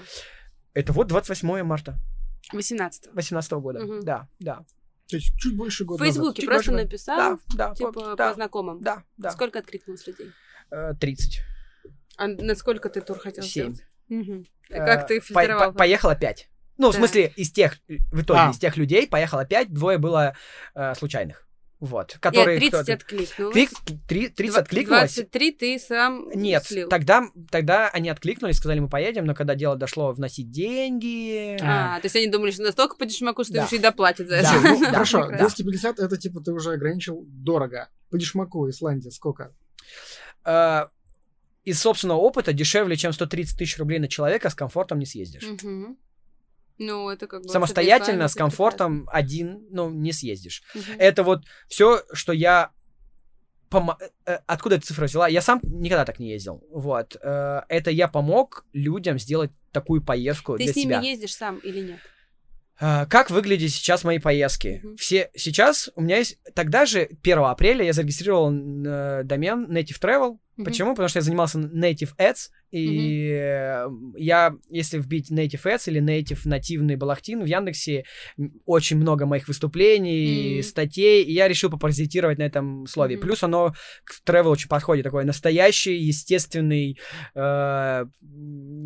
[0.73, 1.99] Это вот 28 марта
[2.53, 3.79] 18 18 года.
[3.79, 4.01] Мгм.
[4.03, 4.65] Да, да.
[5.07, 6.15] То есть чуть больше В года назад.
[6.15, 6.85] Фейсбуке Чуть просто больше.
[6.85, 7.17] написал,
[7.55, 8.81] Да, да, типа, вот, по да, знакомым.
[8.81, 9.31] да, да.
[9.31, 10.31] Сколько откликнулось людей?
[10.71, 11.41] Э, 30.
[12.17, 13.73] А насколько ты тур хотел 7.
[13.73, 13.87] сделать?
[14.09, 14.45] Мгм.
[14.69, 15.71] Как ты Э, по- фильтровал?
[15.73, 16.49] по- Поехало 5.
[16.77, 16.97] Ну, в Да.
[16.99, 18.51] смысле, из тех, в итоге, А.
[18.51, 20.35] из тех людей поехало 5, двое было
[20.75, 21.47] э, случайных.
[21.81, 22.17] Вот.
[22.21, 23.53] Которые Нет, 30 кто-то- откликнулось.
[23.53, 23.69] Клик,
[24.07, 25.13] три- 30 Два- откликнулось.
[25.15, 26.87] 23 ты сам Нет, слил.
[26.89, 31.57] тогда, тогда они откликнулись, сказали, мы поедем, но когда дело дошло вносить деньги...
[31.61, 33.59] А, то есть они думали, что настолько по дешмаку, что Да.
[33.59, 34.55] им еще и доплатят за Да.
[34.55, 34.67] это.
[34.69, 35.37] Ну, Да, хорошо, прекрасно.
[35.47, 37.89] 250 это типа ты уже ограничил дорого.
[38.09, 39.53] По дешмаку Исландия сколько?
[40.45, 40.85] э,
[41.65, 45.43] из собственного опыта дешевле, чем 130 тысяч рублей на человека с комфортом не съездишь.
[45.43, 45.97] Мгм.
[46.77, 47.49] Ну, это как бы...
[47.49, 50.61] Самостоятельно, с комфортом один, ну, не съездишь.
[50.73, 50.93] это прекрасно.
[50.93, 51.01] Мгм.
[51.01, 52.71] Это вот все, что я...
[53.69, 55.27] помо- э, Откуда эта цифра взяла?
[55.27, 56.63] Я сам никогда так не ездил.
[56.69, 57.15] Вот.
[57.21, 60.99] Э, Это я помог людям сделать такую поездку Ты для с ними себя.
[61.01, 61.99] ездишь сам или нет?
[62.77, 64.81] Как выглядят сейчас мои поездки?
[64.83, 64.97] Мгм.
[64.97, 66.37] Все сейчас у меня есть.
[66.55, 70.37] Тогда же 1 апреля я зарегистрировал э, домен Native Travel.
[70.63, 70.91] Почему?
[70.91, 73.87] Потому что я занимался native ads, и э,
[74.17, 78.05] я, если вбить native ads или native нативный балахтин в Яндексе,
[78.65, 80.63] очень много моих выступлений, Мгм.
[80.63, 83.15] статей, и я решил попаразитировать на этом слове.
[83.17, 83.25] Мгм.
[83.27, 86.97] Плюс оно к travel очень подходит, такой настоящий, естественный
[87.35, 88.05] э,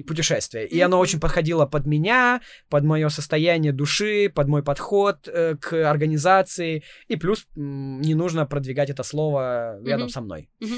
[0.08, 0.68] путешествие.
[0.68, 1.02] И оно Мгм.
[1.04, 7.16] очень подходило под меня, под мое состояние души, под мой подход э, к организации, и
[7.16, 10.10] плюс не нужно продвигать это слово рядом Мгм.
[10.10, 10.50] со мной.
[10.60, 10.78] Мгм.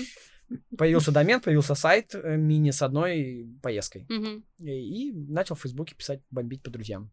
[0.77, 4.05] Появился домен, появился сайт э, мини с одной поездкой.
[4.09, 4.43] Мгм.
[4.59, 7.11] И, и начал в Фейсбуке писать, бомбить по друзьям.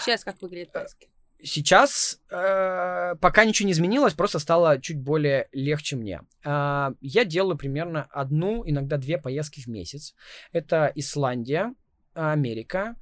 [0.00, 1.08] Сейчас как выглядит поиски?
[1.40, 6.22] Сейчас э, пока ничего не изменилось, просто стало чуть более легче мне.
[6.44, 10.14] А, я делаю примерно одну, иногда две поездки в месяц.
[10.50, 11.74] Это Исландия,
[12.14, 12.96] Америка,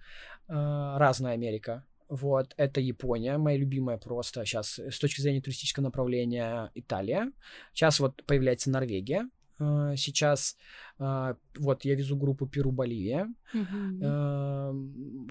[0.48, 1.84] э, разная Америка.
[2.08, 7.32] Вот, это Япония, моя любимая просто сейчас с точки зрения туристического направления Италия.
[7.72, 9.28] Сейчас вот появляется Норвегия.
[9.58, 10.56] Э, Сейчас
[10.98, 13.26] э, вот я везу группу Перу, Боливия.
[13.52, 14.00] Мгм.
[14.02, 14.72] Э,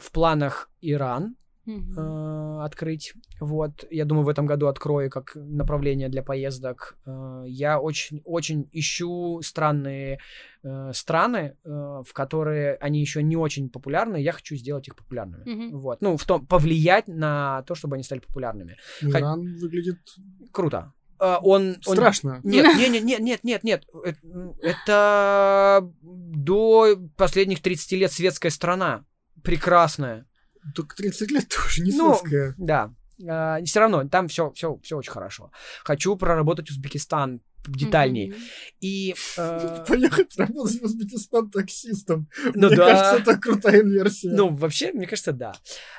[0.01, 1.35] В планах Иран,
[1.67, 3.13] Э, открыть.
[3.39, 6.97] Вот, я думаю, в этом году открою как направление для поездок.
[7.05, 10.19] Э, я очень, очень ищу странные
[10.63, 14.17] э, страны, э, в которые они еще не очень популярны.
[14.17, 15.43] Я хочу сделать их популярными.
[15.49, 15.79] Мгм.
[15.79, 18.77] Вот, ну, в том, повлиять на то, чтобы они стали популярными.
[19.01, 19.99] Хо- Иран выглядит
[20.51, 20.93] Круто.
[21.17, 22.41] Он, он- страшно.
[22.43, 23.83] Нет, нет, нет, нет, нет, нет, нет.
[24.61, 29.05] Это до последних 30 лет светская страна.
[29.43, 30.25] Прекрасная.
[30.73, 32.17] Только 30 лет тоже не Ну.
[32.57, 32.93] Да.
[33.63, 35.51] все равно, там все, все, все очень хорошо.
[35.83, 38.29] Хочу проработать Узбекистан детальнее.
[38.29, 38.37] Мгм.
[38.81, 42.29] И э, Поехать работать в Узбекистан таксистом.
[42.53, 42.85] ну Мне да.
[42.85, 44.31] кажется, это крутая инверсия.
[44.33, 45.53] Ну, вообще, мне кажется, да.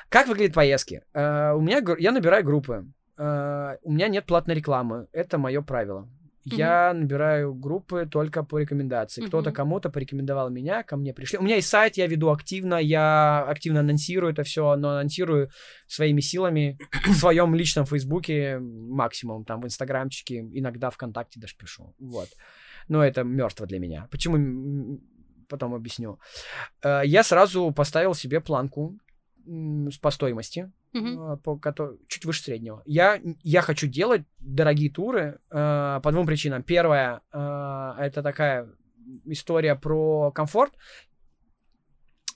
[0.09, 1.03] Как выглядят поездки?
[1.13, 2.87] Э, у меня я набираю группы.
[3.17, 5.07] Э, у меня нет платной рекламы.
[5.11, 6.09] Это мое правило.
[6.55, 9.21] Я набираю группы только по рекомендации.
[9.21, 9.55] Кто-то Мгм.
[9.55, 11.39] кому-то порекомендовал меня, ко мне пришли.
[11.39, 15.49] У меня есть сайт, я веду активно, я активно анонсирую это все, но анонсирую
[15.87, 21.93] своими силами в своем личном Фейсбуке максимум, там в Инстаграмчике, иногда ВКонтакте даже пишу.
[21.99, 22.29] Вот.
[22.89, 24.07] Но это мертво для меня.
[24.11, 24.99] Почему?
[25.49, 26.19] Потом объясню.
[26.83, 28.97] Э, Я сразу поставил себе планку
[30.01, 31.59] по стоимости, э, по
[32.07, 32.81] чуть выше среднего.
[32.85, 36.63] Я, я хочу делать дорогие туры э, по двум причинам.
[36.63, 38.69] Первое, э, это такая
[39.25, 40.73] история про комфорт.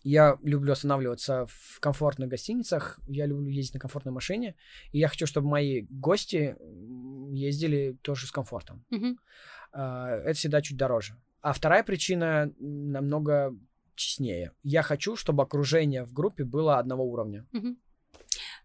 [0.03, 4.55] Я люблю останавливаться в комфортных гостиницах, я люблю ездить на комфортной машине,
[4.91, 6.55] и я хочу, чтобы мои гости
[7.31, 8.83] ездили тоже с комфортом.
[8.89, 9.19] Мгм.
[9.73, 11.17] А, это всегда чуть дороже.
[11.41, 13.55] А вторая причина намного
[13.95, 14.51] честнее.
[14.63, 17.45] Я хочу, чтобы окружение в группе было одного уровня.
[17.51, 17.77] Мгм.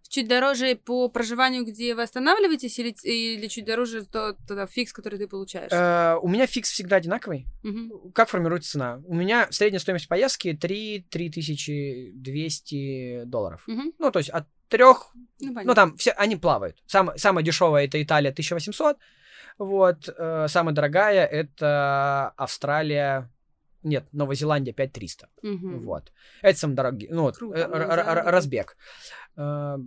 [0.09, 5.19] Чуть дороже по проживанию, где вы останавливаетесь, или, или чуть дороже тот, тот фикс, который
[5.19, 5.73] ты получаешь?
[5.73, 7.47] Э, у меня фикс всегда одинаковый.
[7.63, 8.13] Мгм.
[8.13, 9.03] Как формируется цена?
[9.05, 13.65] У меня средняя стоимость поездки 3-3200 долларов.
[13.67, 13.93] Мгм.
[13.99, 16.83] Ну, то есть от трех, Ну, ну, там все, они плавают.
[16.87, 18.97] Сам, самая дешевая это Италия 1800,
[19.59, 23.31] вот, э, самая дорогая это Австралия,
[23.87, 25.29] нет, Новая Зеландия 5300.
[25.43, 25.85] Мгм.
[25.85, 26.13] Вот.
[26.43, 27.09] Это самый дорогий.
[27.11, 27.67] Ну, вот, э,
[28.31, 28.77] разбег.
[29.37, 29.79] Э,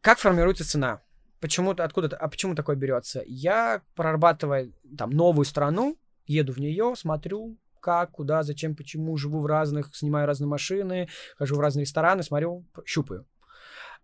[0.00, 1.00] Как формируется цена?
[1.40, 3.22] Почему, откуда, а почему такое берется?
[3.26, 9.46] Я прорабатываю там новую страну, еду в нее, смотрю, как, куда, зачем, почему, живу в
[9.46, 13.26] разных, снимаю разные машины, хожу в разные рестораны, смотрю, щупаю.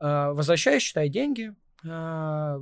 [0.00, 2.60] Э, Возвращаюсь, считаю деньги, э,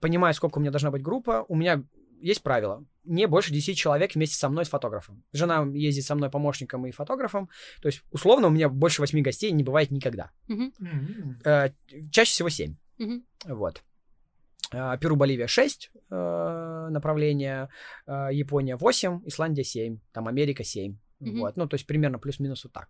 [0.00, 1.44] понимаю, сколько у меня должна быть группа.
[1.48, 1.82] У меня
[2.20, 2.84] есть правило.
[3.04, 5.22] Не больше 10 человек вместе со мной с фотографом.
[5.32, 7.48] Жена ездит со мной помощником и фотографом.
[7.80, 10.30] То есть, условно, у меня больше 8 гостей не бывает никогда.
[10.48, 10.72] М.
[11.44, 11.70] Э,
[12.10, 12.76] чаще всего 7.
[12.98, 13.24] Мгм.
[13.46, 13.82] Вот.
[14.72, 17.68] Э, Перу, Боливия 6 э, направления,
[18.06, 20.98] э, Япония 8, Исландия 7, там Америка 7.
[21.20, 21.40] Мгм.
[21.40, 21.56] Вот.
[21.56, 22.88] Ну, то есть примерно плюс-минус вот так.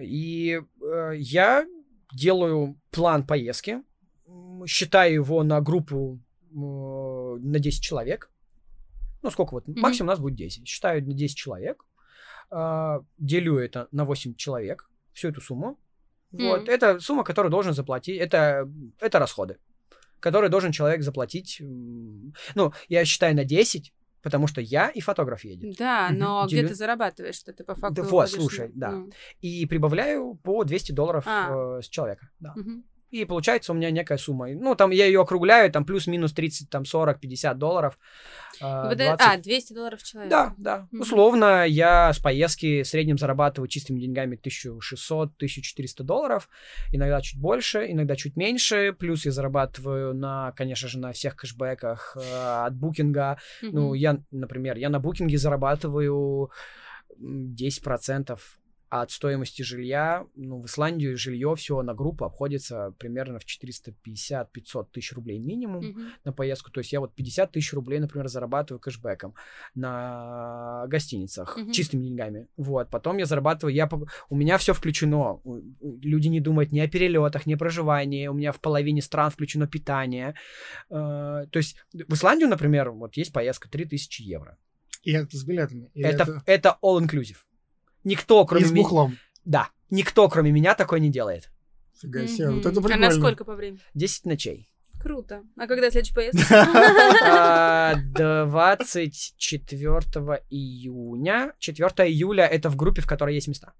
[0.00, 1.66] И э, я
[2.12, 3.82] делаю план поездки,
[4.66, 6.20] считаю его на группу
[7.38, 8.30] на 10 человек.
[9.22, 9.66] Ну, сколько вот?
[9.68, 9.80] Мгм.
[9.80, 10.66] Максимум у нас будет 10.
[10.66, 11.84] Считаю на 10 человек.
[12.50, 15.78] э, делю это на 8 человек, всю эту сумму.
[16.32, 16.62] Вот.
[16.62, 16.70] Мгм.
[16.70, 18.18] Это сумма, которую должен заплатить.
[18.18, 18.66] Это,
[19.00, 19.58] это расходы,
[20.20, 21.60] которые должен человек заплатить.
[21.60, 23.92] Ну, я считаю на 10,
[24.22, 25.76] потому что я и фотограф едет.
[25.76, 28.90] Да, но где Делю- ты зарабатываешь, что ты по факту Да вот, слушай, на- да.
[28.92, 29.10] ну,
[29.42, 31.78] И прибавляю по 200 долларов А.
[31.78, 32.30] э, с человека.
[32.40, 32.54] Да.
[32.56, 32.84] мгм.
[33.10, 34.48] И получается у меня некая сумма.
[34.48, 37.98] Ну, там я ее округляю, там плюс-минус 30, там 40, 50 долларов.
[38.60, 39.20] а, 20...
[39.20, 40.30] а, 200 долларов человек.
[40.30, 40.88] Да, да.
[40.92, 41.00] Mm-hmm.
[41.00, 46.48] Условно, я с поездки в среднем зарабатываю чистыми деньгами 1600-1400 долларов.
[46.92, 48.94] Иногда чуть больше, иногда чуть меньше.
[48.98, 53.38] Плюс я зарабатываю на, конечно же, на всех кэшбэках э, от букинга.
[53.62, 53.70] Mm-hmm.
[53.72, 56.50] Ну, я, например, я на букинге зарабатываю
[57.20, 58.38] 10%
[58.90, 65.12] от стоимости жилья, ну, в Исландию жилье все на группу обходится примерно в 450-500 тысяч
[65.12, 66.08] рублей минимум mm-hmm.
[66.24, 66.70] на поездку.
[66.70, 69.34] То есть я вот 50 тысяч рублей, например, зарабатываю кэшбэком
[69.74, 71.72] на гостиницах mm-hmm.
[71.72, 72.48] чистыми деньгами.
[72.56, 73.88] Вот, потом я зарабатываю, я,
[74.30, 75.40] у меня все включено.
[75.82, 78.26] Люди не думают ни о перелетах, ни о проживании.
[78.28, 80.34] У меня в половине стран включено питание.
[80.90, 84.56] Э, то есть в Исландию, например, вот есть поездка 3000 евро.
[85.02, 85.90] И это с билетами?
[85.94, 86.42] Это, это...
[86.46, 87.38] это all-inclusive.
[88.08, 88.74] Никто, кроме меня...
[88.74, 89.18] с бухлом.
[89.44, 91.50] Да, никто, кроме меня, такое не делает.
[92.00, 93.06] Фига себе, вот это прикольно.
[93.06, 93.80] А на сколько по времени?
[93.94, 94.68] 10 ночей.
[94.98, 95.42] Круто.
[95.56, 98.00] А когда следующий поездка?
[98.16, 101.52] 24 а, июня.
[101.58, 103.74] 4 июля это в группе, в которой есть места.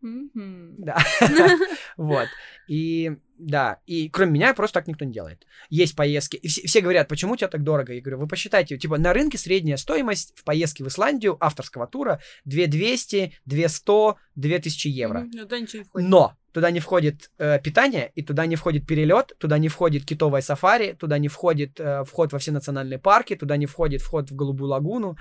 [0.00, 0.98] Да.
[1.96, 2.28] Вот.
[2.68, 5.46] И да, и кроме меня просто так никто не делает.
[5.70, 6.36] Есть поездки.
[6.36, 7.92] И все, все говорят, почему у тебя так дорого?
[7.92, 12.20] Я говорю, вы посчитайте, типа на рынке средняя стоимость в поездке в Исландию авторского тура
[12.44, 15.20] 2200, 200, 2000 евро.
[15.20, 16.08] Mm-hmm, туда ничего не входит.
[16.08, 20.40] Но туда не входит э, питание, и туда не входит перелет, туда не входит китовое
[20.40, 24.34] сафари, туда не входит э, вход во все национальные парки, туда не входит вход в
[24.34, 25.16] Голубую лагуну.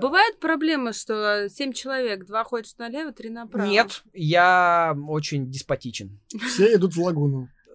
[0.00, 3.66] Бывает проблема, что семь человек, два ходят налево, три направо?
[3.66, 6.18] Нет, я очень деспотичен.
[6.48, 7.17] Все идут в лагуну.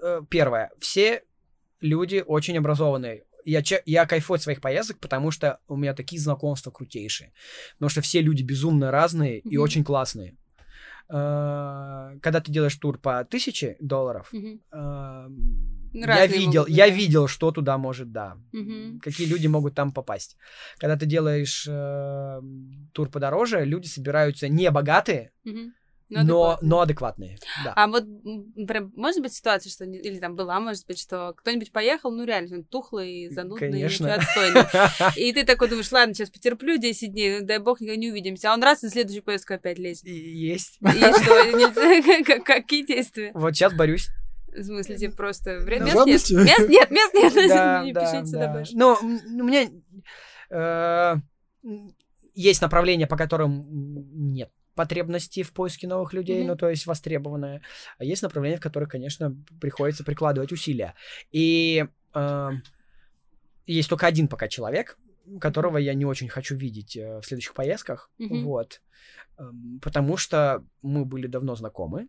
[0.01, 1.23] Э, первое, все
[1.81, 3.23] люди очень образованные.
[3.45, 7.33] Я, я кайфую от своих поездок, потому что у меня такие знакомства крутейшие.
[7.73, 9.49] Потому что все люди безумно разные mm-hmm.
[9.49, 10.37] и очень классные.
[11.09, 14.59] Э, когда ты делаешь тур по тысяче долларов, угу.
[15.93, 18.99] я видел, я видел, что туда может, да, угу.
[19.01, 20.37] какие люди могут там попасть.
[20.77, 22.41] Когда ты делаешь э,
[22.93, 25.73] тур подороже, люди собираются не богатые, угу
[26.21, 27.37] но, но адекватные.
[27.63, 27.73] Да.
[27.75, 28.05] А вот
[28.67, 32.63] прям может быть ситуация, что или там была, может быть, что кто-нибудь поехал, ну реально
[32.63, 34.13] тухлый, занудный, Конечно.
[34.13, 34.63] отстойный.
[35.17, 38.51] И ты такой думаешь, ладно, сейчас потерплю 10 дней, ну, дай бог, никогда не увидимся.
[38.51, 40.05] А он раз, и следующую поездку опять лезет.
[40.05, 40.77] Есть.
[40.81, 42.41] И что?
[42.45, 43.31] Какие действия?
[43.33, 44.09] Вот сейчас борюсь.
[44.55, 45.59] В смысле, типа просто...
[45.59, 48.73] Мест нет, мест нет, мест нет, не пишите сюда больше.
[48.75, 49.67] Ну, у меня
[50.51, 51.15] э,
[52.35, 53.65] есть направления, по которым
[54.75, 56.47] потребности в поиске новых людей, mm-hmm.
[56.47, 57.61] ну, то есть востребованное.
[57.97, 60.95] А есть направления, в которых, конечно, приходится прикладывать усилия.
[61.31, 62.49] И э,
[63.65, 64.97] есть только один пока человек,
[65.39, 68.43] которого я не очень хочу видеть э, в следующих поездках, mm-hmm.
[68.43, 68.81] вот,
[69.37, 69.43] э,
[69.81, 72.07] потому что мы были давно знакомы,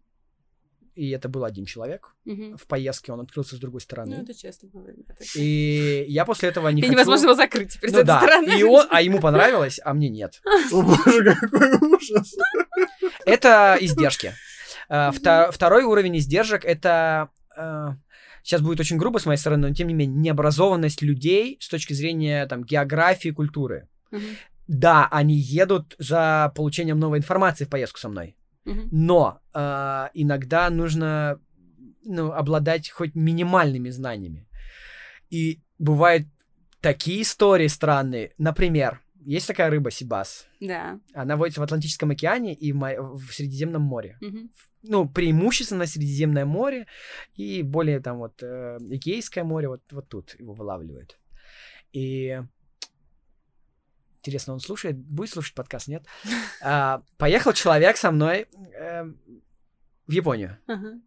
[0.95, 2.15] и это был один человек.
[2.25, 2.57] Угу.
[2.57, 4.16] В поездке он открылся с другой стороны.
[4.16, 4.69] Ну, это честно.
[5.35, 6.93] И я после этого не и хочу...
[6.93, 8.19] невозможно его закрыть теперь ну, с этой да.
[8.19, 8.59] стороны.
[8.59, 8.87] И он...
[8.91, 10.41] А ему понравилось, а мне нет.
[10.73, 12.37] О боже, какой ужас.
[13.27, 14.35] Это издержки.
[14.89, 17.31] А, второй уровень издержек— это...
[18.43, 21.69] Сейчас а, будет очень грубо с моей стороны, но тем не менее, необразованность людей с
[21.69, 23.89] точки зрения там, географии, культуры.
[24.66, 28.37] Да, они едут за получением новой информации в поездку со мной.
[28.91, 31.41] Но э, иногда нужно
[32.05, 34.49] ну, обладать хоть минимальными знаниями.
[35.31, 36.27] И бывают
[36.81, 38.32] такие истории странные.
[38.39, 40.47] Например, есть такая рыба сибас.
[40.61, 41.01] Да.
[41.15, 44.19] Она водится в Атлантическом океане и в, в Средиземном море.
[44.20, 44.39] Угу.
[44.82, 46.86] Ну, преимущественно Средиземное море
[47.35, 51.19] и более там вот э, Эгейское море, вот, вот тут его вылавливают.
[51.93, 52.39] И
[54.25, 54.97] Интересно, он слушает?
[54.97, 56.07] Будет слушать подкаст, нет?
[56.63, 58.47] А, поехал человек со мной
[58.81, 59.05] э,
[60.07, 60.57] в Японию.
[60.67, 60.99] Uh-huh.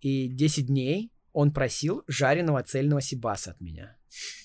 [0.00, 3.96] И 10 дней он просил жареного цельного сибаса от меня.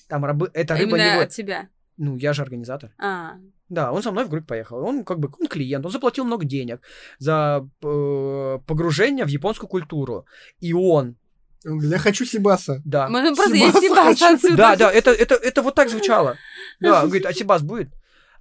[0.10, 0.52] Там рабы...
[0.54, 1.22] эта рыба Именно его...
[1.22, 1.70] от тебя?
[1.96, 2.94] Ну, я же организатор.
[2.98, 3.38] А.
[3.70, 4.84] Да, он со мной в группе поехал.
[4.84, 6.82] Он как бы он клиент, он заплатил много денег
[7.20, 10.26] за э, погружение в японскую культуру.
[10.60, 11.16] И он
[11.64, 12.82] я хочу Сибаса.
[12.86, 13.08] Да.
[13.10, 14.56] Мы просто есть Сибас отсюда.
[14.56, 16.36] Да, да, это, это, это вот так звучало.
[16.80, 17.90] Да, он говорит, а Сибас будет?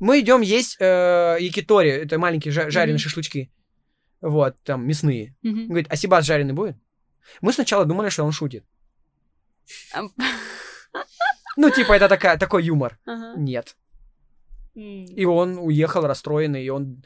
[0.01, 3.03] Мы идем есть э, якитори, это маленькие жа- жареные mm-hmm.
[3.03, 3.51] шашлычки.
[4.21, 5.37] Вот, там, мясные.
[5.45, 5.63] Mm-hmm.
[5.63, 6.77] Он говорит, а сибас жареный будет?
[7.41, 8.65] Мы сначала думали, что он шутит.
[11.57, 12.99] Ну, типа, это такая, такой юмор.
[13.37, 13.77] Нет.
[14.75, 17.03] И он уехал расстроенный, и он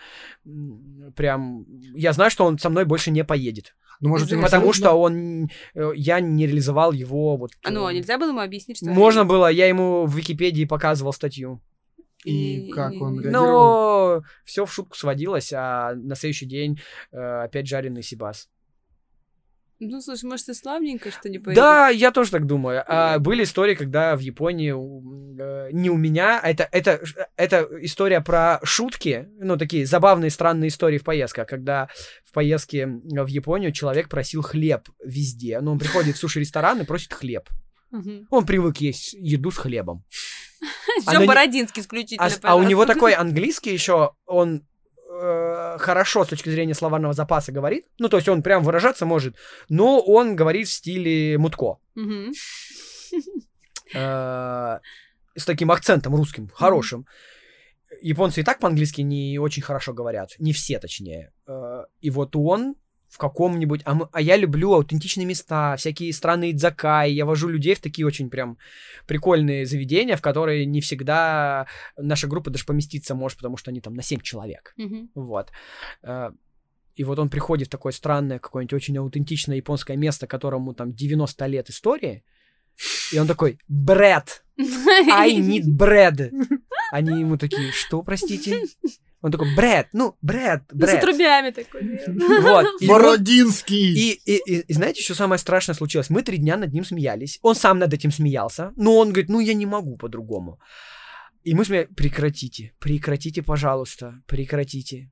[1.16, 1.64] прям...
[1.94, 3.74] Я знаю, что он со мной больше не поедет.
[4.00, 5.48] Ну, может, потому что он...
[5.74, 7.52] Э, я не реализовал его вот...
[7.62, 8.86] А ну, а нельзя было ему объяснить, что...
[8.86, 11.62] Можно было, я ему в Википедии показывал статью.
[12.24, 14.16] И, и как он реагировал?
[14.16, 16.80] Но все в шутку сводилось, а на следующий день
[17.10, 18.48] э, опять жареный сибас.
[19.84, 21.60] Ну, слушай, может, и славненько, что не поедет.
[21.60, 22.84] Да, я тоже так думаю.
[22.86, 27.02] А, были истории, когда в Японии э, не у меня, а это, это,
[27.36, 31.88] это история про шутки, ну, такие забавные, странные истории в поездках, когда
[32.24, 35.60] в поездке в Японию человек просил хлеб везде.
[35.60, 37.48] Ну, он приходит в суши-ресторан и просит хлеб.
[37.90, 38.28] Мгм.
[38.30, 40.04] Он привык есть еду с хлебом.
[41.18, 42.26] Не- Бородинский исключительно.
[42.42, 44.64] А, а у него такой английский еще, он
[45.10, 47.86] э, хорошо с точки зрения словарного запаса говорит.
[47.98, 49.36] Ну, то есть он прям выражаться может,
[49.68, 51.78] но он говорит в стиле Мутко.
[53.94, 54.78] Э,
[55.34, 57.06] с таким акцентом русским, хорошим.
[58.00, 60.30] Японцы и так по-английски не очень хорошо говорят.
[60.38, 61.32] Не все, точнее.
[61.46, 62.74] Э, И вот он
[63.12, 63.82] в каком-нибудь...
[63.84, 67.12] А, мы- а я люблю аутентичные места, всякие странные дзакай.
[67.12, 68.56] Я вожу людей в такие очень прям
[69.06, 71.66] прикольные заведения, в которые не всегда
[71.98, 74.72] наша группа даже поместиться может, потому что они там на 7 человек.
[74.78, 75.10] Мгм.
[75.14, 75.50] Вот.
[76.02, 76.30] Э,
[76.96, 81.46] И вот он приходит в такое странное, какое-нибудь очень аутентичное японское место, которому там 90
[81.48, 82.22] лет истории,
[83.12, 84.44] и он такой, бред,
[85.12, 86.30] I need bread.
[86.92, 88.64] Они ему такие, что, простите?
[89.22, 90.98] Он такой, бред, ну, бред, Ну, с бред.
[91.02, 91.80] отрубями такой.
[92.42, 92.66] Вот.
[92.82, 93.94] И, Бородинский!
[93.94, 96.10] и, и, и- и знаете, что самое страшное случилось?
[96.10, 97.38] Мы три дня над ним смеялись.
[97.42, 98.72] Он сам над этим смеялся.
[98.76, 100.58] Но он говорит, ну, я не могу по-другому.
[101.44, 105.10] И мы смеялись, прекратите, прекратите, пожалуйста, прекратите.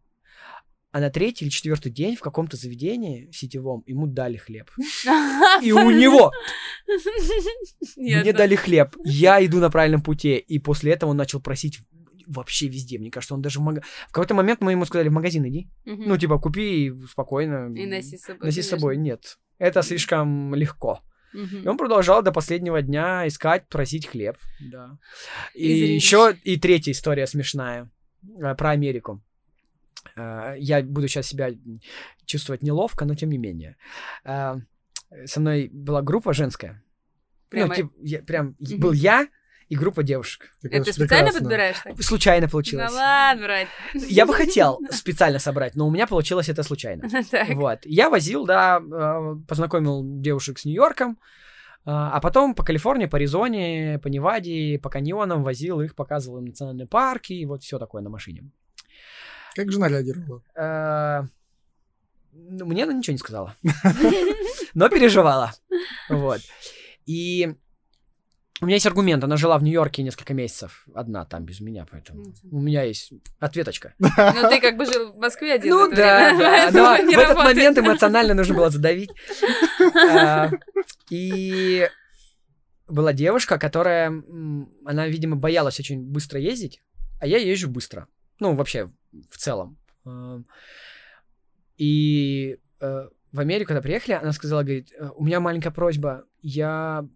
[0.92, 4.70] А на третий или четвертый день в каком-то заведении сетевом ему дали хлеб.
[5.62, 6.32] И у него
[7.96, 8.96] мне дали хлеб.
[9.04, 10.36] Я иду на правильном пути.
[10.36, 11.80] И после этого он начал просить
[12.30, 12.98] вообще везде.
[12.98, 15.68] Мне кажется, он даже в мага- В какой-то момент мы ему сказали, в магазин иди.
[15.84, 16.04] Мгм.
[16.08, 17.72] Ну, типа, купи и спокойно.
[17.76, 18.46] И носи с собой.
[18.46, 18.96] Носи с собой.
[18.96, 19.38] Нет.
[19.58, 21.00] Это слишком легко.
[21.34, 21.62] Мгм.
[21.64, 24.36] И он продолжал до последнего дня искать, просить хлеб.
[24.72, 24.98] Да.
[25.54, 27.90] И И еще и третья история смешная
[28.42, 29.22] э, про Америку.
[30.16, 31.50] Э, Я буду сейчас себя
[32.26, 33.76] чувствовать неловко, но тем не менее.
[34.24, 34.56] Э,
[35.26, 36.82] Со мной была группа женская.
[37.48, 38.80] Прямо- Ну, типа, я- прям Мгм.
[38.80, 39.26] был я
[39.70, 40.50] и группа девушек.
[40.64, 41.40] Это ты специально прекрасно.
[41.40, 42.02] подбираешь так?
[42.02, 42.92] Случайно Да получилось.
[42.92, 43.68] ладно, брат.
[43.94, 47.08] Я бы хотел специально собрать, но у меня получилось это случайно.
[47.30, 47.50] Так.
[47.50, 47.78] Вот.
[47.84, 51.16] Я возил, да, э, познакомил девушек с Нью-Йорком, э,
[51.84, 56.88] а потом по Калифорнии, по Аризоне, по Неваде, по каньонам возил их, показывал им национальные
[56.88, 58.50] парки и вот все такое на машине.
[59.54, 60.42] Как жена реагировала?
[60.56, 61.22] Э,
[62.32, 63.54] ну, Мне она ничего не сказала,
[64.74, 65.52] но переживала.
[66.08, 66.40] Вот.
[67.06, 67.54] И
[68.60, 69.24] у меня есть аргумент.
[69.24, 72.34] Она жила в Нью-Йорке несколько месяцев одна там без меня, поэтому Мгм.
[72.52, 73.94] у меня есть ответочка.
[73.98, 75.70] Ну, ты как бы жил в Москве один.
[75.70, 79.10] Ну да, да, в этот момент эмоционально нужно было задавить.
[79.94, 80.50] А,
[81.10, 81.88] И
[82.86, 84.08] была девушка, которая,
[84.84, 86.82] она, видимо, боялась очень быстро ездить,
[87.20, 88.06] а я езжу быстро.
[88.40, 88.90] Ну, вообще,
[89.30, 89.78] в целом.
[91.76, 97.06] И э, в Америку, когда приехали, она сказала, говорит, «Э, у меня маленькая просьба, я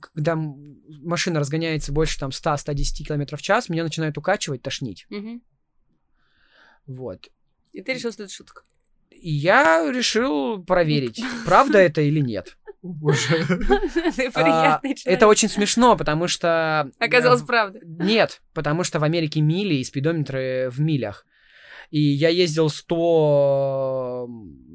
[0.00, 5.06] когда машина разгоняется больше там 100-110 км в час, меня начинает укачивать, тошнить.
[5.10, 5.42] Мгм.
[6.86, 7.28] Вот.
[7.72, 8.62] И ты решил, что это шутка.
[9.10, 12.56] И я решил проверить, правда это или нет.
[12.82, 13.46] Боже.
[14.34, 16.90] А, Это очень смешно, потому что...
[16.98, 17.80] Оказалось, э, правда.
[17.82, 21.26] Нет, потому что в Америке мили и спидометры в милях.
[21.94, 24.26] И я ездил 100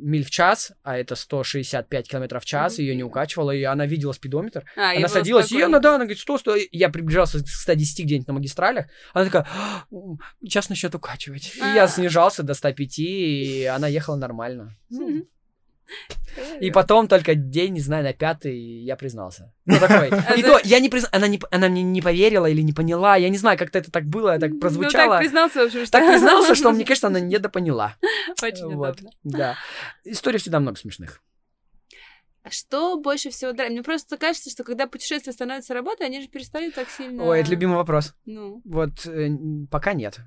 [0.02, 2.82] миль в час, а это 165 километров в час, Мгм.
[2.84, 4.64] ее не укачивало, и она видела спидометр.
[4.78, 5.68] А, и она садилась, и спокойно.
[5.68, 6.56] она, да, она говорит, 100, 100.
[6.72, 8.86] Я приближался к 110 где-нибудь на магистралях.
[9.14, 9.84] Она такая, «А,
[10.42, 11.52] сейчас начнет укачивать.
[11.56, 11.88] И я А.
[11.90, 14.78] снижался до 105, и она ехала нормально.
[14.90, 15.26] Мгм.
[16.62, 19.54] И потом только день, не знаю, на пятый я признался.
[19.66, 20.10] Ну, такой.
[20.28, 21.10] А И за- то я не призна...
[21.12, 21.40] она, не...
[21.52, 23.16] она мне не поверила или не поняла.
[23.16, 25.16] Я не знаю, как-то это так было, так Ну, прозвучало.
[25.16, 25.92] так признался, в общем, что...
[25.92, 27.96] Так признался, что мне кажется, она недопоняла.
[28.42, 29.56] Очень Вот, да.
[30.06, 31.22] Историй всегда много смешных.
[32.44, 33.74] А Что больше всего нравится?
[33.74, 37.24] Мне просто кажется, что когда путешествия становятся работой, они же перестают так сильно...
[37.24, 38.14] Ой, это любимый вопрос.
[38.26, 39.30] Ну, Вот э,
[39.70, 40.20] пока нет.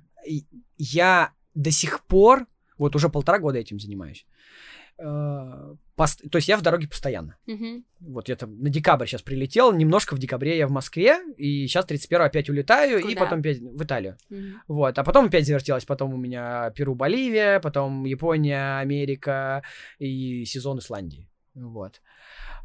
[0.77, 4.27] Я до сих пор, вот уже полтора года этим занимаюсь.
[5.03, 5.75] Э,
[6.31, 7.37] То есть я в дороге постоянно.
[7.47, 7.85] мгм.
[8.01, 11.87] Вот я там на декабрь сейчас прилетел, немножко в декабре я в Москве, и сейчас
[11.87, 13.21] 31 опять улетаю, и Куда?
[13.21, 14.17] потом опять в Италию.
[14.31, 14.63] Мгм.
[14.69, 19.63] Вот, а потом опять завертелось, потом у меня Перу, Боливия, потом Япония, Америка
[19.99, 21.29] и сезон Исландии.
[21.55, 22.01] Вот.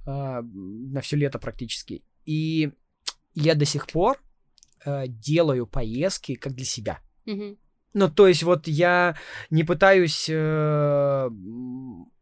[0.06, 2.04] А, на все лето практически.
[2.26, 2.72] И
[3.34, 4.22] я до сих пор
[4.86, 7.00] э, делаю поездки как для себя.
[7.26, 7.58] Мгм.
[7.94, 9.16] Ну, то есть вот я
[9.50, 11.30] не пытаюсь э,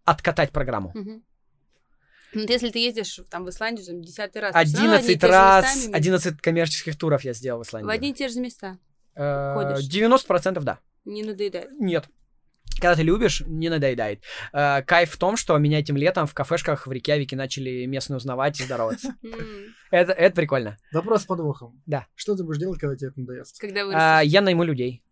[0.06, 0.91] откатать программу.
[0.95, 5.07] Ну, вот если ты ездишь там в Исландию там, десятый раз, то всё равно одни
[5.14, 7.88] и 11 те же раз, местами 11 коммерческих туров я сделал в Исландии.
[7.88, 8.77] В одни и те же места.
[9.15, 9.88] Э, ходишь.
[9.90, 10.80] 90% да.
[11.06, 11.72] Не надоедает.
[11.80, 12.10] Нет.
[12.82, 14.22] когда ты любишь, не надоедает.
[14.52, 18.60] Э, кайф в том, что меня этим летом в кафешках в Рейкьявике начали местные узнавать
[18.60, 19.15] и здороваться.
[19.91, 20.77] Это, это прикольно.
[20.91, 21.82] Вопрос с подвохом.
[21.86, 22.06] Да.
[22.15, 23.60] Что ты будешь делать, когда тебе это надоест?
[23.61, 24.32] Когда А, вырастешь.
[24.34, 25.03] я найму людей.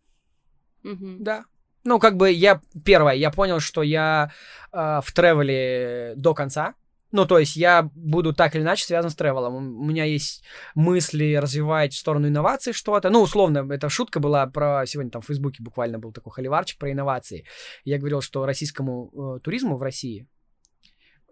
[0.83, 1.45] Да.
[1.83, 4.31] Ну, как бы я, первое, я понял, что я
[4.71, 6.75] э, в тревеле до конца.
[7.11, 9.55] Ну, то есть я буду так или иначе связан с тревелом.
[9.55, 10.43] У меня есть
[10.73, 13.11] мысли развивать в сторону инноваций что-то.
[13.11, 14.85] Ну, условно, эта шутка была про...
[14.87, 17.45] Сегодня там в Фейсбуке буквально был такой холиварчик про инновации.
[17.85, 20.27] Я говорил, что российскому э, туризму в России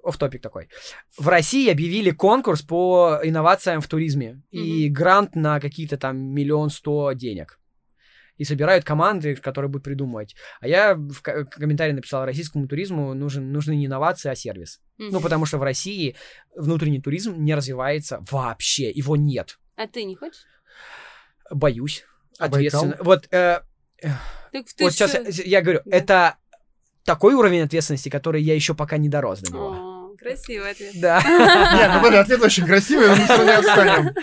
[0.04, 0.70] оф топик такой.
[1.18, 4.42] В России объявили конкурс по инновациям в туризме.
[4.52, 7.60] И грант на какие-то там миллион сто денег.
[8.42, 10.36] И собирают команды, которые будут придумывать.
[10.62, 14.82] А я в ко- комментарии написал, российскому туризму нужен, нужны не инновации, а сервис.
[14.98, 15.22] Ну, Мгм.
[15.22, 16.16] потому что в России
[16.56, 18.90] внутренний туризм не развивается вообще.
[18.90, 19.60] Его нет.
[19.76, 20.46] А ты не хочешь?
[21.52, 22.04] Боюсь.
[22.40, 22.58] А Байкал?
[22.86, 22.98] Ответственно.
[23.06, 23.62] Вот, э,
[24.52, 25.98] Так ты вот сейчас э, я, я говорю, да.
[25.98, 26.36] это
[27.04, 29.68] такой уровень ответственности, который я еще пока не дорос до него.
[29.72, 29.91] О,
[30.22, 30.92] красивый ответ.
[30.96, 31.22] Да.
[31.24, 34.16] Не, ну подожди, ответ очень красивый, но мы всё равно не отстанем.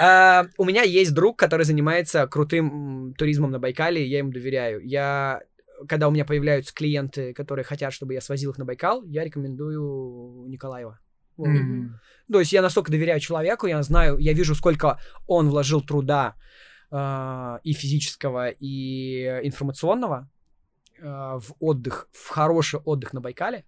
[0.00, 4.80] А, У меня есть друг, который занимается крутым туризмом на Байкале, я ему доверяю.
[4.84, 5.40] Я
[5.88, 10.48] когда у меня появляются клиенты, которые хотят, чтобы я свозил их на Байкал, я рекомендую
[10.48, 10.98] Николаева.
[11.36, 11.48] Вот.
[11.48, 12.00] Мгм.
[12.30, 16.34] То есть я настолько доверяю человеку, я знаю, я вижу, сколько он вложил труда
[16.90, 20.30] а, и физического, и информационного
[21.02, 23.64] а, в отдых, в хороший отдых на Байкале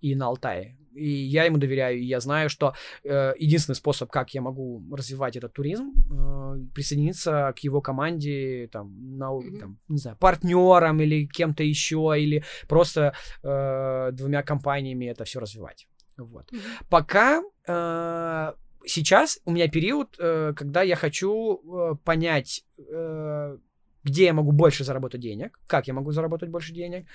[0.00, 0.76] и на Алтае.
[0.96, 2.74] И я ему доверяю, и я знаю, что
[3.04, 9.18] э, единственный способ, как я могу развивать этот туризм, э, присоединиться к его команде, там,
[9.18, 9.58] на, Мгм.
[9.58, 13.12] там, не знаю, партнером или кем-то еще, или просто
[13.42, 15.86] э, двумя компаниями это все развивать.
[16.16, 16.50] Вот.
[16.52, 16.60] Мгм.
[16.88, 18.52] Пока э,
[18.86, 21.60] сейчас у меня период, э, когда я хочу
[21.92, 23.58] э, понять, э,
[24.06, 27.06] где я могу больше заработать денег, как я могу заработать больше денег.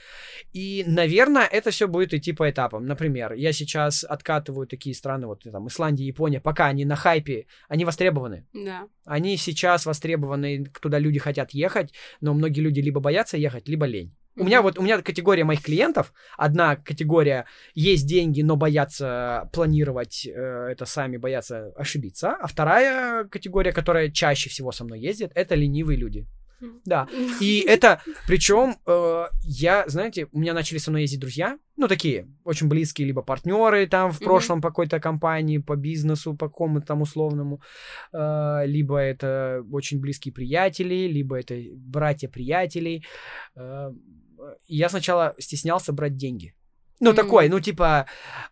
[0.51, 2.85] И, наверное, это все будет идти по этапам.
[2.85, 7.85] Например, я сейчас откатываю такие страны, вот там Исландия, Япония, пока они на хайпе, они
[7.85, 8.45] востребованы.
[8.53, 8.87] Да.
[9.05, 14.11] Они сейчас востребованы, туда люди хотят ехать, но многие люди либо боятся ехать, либо лень.
[14.37, 20.25] У меня вот, у меня категория моих клиентов, одна категория есть деньги, но боятся планировать
[20.25, 20.31] э,
[20.71, 25.97] это сами, боятся ошибиться, а вторая категория, которая чаще всего со мной ездит, это ленивые
[25.97, 26.27] люди.
[26.85, 27.07] Да,
[27.41, 32.27] и это, причем, э, я, знаете, у меня начали со мной ездить друзья, ну, такие,
[32.43, 34.25] очень близкие, либо партнеры там в Мгм.
[34.25, 37.61] прошлом по какой-то компании, по бизнесу, по какому-то там условному,
[38.13, 43.03] э, либо это очень близкие приятели, либо это братья приятелей.
[43.55, 43.91] Э,
[44.67, 46.53] я сначала стеснялся брать деньги.
[47.01, 48.05] Ну, такой, ну, типа,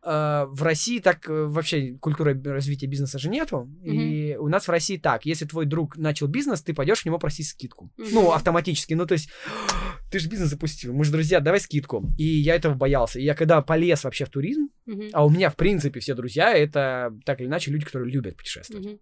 [0.04, 3.70] э, в России так э, вообще культуры развития бизнеса же нету.
[3.84, 7.20] И у нас в России так, если твой друг начал бизнес, ты пойдешь к нему
[7.20, 7.92] просить скидку.
[7.98, 8.10] Мгм.
[8.12, 8.96] Ну, автоматически.
[8.96, 9.30] Ну, то есть,
[10.12, 12.04] ты же бизнес запустил, мы же друзья, давай скидку.
[12.18, 13.20] И я этого боялся.
[13.20, 15.10] И я когда полез вообще в туризм, Мгм.
[15.14, 18.86] а у меня, в принципе, все друзья, это так или иначе люди, которые любят путешествовать.
[18.86, 19.00] Мгм.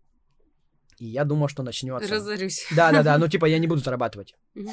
[1.00, 2.14] И я думал, что начнется.
[2.14, 2.68] Разорюсь.
[2.76, 4.36] Да-да-да, ну, типа, я не буду зарабатывать.
[4.56, 4.72] Мгм.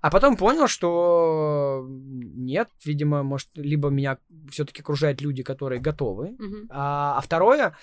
[0.00, 4.18] А потом понял, что нет, видимо, может, либо меня
[4.50, 6.36] все-таки окружают люди, которые готовы.
[6.38, 6.66] Мгм.
[6.70, 7.76] А, а второе,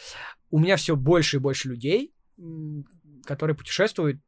[0.49, 2.13] у меня все больше и больше людей,
[3.25, 4.21] которые путешествуют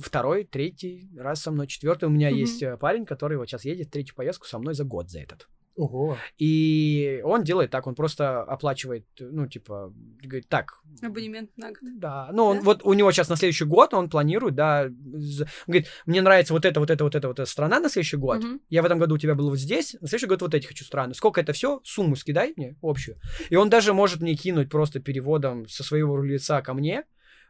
[0.00, 2.06] второй, третий раз со мной, четвертый.
[2.06, 2.38] У меня Мгм.
[2.38, 5.48] есть э, парень, который вот сейчас едет третью поездку со мной за год за этот.
[5.78, 6.16] Ого.
[6.38, 11.78] И он делает так, он просто оплачивает, ну, типа, говорит, так, Абонемент на год.
[11.98, 12.62] да, ну, он, Да?
[12.64, 16.64] вот у него сейчас на следующий год он планирует, да, он говорит, мне нравится вот
[16.64, 18.60] это, вот это, вот это, вот эта страна на следующий год, Мгм.
[18.68, 20.84] я в этом году у тебя был вот здесь, на следующий год вот эти хочу
[20.84, 23.16] страны, сколько это все, сумму скидай мне общую,
[23.48, 27.04] и он даже может мне кинуть просто переводом со своего лица ко мне,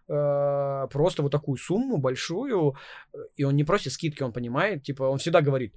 [0.07, 2.75] э, просто вот такую сумму большую,
[3.37, 5.75] и он не просит скидки, он понимает, типа, он всегда говорит,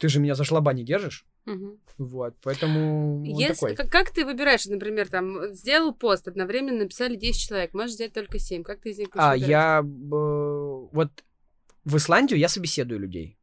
[0.00, 1.78] ты же меня за жлоба не держишь, Мгм.
[1.98, 3.76] вот, поэтому он Если, такой.
[3.76, 8.38] как, как ты выбираешь, например, там, сделал пост, одновременно написали 10 человек, можешь взять только
[8.38, 8.62] 7.
[8.62, 9.48] Как ты из них А, выбирать?
[9.50, 9.86] я э,
[10.92, 11.10] вот
[11.84, 13.36] в Исландию я собеседую людей.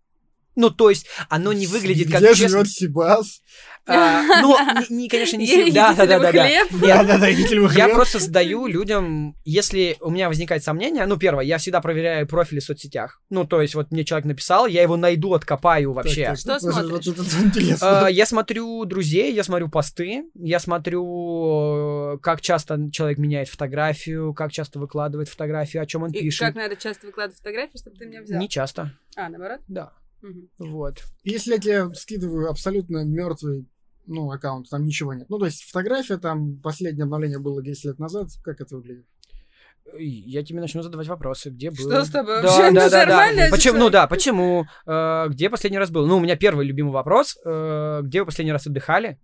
[0.58, 2.50] Ну, то есть, оно не выглядит как Где честно.
[2.50, 3.42] живет Сибас?
[3.90, 4.58] А, ну,
[4.90, 5.72] не, не, конечно, не сильно.
[5.74, 7.32] Да, да, да, да, да.
[7.32, 11.58] идите ли вы Я просто задаю людям, если у меня возникает сомнение, ну, первое, я
[11.58, 13.22] всегда проверяю профили в соцсетях.
[13.30, 16.26] Ну, то есть, вот мне человек написал, я его найду, откопаю вообще.
[16.26, 17.78] Так, так, Что смотришь?
[17.82, 24.34] А, Я смотрю друзей, я смотрю посты, я смотрю, э, как часто человек меняет фотографию,
[24.34, 26.42] как часто выкладывает фотографию, о чем он И пишет.
[26.42, 28.40] как надо часто выкладывать фотографии, чтобы ты меня взял?
[28.40, 29.60] Не часто, А, наоборот?
[29.68, 29.94] да.
[30.60, 31.04] Вот.
[31.24, 33.68] Если я тебе скидываю абсолютно мертвый
[34.06, 35.30] ну, аккаунт, там ничего нет.
[35.30, 39.06] Ну, то есть фотография, там последнее обновление было 10 лет назад, как это выглядит?
[39.98, 41.78] Я тебе начну задавать вопросы, где был.
[41.78, 42.62] Что с тобой Да, вообще?
[42.62, 43.06] да, Ну, да, да.
[43.06, 43.78] нормально, Почему?
[43.80, 44.66] Ну да, почему?
[44.86, 46.06] Э, Где последний раз был?
[46.08, 47.38] Ну, у меня первый любимый вопрос.
[47.46, 49.18] э, Где вы последний раз отдыхали?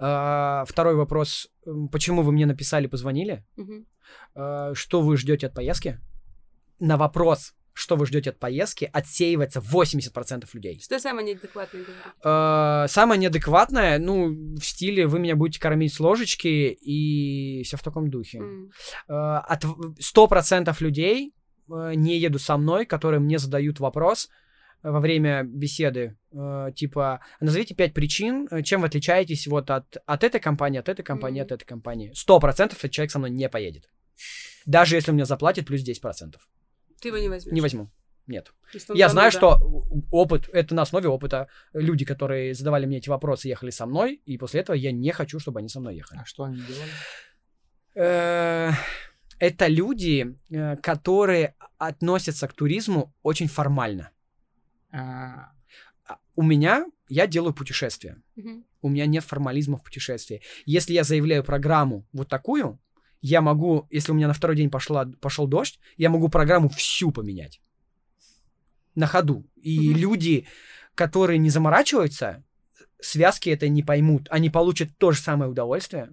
[0.00, 1.48] Э, Второй вопрос.
[1.92, 3.44] Почему вы мне написали, позвонили?
[3.56, 3.86] Мгм.
[4.34, 6.00] Э, Что вы ждете от поездки?
[6.80, 10.80] На вопрос, что вы ждете от поездки, отсеивается 80% людей.
[10.80, 11.84] Что самое неадекватное?
[12.24, 16.48] Э, Самое неадекватное, ну, в стиле вы меня будете кормить с ложечки
[16.80, 18.38] и все в таком духе.
[18.38, 18.70] М.
[19.08, 21.34] Э, От в- 100% людей
[21.68, 24.28] э, не едут со мной, которые мне задают вопрос
[24.82, 30.22] э, во время беседы, э, типа, назовите пять причин, чем вы отличаетесь вот от, от
[30.24, 31.46] этой компании, от этой компании, Мгм.
[31.46, 32.12] от этой компании.
[32.14, 33.88] 100% этот человек со мной не поедет.
[34.66, 36.36] Даже если мне заплатит плюс 10%.
[37.04, 37.52] Ты его не возьмешь.
[37.52, 37.90] Не возьму.
[38.26, 38.54] Нет.
[38.94, 39.58] Я знаю, зануда.
[39.58, 41.48] что опыт, это на основе опыта.
[41.74, 45.38] Люди, которые задавали мне эти вопросы, ехали со мной, и после этого я не хочу,
[45.38, 46.20] чтобы они со мной ехали.
[46.20, 46.90] А что они делали?
[47.94, 48.70] Э,
[49.38, 54.10] Это люди, э, которые относятся к туризму очень формально.
[54.90, 55.50] А,
[56.06, 58.16] А У меня, я делаю путешествия.
[58.80, 60.40] У меня нет формализма в путешествии.
[60.64, 62.78] Если я заявляю программу вот такую,
[63.26, 67.10] я могу, если у меня на второй день пошла, пошел дождь, я могу программу всю
[67.10, 67.58] поменять.
[68.94, 69.46] На ходу.
[69.56, 69.98] И Мгм.
[69.98, 70.46] люди,
[70.94, 72.44] которые не заморачиваются,
[73.00, 74.28] связки это не поймут.
[74.30, 76.10] Они получат то же самое удовольствие.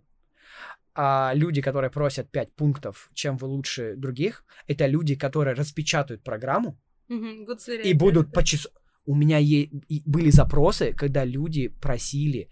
[0.95, 6.79] А люди, которые просят 5 пунктов, чем вы лучше других, это люди, которые распечатают программу.
[7.09, 8.69] Будут и будут по часу.
[9.05, 9.69] У меня е-
[10.05, 12.49] были запросы, когда люди просили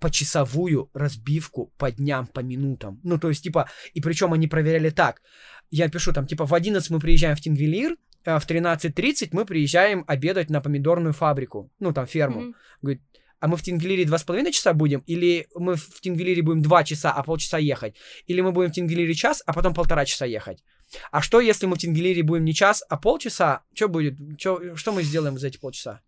[0.00, 3.00] почасовую разбивку по дням, по минутам.
[3.04, 5.22] Ну, то есть, типа, и причем они проверяли так.
[5.70, 10.04] Я пишу там, типа, в 11 мы приезжаем в Тингвелир, а в 13.30 мы приезжаем
[10.06, 12.40] обедать на помидорную фабрику, ну, там, ферму.
[12.40, 12.54] Мгм.
[12.82, 13.02] Говорит,
[13.40, 15.00] а мы в Тингвелире два с половиной часа будем?
[15.06, 17.94] Или мы в Тингвелире будем два часа, а полчаса ехать?
[18.26, 20.64] Или мы будем в Тингвелире час, а потом полтора часа ехать?
[21.12, 23.62] А что, если мы в Тингвелире будем не час, а полчаса?
[23.74, 24.16] Что будет?
[24.38, 26.00] Чё, что мы сделаем за эти полчаса?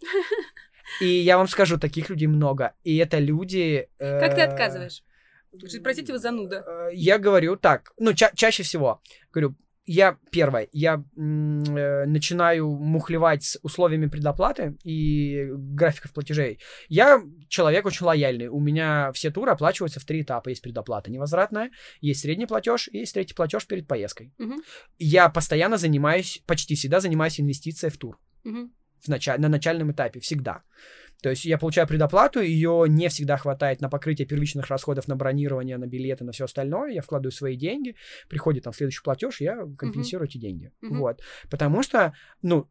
[1.00, 2.72] И я вам скажу, таких людей много.
[2.84, 3.88] И это люди...
[3.98, 5.02] э, Как ты отказываешь?
[5.82, 6.64] Простите его зануда.
[6.66, 9.00] э, Я говорю так, ну, ча- чаще всего,
[9.32, 9.54] говорю,
[9.86, 16.58] я первое, я э, начинаю мухлевать с условиями предоплаты и графиков платежей.
[16.88, 18.48] Я человек очень лояльный.
[18.48, 20.48] У меня все туры оплачиваются в три этапа.
[20.48, 24.32] Есть предоплата невозвратная, есть средний платеж и есть третий платеж перед поездкой.
[24.38, 24.62] Мгм.
[24.98, 28.72] Я постоянно занимаюсь, почти всегда занимаюсь инвестицией в тур Мгм.
[29.04, 30.62] В началь- на начальном этапе, всегда.
[31.22, 35.78] То есть я получаю предоплату, ее не всегда хватает на покрытие первичных расходов, на бронирование,
[35.78, 36.92] на билеты, на все остальное.
[36.92, 37.96] Я вкладываю свои деньги,
[38.28, 40.70] приходит там следующий платеж, я компенсирую эти деньги.
[40.82, 40.98] Мгм.
[40.98, 41.20] Вот.
[41.50, 42.12] Потому что,
[42.42, 42.68] ну,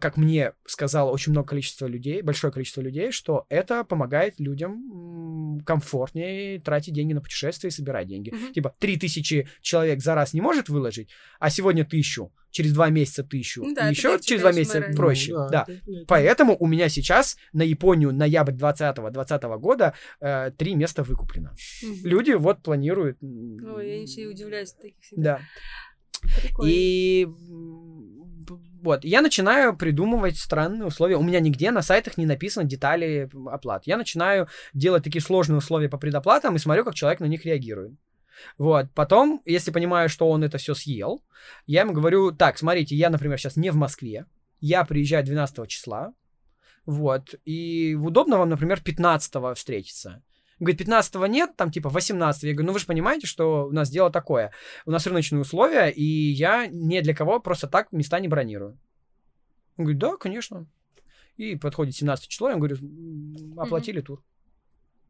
[0.00, 6.60] как мне сказало очень много количества людей, большое количество людей, что это помогает людям комфортнее
[6.60, 8.30] тратить деньги на путешествия и собирать деньги.
[8.30, 8.52] Мгм.
[8.52, 11.08] Типа, три тысячи человек за раз не может выложить,
[11.40, 14.96] а сегодня тысячу, через два месяца тысячу, да, и это еще через два месяца морально.
[14.96, 15.32] проще.
[15.32, 15.64] Ну да.
[15.66, 21.54] это, блядь, Поэтому у меня сейчас на Японию ноябрь 2020 года э, три места выкуплено.
[21.82, 21.96] Мгм.
[22.04, 23.18] Люди вот планируют.
[23.20, 25.38] Ой, я все удивляюсь таких всегда.
[25.38, 25.40] Да.
[26.40, 26.70] Прикольно.
[26.72, 27.26] И
[28.82, 31.16] вот, я начинаю придумывать странные условия.
[31.16, 33.86] У меня нигде на сайтах не написано детали оплат.
[33.86, 37.92] Я начинаю делать такие сложные условия по предоплатам и смотрю, как человек на них реагирует.
[38.58, 41.22] Вот, потом, если понимаю, что он это все съел,
[41.66, 44.26] я ему говорю, так, смотрите, я, например, сейчас не в Москве,
[44.60, 46.14] я приезжаю 12 числа,
[46.84, 50.22] вот, и удобно вам, например, 15 встретиться.
[50.62, 53.90] Говорит, 15 нет, там типа 18 Я говорю, ну вы же понимаете, что у нас
[53.90, 54.52] дело такое.
[54.86, 58.78] У нас рыночные условия, и я ни для кого просто так места не бронирую.
[59.76, 60.66] Он говорит, да, конечно.
[61.36, 64.22] И подходит 17 число, я говорю, «М, оплатили тур.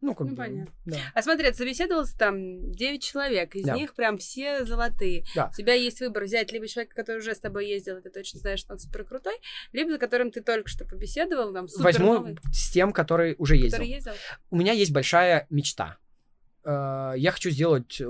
[0.02, 0.74] Ну, как Ну, бы, понятно.
[0.84, 0.98] да.
[1.14, 3.74] А смотри, собеседовался там 9 человек, из Да.
[3.76, 5.24] них прям все золотые.
[5.36, 5.48] Да.
[5.52, 8.40] У тебя есть выбор взять либо человека, который уже с тобой ездил, и ты точно
[8.40, 9.34] знаешь, что он супер крутой,
[9.72, 13.54] либо за которым ты только что побеседовал, там супер Возьму новый, с тем, который уже
[13.54, 13.70] ездил.
[13.78, 14.12] который ездил.
[14.50, 15.98] У меня есть большая мечта.
[16.64, 18.08] Э, Я хочу сделать э,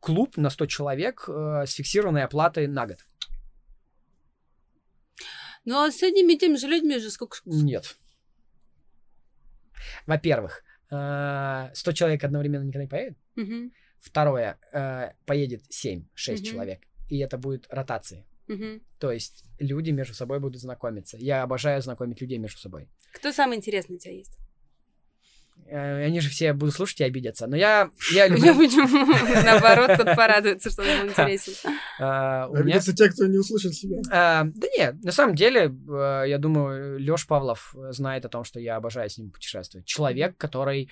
[0.00, 2.98] клуб на 100 человек э, с фиксированной оплатой на год.
[5.64, 7.38] Ну а с одними и теми же людьми же сколько...
[7.44, 7.96] Нет.
[10.06, 13.18] Во-первых, 100 человек одновременно никогда не поедет.
[13.36, 16.44] Мгм, Второе, э, поедет 7-6 Мгм.
[16.50, 16.80] человек.
[17.08, 18.24] И это будет ротации.
[18.48, 18.80] мгм.
[18.98, 21.16] То есть люди между собой будут знакомиться.
[21.16, 22.88] Я обожаю знакомить людей между собой.
[23.12, 24.36] Кто самый интересный у тебя есть?
[25.70, 27.46] Э, Они же все будут слушать и обидятся.
[27.46, 28.56] Но я, я люблю...
[28.56, 29.06] почему?
[29.44, 31.52] Наоборот, тут порадуется, что он ему интересен.
[31.98, 33.98] э, Обидятся те, кто не услышит себя.
[34.10, 35.72] Э, Да нет, на самом деле,
[36.28, 39.86] я думаю, Лёш Павлов знает о том, что я обожаю с ним путешествовать.
[39.86, 40.90] Человек, который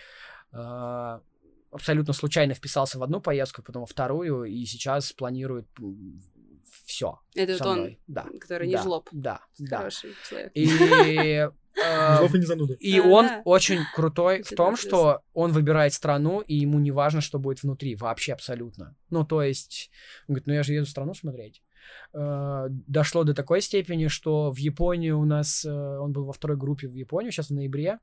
[1.70, 5.66] абсолютно случайно вписался в одну поездку, потом во вторую, и сейчас планирует
[6.86, 7.20] все.
[7.34, 7.96] Это вот он.
[8.06, 8.26] Да.
[8.40, 9.08] который не да, жлоб.
[9.12, 9.78] Да, да.
[9.78, 10.52] Хороший человек.
[10.54, 11.48] И,
[12.18, 12.74] Жлоб и не зануда.
[12.74, 17.38] и он очень крутой в том, что он выбирает страну, и ему не важно, что
[17.38, 18.96] будет внутри, вообще абсолютно.
[19.10, 19.90] Ну, то есть,
[20.26, 21.62] он говорит, ну я же еду страну смотреть.
[22.12, 26.56] Э, Дошло до такой степени, что в Японии у нас, э, он был во второй
[26.56, 27.98] группе в Японию, сейчас в ноябре,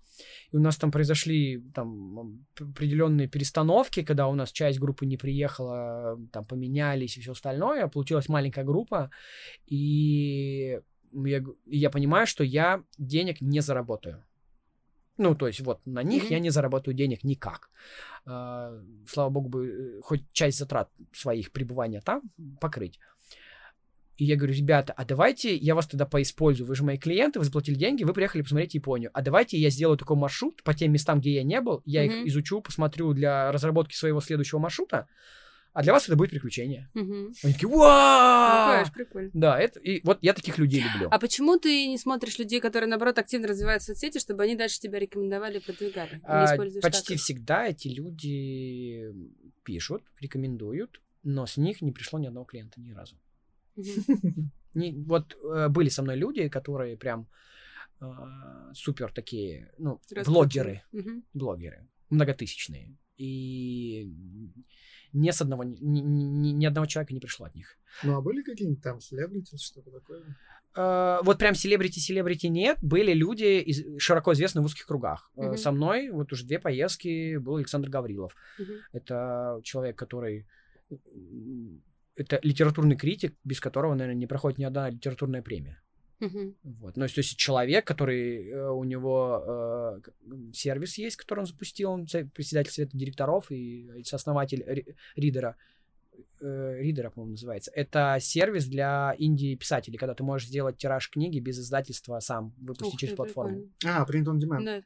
[0.52, 6.19] и у нас там произошли там определенные перестановки, когда у нас часть группы не приехала,
[6.31, 9.10] там поменялись и все остальное, получилась маленькая группа,
[9.68, 10.80] и
[11.23, 14.23] я, я понимаю, что я денег не заработаю.
[15.17, 16.31] Ну, то есть вот на них Мгм.
[16.33, 17.69] я не заработаю денег никак.
[18.25, 18.77] А,
[19.07, 22.21] слава богу, бы э, хоть часть затрат своих пребывания там
[22.59, 22.99] покрыть.
[24.17, 26.67] И я говорю, ребята, а давайте я вас тогда поиспользую.
[26.67, 29.09] Вы же мои клиенты, вы заплатили деньги, вы приехали посмотреть Японию.
[29.13, 31.81] А давайте я сделаю такой маршрут по тем местам, где я не был.
[31.85, 32.11] Я Мгм.
[32.21, 35.07] их изучу, посмотрю для разработки своего следующего маршрута.
[35.76, 36.89] А для вас это будет приключение.
[36.93, 37.34] Мгм.
[37.43, 38.72] Они такие, Ну, вау!
[38.72, 39.31] конечно, прикольно.
[39.34, 41.10] Да, это, и вот я таких людей люблю.
[41.11, 44.99] А почему ты не смотришь людей, которые, наоборот, активно развивают соцсети, чтобы они дальше тебя
[44.99, 46.22] рекомендовали продвигали?
[46.23, 47.22] А, почти так?
[47.22, 49.14] всегда эти люди
[49.64, 53.18] пишут, рекомендуют, но с них не пришло ни одного клиента ни разу.
[54.76, 57.27] Не, вот э, были со мной люди, которые прям
[57.99, 58.06] э,
[58.73, 60.84] супер такие, ну, блогеры,
[61.34, 62.95] блогеры, многотысячные.
[63.17, 64.11] И
[65.13, 67.77] ни с одного, ни, ни- ни- одного человека не пришло от них.
[68.03, 70.23] Ну, а были какие-нибудь там селебрити, что-то такое?
[70.75, 72.77] Э, вот прям селебрити-селебрити нет.
[72.81, 75.31] Были люди из- широко известны в узких кругах.
[75.37, 75.57] Э, Мгм.
[75.57, 78.35] Со мной вот уже две поездки был Александр Гаврилов.
[78.59, 78.73] Мгм.
[78.91, 80.45] Это человек, который...
[80.91, 81.81] м,
[82.17, 85.81] Это литературный критик, без которого, наверное, не проходит ни одна литературная премия.
[86.19, 86.55] Мгм.
[86.63, 86.95] Вот.
[86.97, 88.47] Ну, то есть человек, который...
[88.49, 90.01] э, у него э,
[90.53, 95.55] сервис есть, который он запустил, он председатель совета директоров и сооснователь Ри- Ридера.
[96.39, 97.71] Э, Ридера, по-моему, называется.
[97.75, 102.99] Это сервис для инди-писателей, когда ты можешь сделать тираж книги без издательства сам, выпустить Ух
[102.99, 103.67] через ты, платформу.
[103.79, 104.01] прикольно.
[104.01, 104.63] А, Print on Demand.
[104.65, 104.83] Да.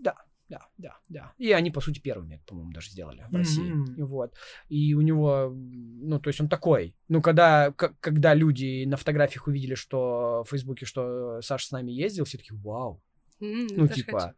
[0.00, 0.14] Да,
[0.48, 1.32] да, да, да.
[1.38, 3.70] И они, по сути, первыми, по-моему, даже сделали в России.
[3.70, 3.94] Мгм.
[3.96, 4.34] И Вот.
[4.68, 6.94] И у него, ну, то есть он такой.
[7.08, 11.92] Ну, когда, к- когда люди на фотографиях увидели, что в Фейсбуке, что Саша с нами
[11.92, 13.02] ездил, все такие, вау.
[13.40, 14.34] М, Ну, типа,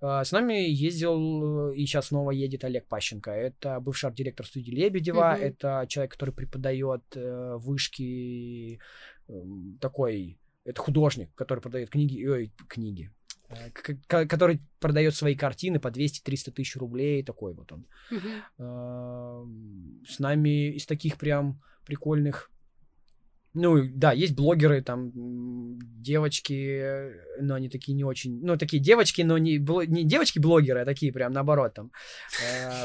[0.00, 3.30] э, с нами ездил э, и сейчас снова едет Олег Пащенко.
[3.30, 5.34] Это бывший арт-директор студии Лебедева.
[5.36, 5.42] Мгм.
[5.46, 8.80] Это человек, который преподает э, вышки
[9.28, 9.32] э,
[9.80, 10.38] такой...
[10.64, 13.10] Это художник, который продает книги, ой, книги, э,
[14.06, 17.86] который продает свои картины по 200-300 тысяч рублей, такой вот он.
[18.58, 22.50] Эм, С нами из таких прям прикольных
[23.52, 25.10] ну, да, есть блогеры, там,
[26.00, 28.40] девочки, э, но они такие не очень...
[28.42, 31.90] Ну, такие девочки, но не, бло- не девочки-блогеры, а такие прям наоборот там.
[32.40, 32.84] Э,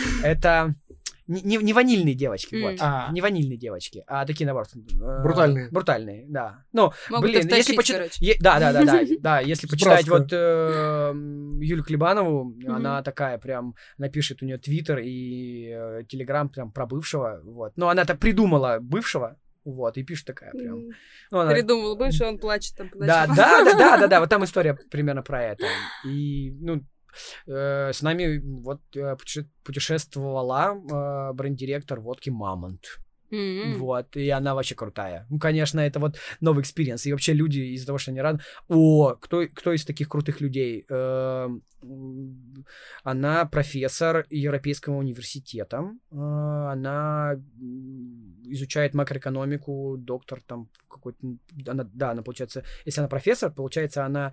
[0.22, 0.76] Это
[1.28, 2.62] Не, не- ванильные девочки, М.
[2.62, 2.76] вот.
[2.80, 3.10] А.
[3.12, 4.68] Не ванильные девочки, а такие, наоборот.
[4.74, 5.68] э, Брутальные.
[5.70, 6.64] Брутальные, да.
[6.72, 8.12] Ну, Могут блин, и если втащить, почитать...
[8.18, 8.38] короче.
[8.40, 10.36] Да, да, да, да, да, если почитать вот э,
[11.10, 16.70] м, Юлю Клебанову, она такая прям, она пишет у нее твиттер и э, телеграм прям
[16.70, 17.72] про бывшего, вот.
[17.76, 20.76] Но она-то придумала бывшего, вот, и пишет такая прям.
[20.76, 20.88] М.
[21.32, 24.28] Ну, она- Придумал бы, что он плачет там да, да, да, да, да, да, вот
[24.30, 25.66] там история примерно про это.
[26.04, 26.82] И, ну,
[27.46, 32.98] э, с нами вот э, путеше- путешествовала э, бренд-директор водки Мамонт.
[33.30, 33.78] М.
[33.78, 35.26] Вот, и она вообще крутая.
[35.30, 37.06] Ну, конечно, это вот новый experience.
[37.06, 38.40] И вообще люди из-за того, что они рады...
[38.68, 40.86] О, кто, кто из таких крутых людей?
[40.88, 41.62] Эм,
[43.02, 45.90] Она профессор Европейского университета.
[46.12, 46.16] Э,
[46.72, 47.34] Она
[48.44, 51.18] изучает макроэкономику, доктор там какой-то...
[51.66, 52.62] Она, да, она, получается...
[52.84, 54.32] Если она профессор, получается, она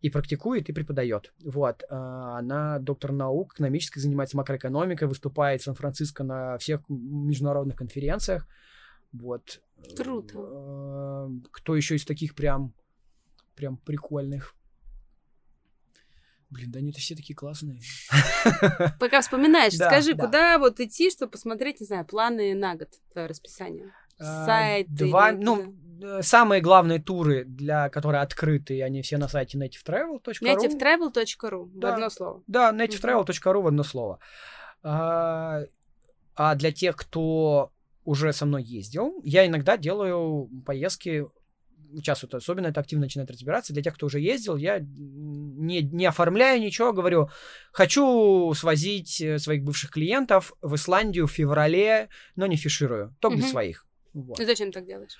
[0.00, 1.32] и практикует, и преподает.
[1.44, 1.82] Вот.
[1.90, 8.46] А, Она доктор наук экономических, занимается макроэкономикой, выступает в Сан-Франциско на всех международных конференциях.
[9.12, 9.60] Вот.
[9.96, 10.34] Круто.
[10.38, 12.74] Э, Кто еще из таких прям,
[13.56, 14.54] прям прикольных?
[16.50, 17.80] Блин, да они это все такие классные.
[19.00, 20.24] Пока вспоминаешь, Да, скажи, да.
[20.24, 23.92] куда вот идти, чтобы посмотреть, не знаю, планы на год, твое расписание?
[24.18, 25.74] А, Сайты Два, ну,
[26.22, 30.20] самые главные туры, для которые открыты, они все на сайте nativetravel.ru.
[30.42, 31.94] Nativetravel.ru в Да.
[31.94, 32.42] одно слово.
[32.46, 34.18] Да, nativetravel.ru в одно слово.
[34.82, 35.62] А,
[36.34, 37.72] а для тех, кто
[38.04, 41.26] уже со мной ездил, я иногда делаю поездки
[41.96, 43.72] сейчас вот особенно это активно начинает разбираться.
[43.72, 47.30] Для тех, кто уже ездил, я не, не оформляю ничего, говорю,
[47.72, 53.46] хочу свозить э, своих бывших клиентов в Исландию в феврале, но не фиширую, только для
[53.46, 53.52] Мгм.
[53.52, 53.86] своих.
[54.12, 54.38] Вот.
[54.38, 55.16] И зачем так делаешь?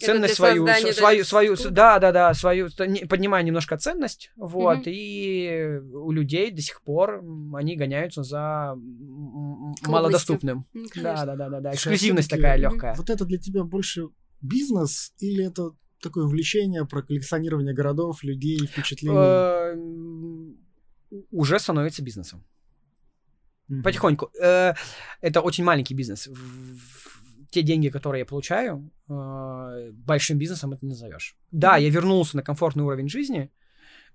[0.00, 1.70] Ценность свою, свою, свою, структуры?
[1.74, 2.68] да, да, да, свою,
[3.08, 4.84] поднимаю немножко ценность, вот, Мгм.
[4.86, 7.22] и у людей до сих пор
[7.54, 10.66] они гоняются за м, м, К малодоступным.
[10.72, 11.26] Ну, Да, конечно.
[11.26, 12.94] да, да, да, да, Слушай, а эксклюзивность всё-таки, такая легкая.
[12.96, 14.08] Вот это для тебя больше
[14.40, 15.70] бизнес или это
[16.02, 19.16] такое увлечение про коллекционирование городов, людей, впечатлений?
[19.16, 19.76] Э,
[21.30, 22.42] Уже становится бизнесом.
[23.84, 24.30] Потихоньку.
[24.40, 24.74] Э,
[25.20, 26.28] Это очень маленький бизнес.
[27.52, 31.36] Те деньги, которые я получаю, э, большим бизнесом это не назовешь.
[31.50, 33.50] Да, я вернулся на комфортный уровень жизни,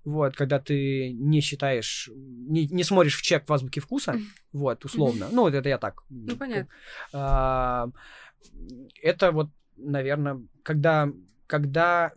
[0.04, 4.16] вот, когда ты не считаешь, не, не смотришь в чек в азбуке вкуса,
[4.52, 5.28] вот, условно.
[5.30, 6.02] Ну, вот это я так.
[6.10, 6.68] Ну, понятно.
[7.12, 7.88] А,
[9.02, 11.08] Это вот, наверное, когда,
[11.46, 12.12] когда,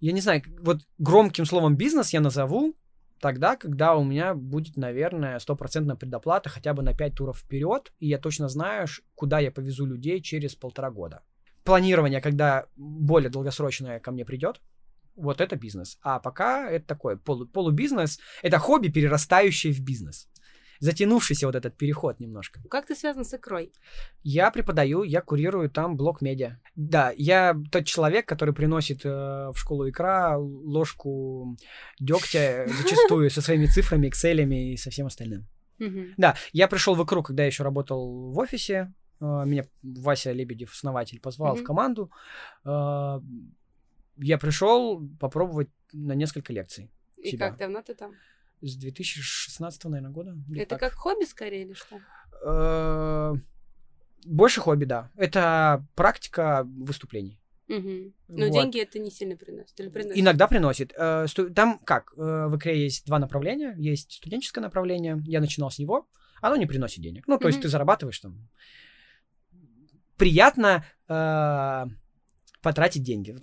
[0.00, 2.75] я не знаю, вот громким словом бизнес я назову
[3.20, 8.08] тогда, когда у меня будет, наверное, стопроцентная предоплата хотя бы на 5 туров вперед, и
[8.08, 11.22] я точно знаю, куда я повезу людей через полтора года.
[11.64, 14.60] Планирование, когда более долгосрочное ко мне придет,
[15.16, 15.98] вот это бизнес.
[16.02, 20.28] А пока это такой полу- полубизнес, это хобби, перерастающее в бизнес.
[20.80, 22.60] Затянувшийся вот этот переход немножко.
[22.70, 23.72] Как ты связан с икрой?
[24.22, 26.58] Я преподаю, я курирую там блок медиа.
[26.74, 31.56] Да, я тот человек, который приносит э, в школу икра ложку
[32.00, 35.46] дегтя зачастую со своими цифрами, экселями и со всем остальным.
[36.16, 38.92] Да, я пришел в икру, когда я еще работал в офисе.
[39.20, 42.10] Э, Меня Вася Лебедев, основатель, позвал в команду.
[42.64, 43.20] Э,
[44.18, 46.90] Я пришел попробовать на несколько лекций.
[47.18, 47.48] И себя.
[47.50, 48.12] как давно ты там?
[48.62, 50.36] С 2016, наверное, года.
[50.54, 50.80] Это так.
[50.80, 52.00] как хобби скорее или что?
[52.44, 53.34] Э,
[54.24, 55.10] Больше хобби, да.
[55.16, 57.38] Это практика выступлений.
[57.68, 58.14] Мгм.
[58.28, 58.52] Но Вот.
[58.52, 59.78] деньги это не сильно приносит.
[59.80, 60.18] Или приносит?
[60.18, 60.92] Иногда приносит.
[60.96, 62.12] Э, Там как?
[62.16, 63.74] э, В икре есть два направления.
[63.76, 65.20] Есть студенческое направление.
[65.26, 66.08] Я начинал с него.
[66.40, 67.26] Оно не приносит денег.
[67.26, 67.62] Ну, то есть Мгм.
[67.62, 68.48] ты зарабатываешь там.
[70.16, 70.84] Приятно
[72.62, 73.32] потратить деньги.
[73.32, 73.42] Вот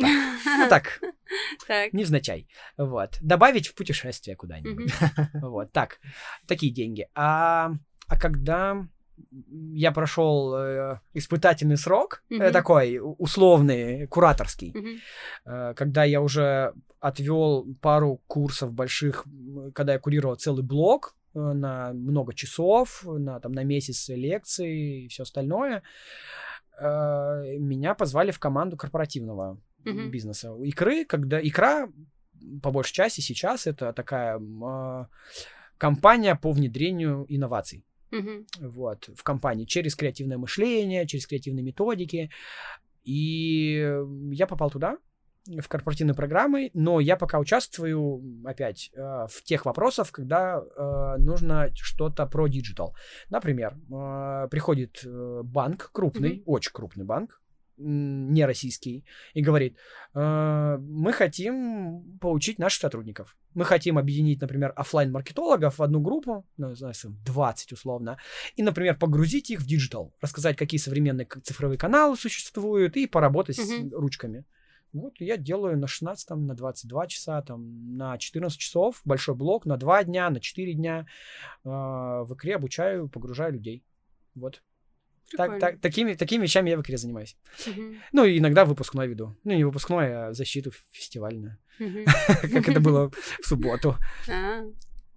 [0.69, 0.99] так.
[1.67, 2.47] Так, невзначай.
[2.77, 3.17] Вот.
[3.21, 4.91] Добавить в путешествие куда-нибудь.
[5.41, 5.99] Вот, так,
[6.47, 7.07] такие деньги.
[7.15, 7.71] А,
[8.07, 8.87] а когда
[9.51, 12.51] я прошел э, испытательный срок, э, Мгм.
[12.51, 14.99] такой условный, кураторский, Мгм.
[15.45, 19.25] э, когда я уже отвел пару курсов больших,
[19.75, 25.07] когда я курировал целый блок э, на много часов, на, там, на месяц лекций и
[25.09, 25.83] все остальное,
[26.79, 30.11] э, меня позвали в команду корпоративного Мгм.
[30.11, 30.55] бизнеса.
[30.63, 31.89] Икры, когда икра,
[32.61, 35.07] по большей части сейчас это такая а,
[35.77, 38.45] компания по внедрению инноваций Мгм.
[38.59, 42.29] вот, в компании через креативное мышление, через креативные методики.
[43.03, 43.99] И
[44.31, 44.97] я попал туда,
[45.45, 48.99] в корпоративные программы, но я пока участвую опять э,
[49.29, 52.95] в тех вопросах, когда э, нужно что-то про digital.
[53.29, 57.41] Например, э, приходит э, банк крупный, очень крупный банк,
[57.77, 59.77] не российский, и говорит,
[60.13, 63.35] «Э, мы хотим поучить наших сотрудников.
[63.55, 68.17] Мы хотим объединить, например, оффлайн маркетологов в одну группу, ну, знаю, там, 20 условно,
[68.55, 73.69] и, например, погрузить их в digital, рассказать, какие современные цифровые каналы существуют, и поработать с
[73.69, 73.93] Мгм.
[73.93, 74.45] ручками.
[74.93, 79.65] Вот я делаю на 16, там, на 22 часа, там, на 14 часов, большой блок,
[79.65, 81.07] на 2 дня, на 4 дня.
[81.65, 83.83] э, в икре обучаю, погружаю людей.
[84.35, 84.61] Вот.
[85.37, 87.35] Так, так- такими, такими вещами я в икре занимаюсь.
[87.67, 87.95] Мгм.
[88.11, 89.35] Ну, и иногда выпускной веду.
[89.43, 91.57] Ну, не выпускной, а защиту фестивальную.
[92.53, 93.09] Как это было
[93.41, 93.95] в субботу.
[94.29, 94.61] А.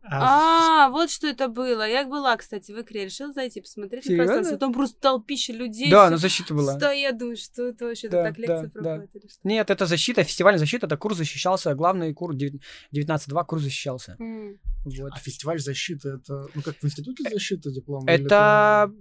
[0.09, 1.83] А А, вот что это было.
[1.89, 3.07] Я была, кстати, в икре.
[3.07, 4.25] Решила зайти посмотреть на Серьезно?
[4.27, 4.59] пространство.
[4.59, 5.91] Там просто толпища людей.
[5.91, 6.75] Да, на защиту была.
[6.77, 8.81] Стоят, думаю, что это вообще Да, так лекции да, да.
[8.83, 9.41] проходят или что?
[9.43, 14.15] Нет, это защита, фестивальная защита, это курс защищался, главный курс 19.2 курс защищался.
[14.21, 14.61] М.
[14.85, 15.11] Вот.
[15.13, 18.09] А фестиваль защиты это, ну как в институте защиты диплома?
[18.09, 18.93] Это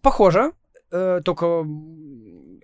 [0.00, 0.52] похоже,
[0.92, 1.66] э, только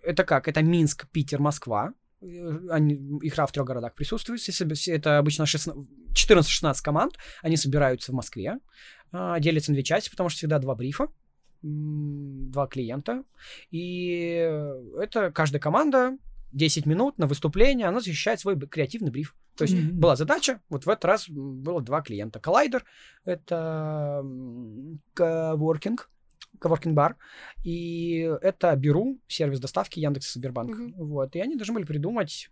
[0.03, 0.49] это как?
[0.49, 1.93] Это Минск, Питер, Москва.
[2.21, 4.41] Э, Они, игра в трех городах присутствует.
[4.89, 5.75] Это обычно 16
[6.15, 7.17] 14-16 команд.
[7.43, 8.59] Они собираются в Москве,
[9.13, 11.09] а, делятся на две части, потому что всегда два брифа,
[11.63, 13.25] два клиента.
[13.71, 14.49] И
[15.01, 16.17] это каждая команда
[16.53, 19.35] 10 минут на выступление, она защищает свой креативный бриф.
[19.57, 20.01] То есть Мгм.
[20.01, 22.41] была задача, вот в этот раз было два клиента.
[22.41, 22.85] Коллайдер—
[23.25, 24.25] это
[25.15, 26.09] коворкинг,
[26.59, 27.17] коворкинг бар,
[27.65, 30.77] и это Беру, сервис доставки Яндекс Сбербанк.
[30.77, 30.93] Мгм.
[30.97, 32.51] Вот, и они должны были придумать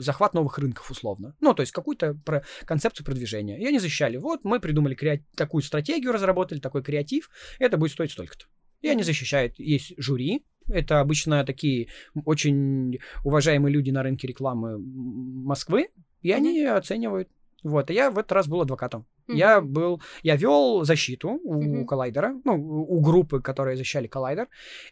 [0.00, 1.36] захват новых рынков условно.
[1.40, 3.60] Ну, то есть какую-то про- концепцию продвижения.
[3.60, 4.16] И они защищали.
[4.16, 7.30] Вот мы придумали креа- такую стратегию, разработали такой креатив,
[7.60, 8.46] это будет стоить столько-то.
[8.80, 9.58] И они защищают.
[9.58, 11.88] Есть жюри, это обычно такие
[12.24, 15.88] очень уважаемые люди на рынке рекламы Москвы,
[16.22, 17.28] и они оценивают.
[17.64, 19.06] Вот, а я в этот раз был адвокатом.
[19.28, 19.72] Я Мгм.
[19.72, 21.86] был, я вел защиту у Мгм.
[21.86, 24.48] коллайдера, ну, у группы, которые защищали коллайдер,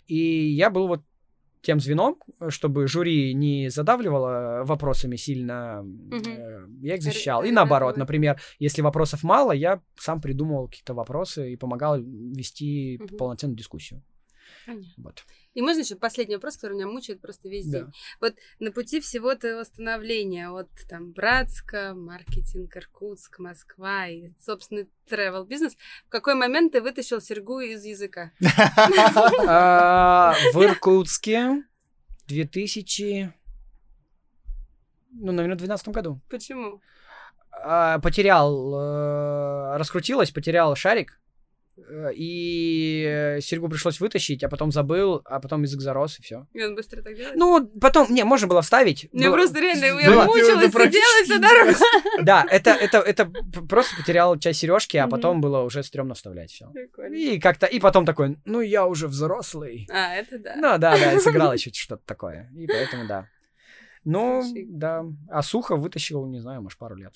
[0.06, 1.02] и я был вот
[1.62, 2.16] тем звеном,
[2.48, 7.43] чтобы жюри не задавливало вопросами сильно, э, я их защищал.
[7.44, 13.16] И наоборот, например, если вопросов мало, я сам придумывал какие-то вопросы и помогал вести Мгм.
[13.16, 14.02] полноценную дискуссию.
[14.66, 14.93] Понятно.
[14.98, 15.24] Вот.
[15.56, 17.78] И можно еще последний вопрос, который меня мучает просто весь Да.
[17.80, 17.92] день.
[18.20, 25.46] Вот на пути всего твоего становления от там Братска, маркетинг, Иркутск, Москва и собственный travel
[25.46, 25.74] бизнес,
[26.06, 28.32] в какой момент ты вытащил серьгу из языка?
[29.48, 31.64] А, В Иркутске
[32.28, 33.32] 2000...
[35.12, 36.20] Ну, наверное, в 2012 году.
[36.28, 36.82] Почему?
[37.50, 38.74] А, Потерял...
[38.74, 41.18] э, Раскрутилось, потерял шарик.
[41.76, 46.46] Э, И серьгу пришлось вытащить, а потом забыл, а потом язык зарос, и все.
[46.52, 47.36] И он быстро так делает?
[47.36, 49.08] Ну, потом, не, можно было вставить.
[49.12, 51.72] Мне Было- просто реально, я ты- мучилась, сидела практически дорогу.
[52.22, 53.26] Да, это, это, это
[53.68, 56.70] просто потерял часть сережки, а потом было уже стрёмно вставлять все.
[56.70, 57.14] Прикольно.
[57.14, 59.86] И как-то, и потом такой, ну я уже взрослый.
[59.92, 60.54] А, это да.
[60.56, 62.50] Ну да, да, сыграл еще что-то такое.
[62.56, 63.28] И поэтому да.
[64.04, 65.04] Ну, да.
[65.28, 67.14] А сухо вытащил, не знаю, может, пару лет.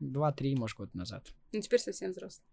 [0.00, 1.28] Два-три, может, год назад.
[1.52, 2.44] Ну, теперь совсем взрослый.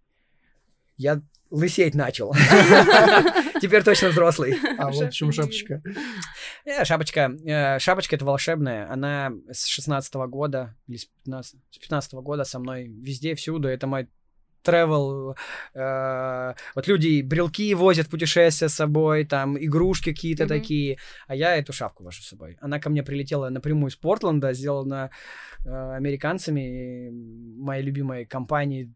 [1.02, 1.20] Я
[1.50, 2.32] лысеть начал.
[3.62, 4.54] Теперь точно взрослый.
[4.78, 5.82] А вот почему шапочка.
[6.64, 7.36] Э, Шапочка.
[7.44, 8.88] э, Шапочка это волшебная.
[8.92, 13.68] Она с 16 года или с 15, с 15 года со мной везде, всюду.
[13.68, 14.10] Это мой
[14.64, 15.36] travel.
[15.74, 21.56] э, вот люди брелки возят в путешествия с собой, там игрушки какие-то такие, а я
[21.56, 22.58] эту шапку вожу с собой.
[22.62, 25.10] Она ко мне прилетела напрямую из Портленда, сделана
[25.66, 27.10] э, американцами,
[27.58, 28.94] моей любимой компании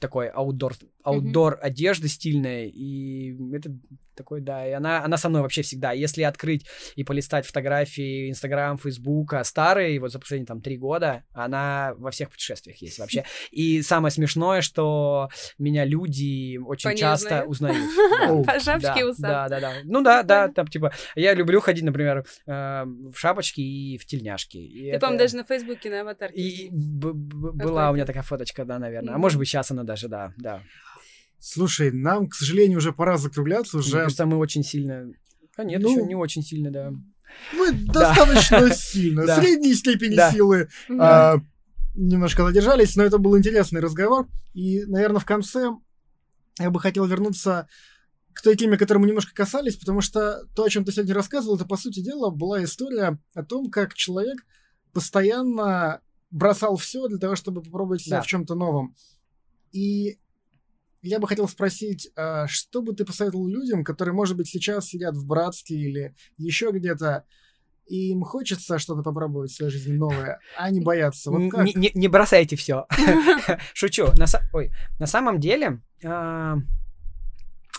[0.00, 3.76] такой аутдор, аутдор одежды стильной, и это
[4.18, 5.92] такой, да, и она, она со мной вообще всегда.
[5.92, 6.66] Если открыть
[6.96, 12.30] и полистать фотографии Инстаграм, Фейсбука старые, вот за последние там три года, она во всех
[12.30, 13.24] путешествиях есть вообще.
[13.50, 15.28] И самое смешное, что
[15.58, 17.78] меня люди очень По часто узнают?
[18.46, 19.30] По шапочке Да, усам.
[19.30, 19.72] Да, да, да.
[19.84, 24.58] Ну да, да, там типа, я люблю ходить, например, э, в шапочке и в тельняшке.
[24.92, 26.68] Ты, по-моему, даже на Фейсбуке на аватарке.
[26.70, 29.14] была у меня такая фоточка, да, наверное.
[29.14, 30.62] А может быть, сейчас она даже, да, да.
[31.40, 33.76] Слушай, нам, к сожалению, уже пора закругляться.
[33.78, 35.06] Мне Уже кажется, мы очень сильно...
[35.56, 36.92] А нет, Ну, еще не очень сильно, да.
[37.52, 39.26] мы достаточно сильно.
[39.26, 39.40] Да.
[39.40, 40.30] Средней степени Да.
[40.32, 40.68] силы.
[40.98, 41.36] А,
[41.94, 44.28] Немножко задержались, но это был интересный разговор.
[44.54, 45.70] И, наверное, в конце
[46.60, 47.66] я бы хотел вернуться
[48.34, 51.56] к той теме, которой мы немножко касались, потому что то, о чем ты сегодня рассказывал,
[51.56, 54.44] это, по сути дела, была история о том, как человек
[54.92, 56.00] постоянно
[56.30, 58.22] бросал все для того, чтобы попробовать себя Да.
[58.22, 58.94] в чем-то новом.
[59.72, 60.18] И
[61.02, 65.16] я бы хотел спросить, а что бы ты посоветовал людям, которые, может быть, сейчас сидят
[65.16, 67.24] в Братске или еще где-то,
[67.86, 71.30] и им хочется что-то попробовать в своей жизни новое, а не боятся?
[71.30, 71.64] Вот как?
[71.64, 72.86] Не, не- не бросайте все.
[73.74, 74.08] Шучу.
[74.16, 76.56] На, ой, на самом деле, а,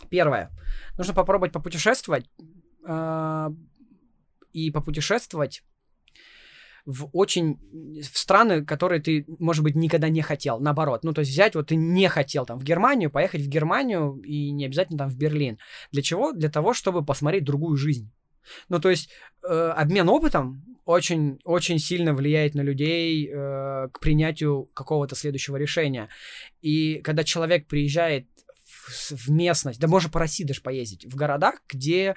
[0.10, 0.50] первое,
[0.98, 2.30] нужно попробовать попутешествовать
[2.88, 3.52] а,
[4.52, 5.62] и попутешествовать
[6.90, 7.60] в очень
[8.02, 10.60] в страны, которые ты, может быть, никогда не хотел.
[10.60, 14.20] Наоборот, ну то есть взять вот ты не хотел там в Германию, поехать в Германию
[14.26, 15.60] и не обязательно там в Берлин.
[15.92, 16.32] Для чего?
[16.32, 18.12] Для того, чтобы посмотреть другую жизнь.
[18.70, 19.10] Ну то есть
[19.48, 26.10] э, обмен опытом очень очень сильно влияет на людей э, к принятию какого-то следующего решения.
[26.62, 28.28] И когда человек приезжает
[28.90, 32.16] в, местность, да можно по России даже поездить, в городах, где,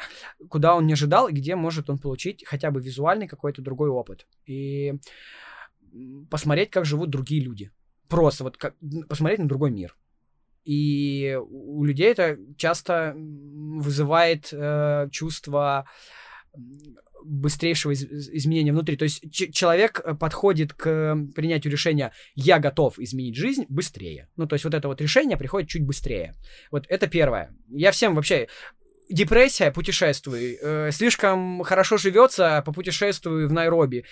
[0.49, 4.27] куда он не ожидал, и где может он получить хотя бы визуальный какой-то другой опыт.
[4.47, 4.95] И
[6.31, 7.71] посмотреть, как живут другие люди.
[8.09, 8.75] Просто вот как,
[9.09, 9.97] посмотреть на другой мир.
[10.65, 15.89] И у людей это часто вызывает э, чувство
[17.25, 18.97] быстрейшего из- из- изменения внутри.
[18.97, 24.29] То есть человек э, подходит к принятию решения «я готов изменить жизнь» быстрее.
[24.37, 26.37] Ну, то есть вот это вот решение приходит чуть быстрее.
[26.71, 27.55] Вот это первое.
[27.69, 28.49] Я всем вообще...
[29.11, 30.59] Депрессия, путешествуй.
[30.63, 34.07] Э, слишком хорошо живется, попутешествуй в Найроби.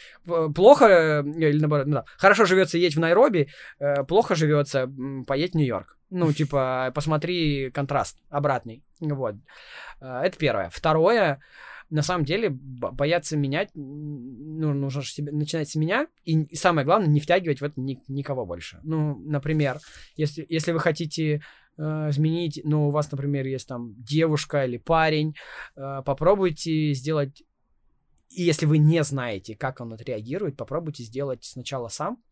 [0.54, 4.92] Плохо, э, или наоборот, ну да, хорошо живется, едь в Найроби, э, плохо живется,
[5.26, 5.96] поедь в Нью-Йорк.
[6.10, 8.82] Ну, типа, посмотри контраст обратный.
[9.00, 9.36] Вот.
[10.02, 10.68] Э, Это первое.
[10.70, 11.40] Второе,
[11.90, 16.84] на самом деле, бояться менять, ну, нужно же себе начинать с меня, и, и самое
[16.84, 18.78] главное, не втягивать в это ни- никого больше.
[18.84, 19.80] Ну, например,
[20.16, 21.42] если, если вы хотите
[21.76, 25.34] э, изменить, ну, у вас, например, есть там девушка или парень,
[25.76, 27.42] э, попробуйте сделать,
[28.28, 32.22] и если вы не знаете, как он отреагирует, попробуйте сделать сначала сам.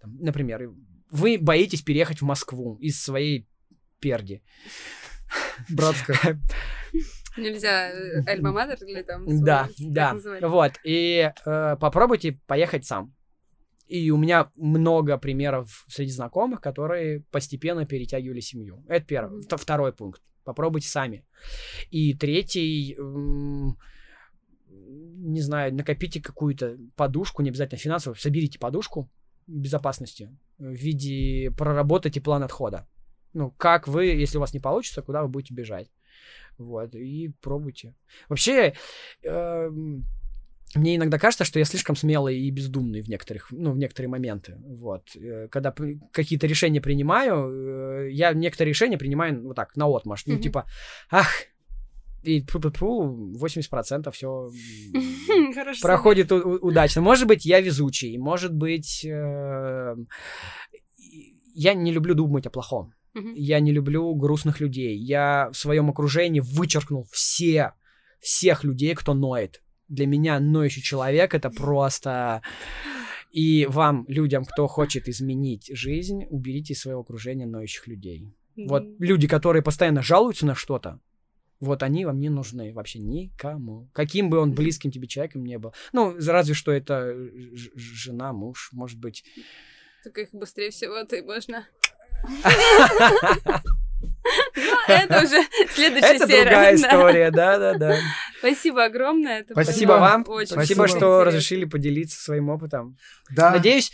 [0.00, 0.72] Там, например,
[1.10, 3.48] вы боитесь переехать в Москву из своей
[4.00, 4.42] перди.
[5.68, 6.40] Братская.
[7.38, 9.24] Нельзя э, альма-матер или там...
[9.44, 10.12] Да, свой, да.
[10.14, 10.42] называть?
[10.42, 10.72] Вот.
[10.84, 13.14] И э, попробуйте поехать сам.
[13.86, 18.84] И у меня много примеров среди знакомых, которые постепенно перетягивали семью.
[18.86, 19.42] Это первый.
[19.42, 20.22] Вто- Второй пункт.
[20.44, 21.24] Попробуйте сами.
[21.90, 22.96] И третий,
[24.68, 29.10] не знаю, накопите какую-то подушку, не обязательно финансовую, соберите подушку
[29.46, 32.86] безопасности в виде проработайте план отхода.
[33.32, 35.90] Ну, как вы, если у вас не получится, куда вы будете бежать.
[36.58, 37.94] Вот, и пробуйте.
[38.28, 38.74] Вообще,
[39.22, 39.70] э,
[40.74, 44.56] мне иногда кажется, что я слишком смелый и бездумный в некоторых, ну, в некоторые моменты.
[44.60, 45.16] Вот.
[45.16, 45.74] Э, когда
[46.12, 50.26] какие-то решения принимаю, э, я некоторые решения принимаю вот так, на отмаш.
[50.26, 50.32] Mm-hmm.
[50.34, 50.66] Ну, типа,
[51.10, 51.28] ах,
[52.22, 54.50] и пу-пу-пу, 80% все
[55.82, 57.02] проходит удачно.
[57.02, 59.96] Может быть, я везучий, может быть, э,
[61.54, 62.92] я не люблю думать о плохом.
[63.14, 64.96] Я не люблю грустных людей.
[64.96, 67.72] Я в своем окружении вычеркнул все,
[68.20, 72.42] всех людей, кто ноет для меня ноющий человек это просто...
[73.30, 78.34] И вам, людям, кто хочет изменить жизнь, уберите из своего окружения ноющих людей.
[78.56, 80.98] Вот люди, которые постоянно жалуются на что-то,
[81.60, 83.90] вот они вам не нужны вообще никому.
[83.92, 85.74] Каким бы он близким тебе человеком не был.
[85.92, 87.14] Ну, разве что это
[87.74, 89.24] жена, муж, может быть.
[90.02, 91.66] Только их быстрее всего ты можно.
[94.56, 96.42] Ну, это уже следующая серия.
[96.42, 97.96] Это другая история, да-да-да.
[98.38, 99.44] Спасибо огромное.
[99.50, 100.24] Спасибо вам.
[100.46, 102.96] Спасибо, что разрешили поделиться своим опытом.
[103.34, 103.50] Да.
[103.52, 103.92] Надеюсь,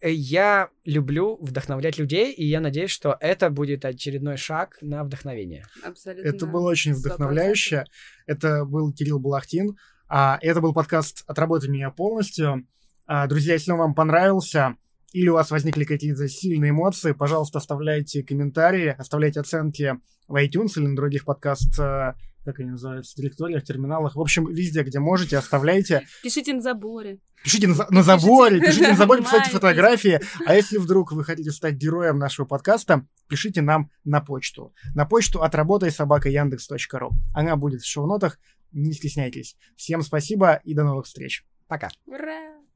[0.00, 5.64] э, я люблю вдохновлять людей, и я надеюсь, что это будет очередной шаг на вдохновение.
[5.82, 6.28] Абсолютно.
[6.28, 7.84] Это было очень вдохновляюще.
[8.26, 9.76] Это был Кирилл Балахтин.
[10.08, 12.66] А, это был подкаст «Отработай меня полностью».
[13.06, 14.76] А, друзья, если он вам понравился,
[15.12, 20.86] или у вас возникли какие-то сильные эмоции, пожалуйста, оставляйте комментарии, оставляйте оценки в iTunes или
[20.86, 22.14] на других подкаст э,
[22.44, 24.16] как они называются, директориях, терминалах.
[24.16, 26.06] В общем, везде, где можете, оставляйте.
[26.22, 27.20] Пишите на заборе.
[27.44, 30.20] Пишите на, на заборе, пишите на заборе, писайте фотографии.
[30.46, 34.72] А если вдруг вы хотите стать героем нашего подкаста, пишите нам на почту.
[34.94, 37.10] На почту отработай собака яндекс.ру.
[37.34, 38.38] Она будет в шоу-нотах,
[38.72, 39.56] не стесняйтесь.
[39.76, 41.44] Всем спасибо и до новых встреч.
[41.68, 41.90] Пока.
[42.06, 42.67] Ура!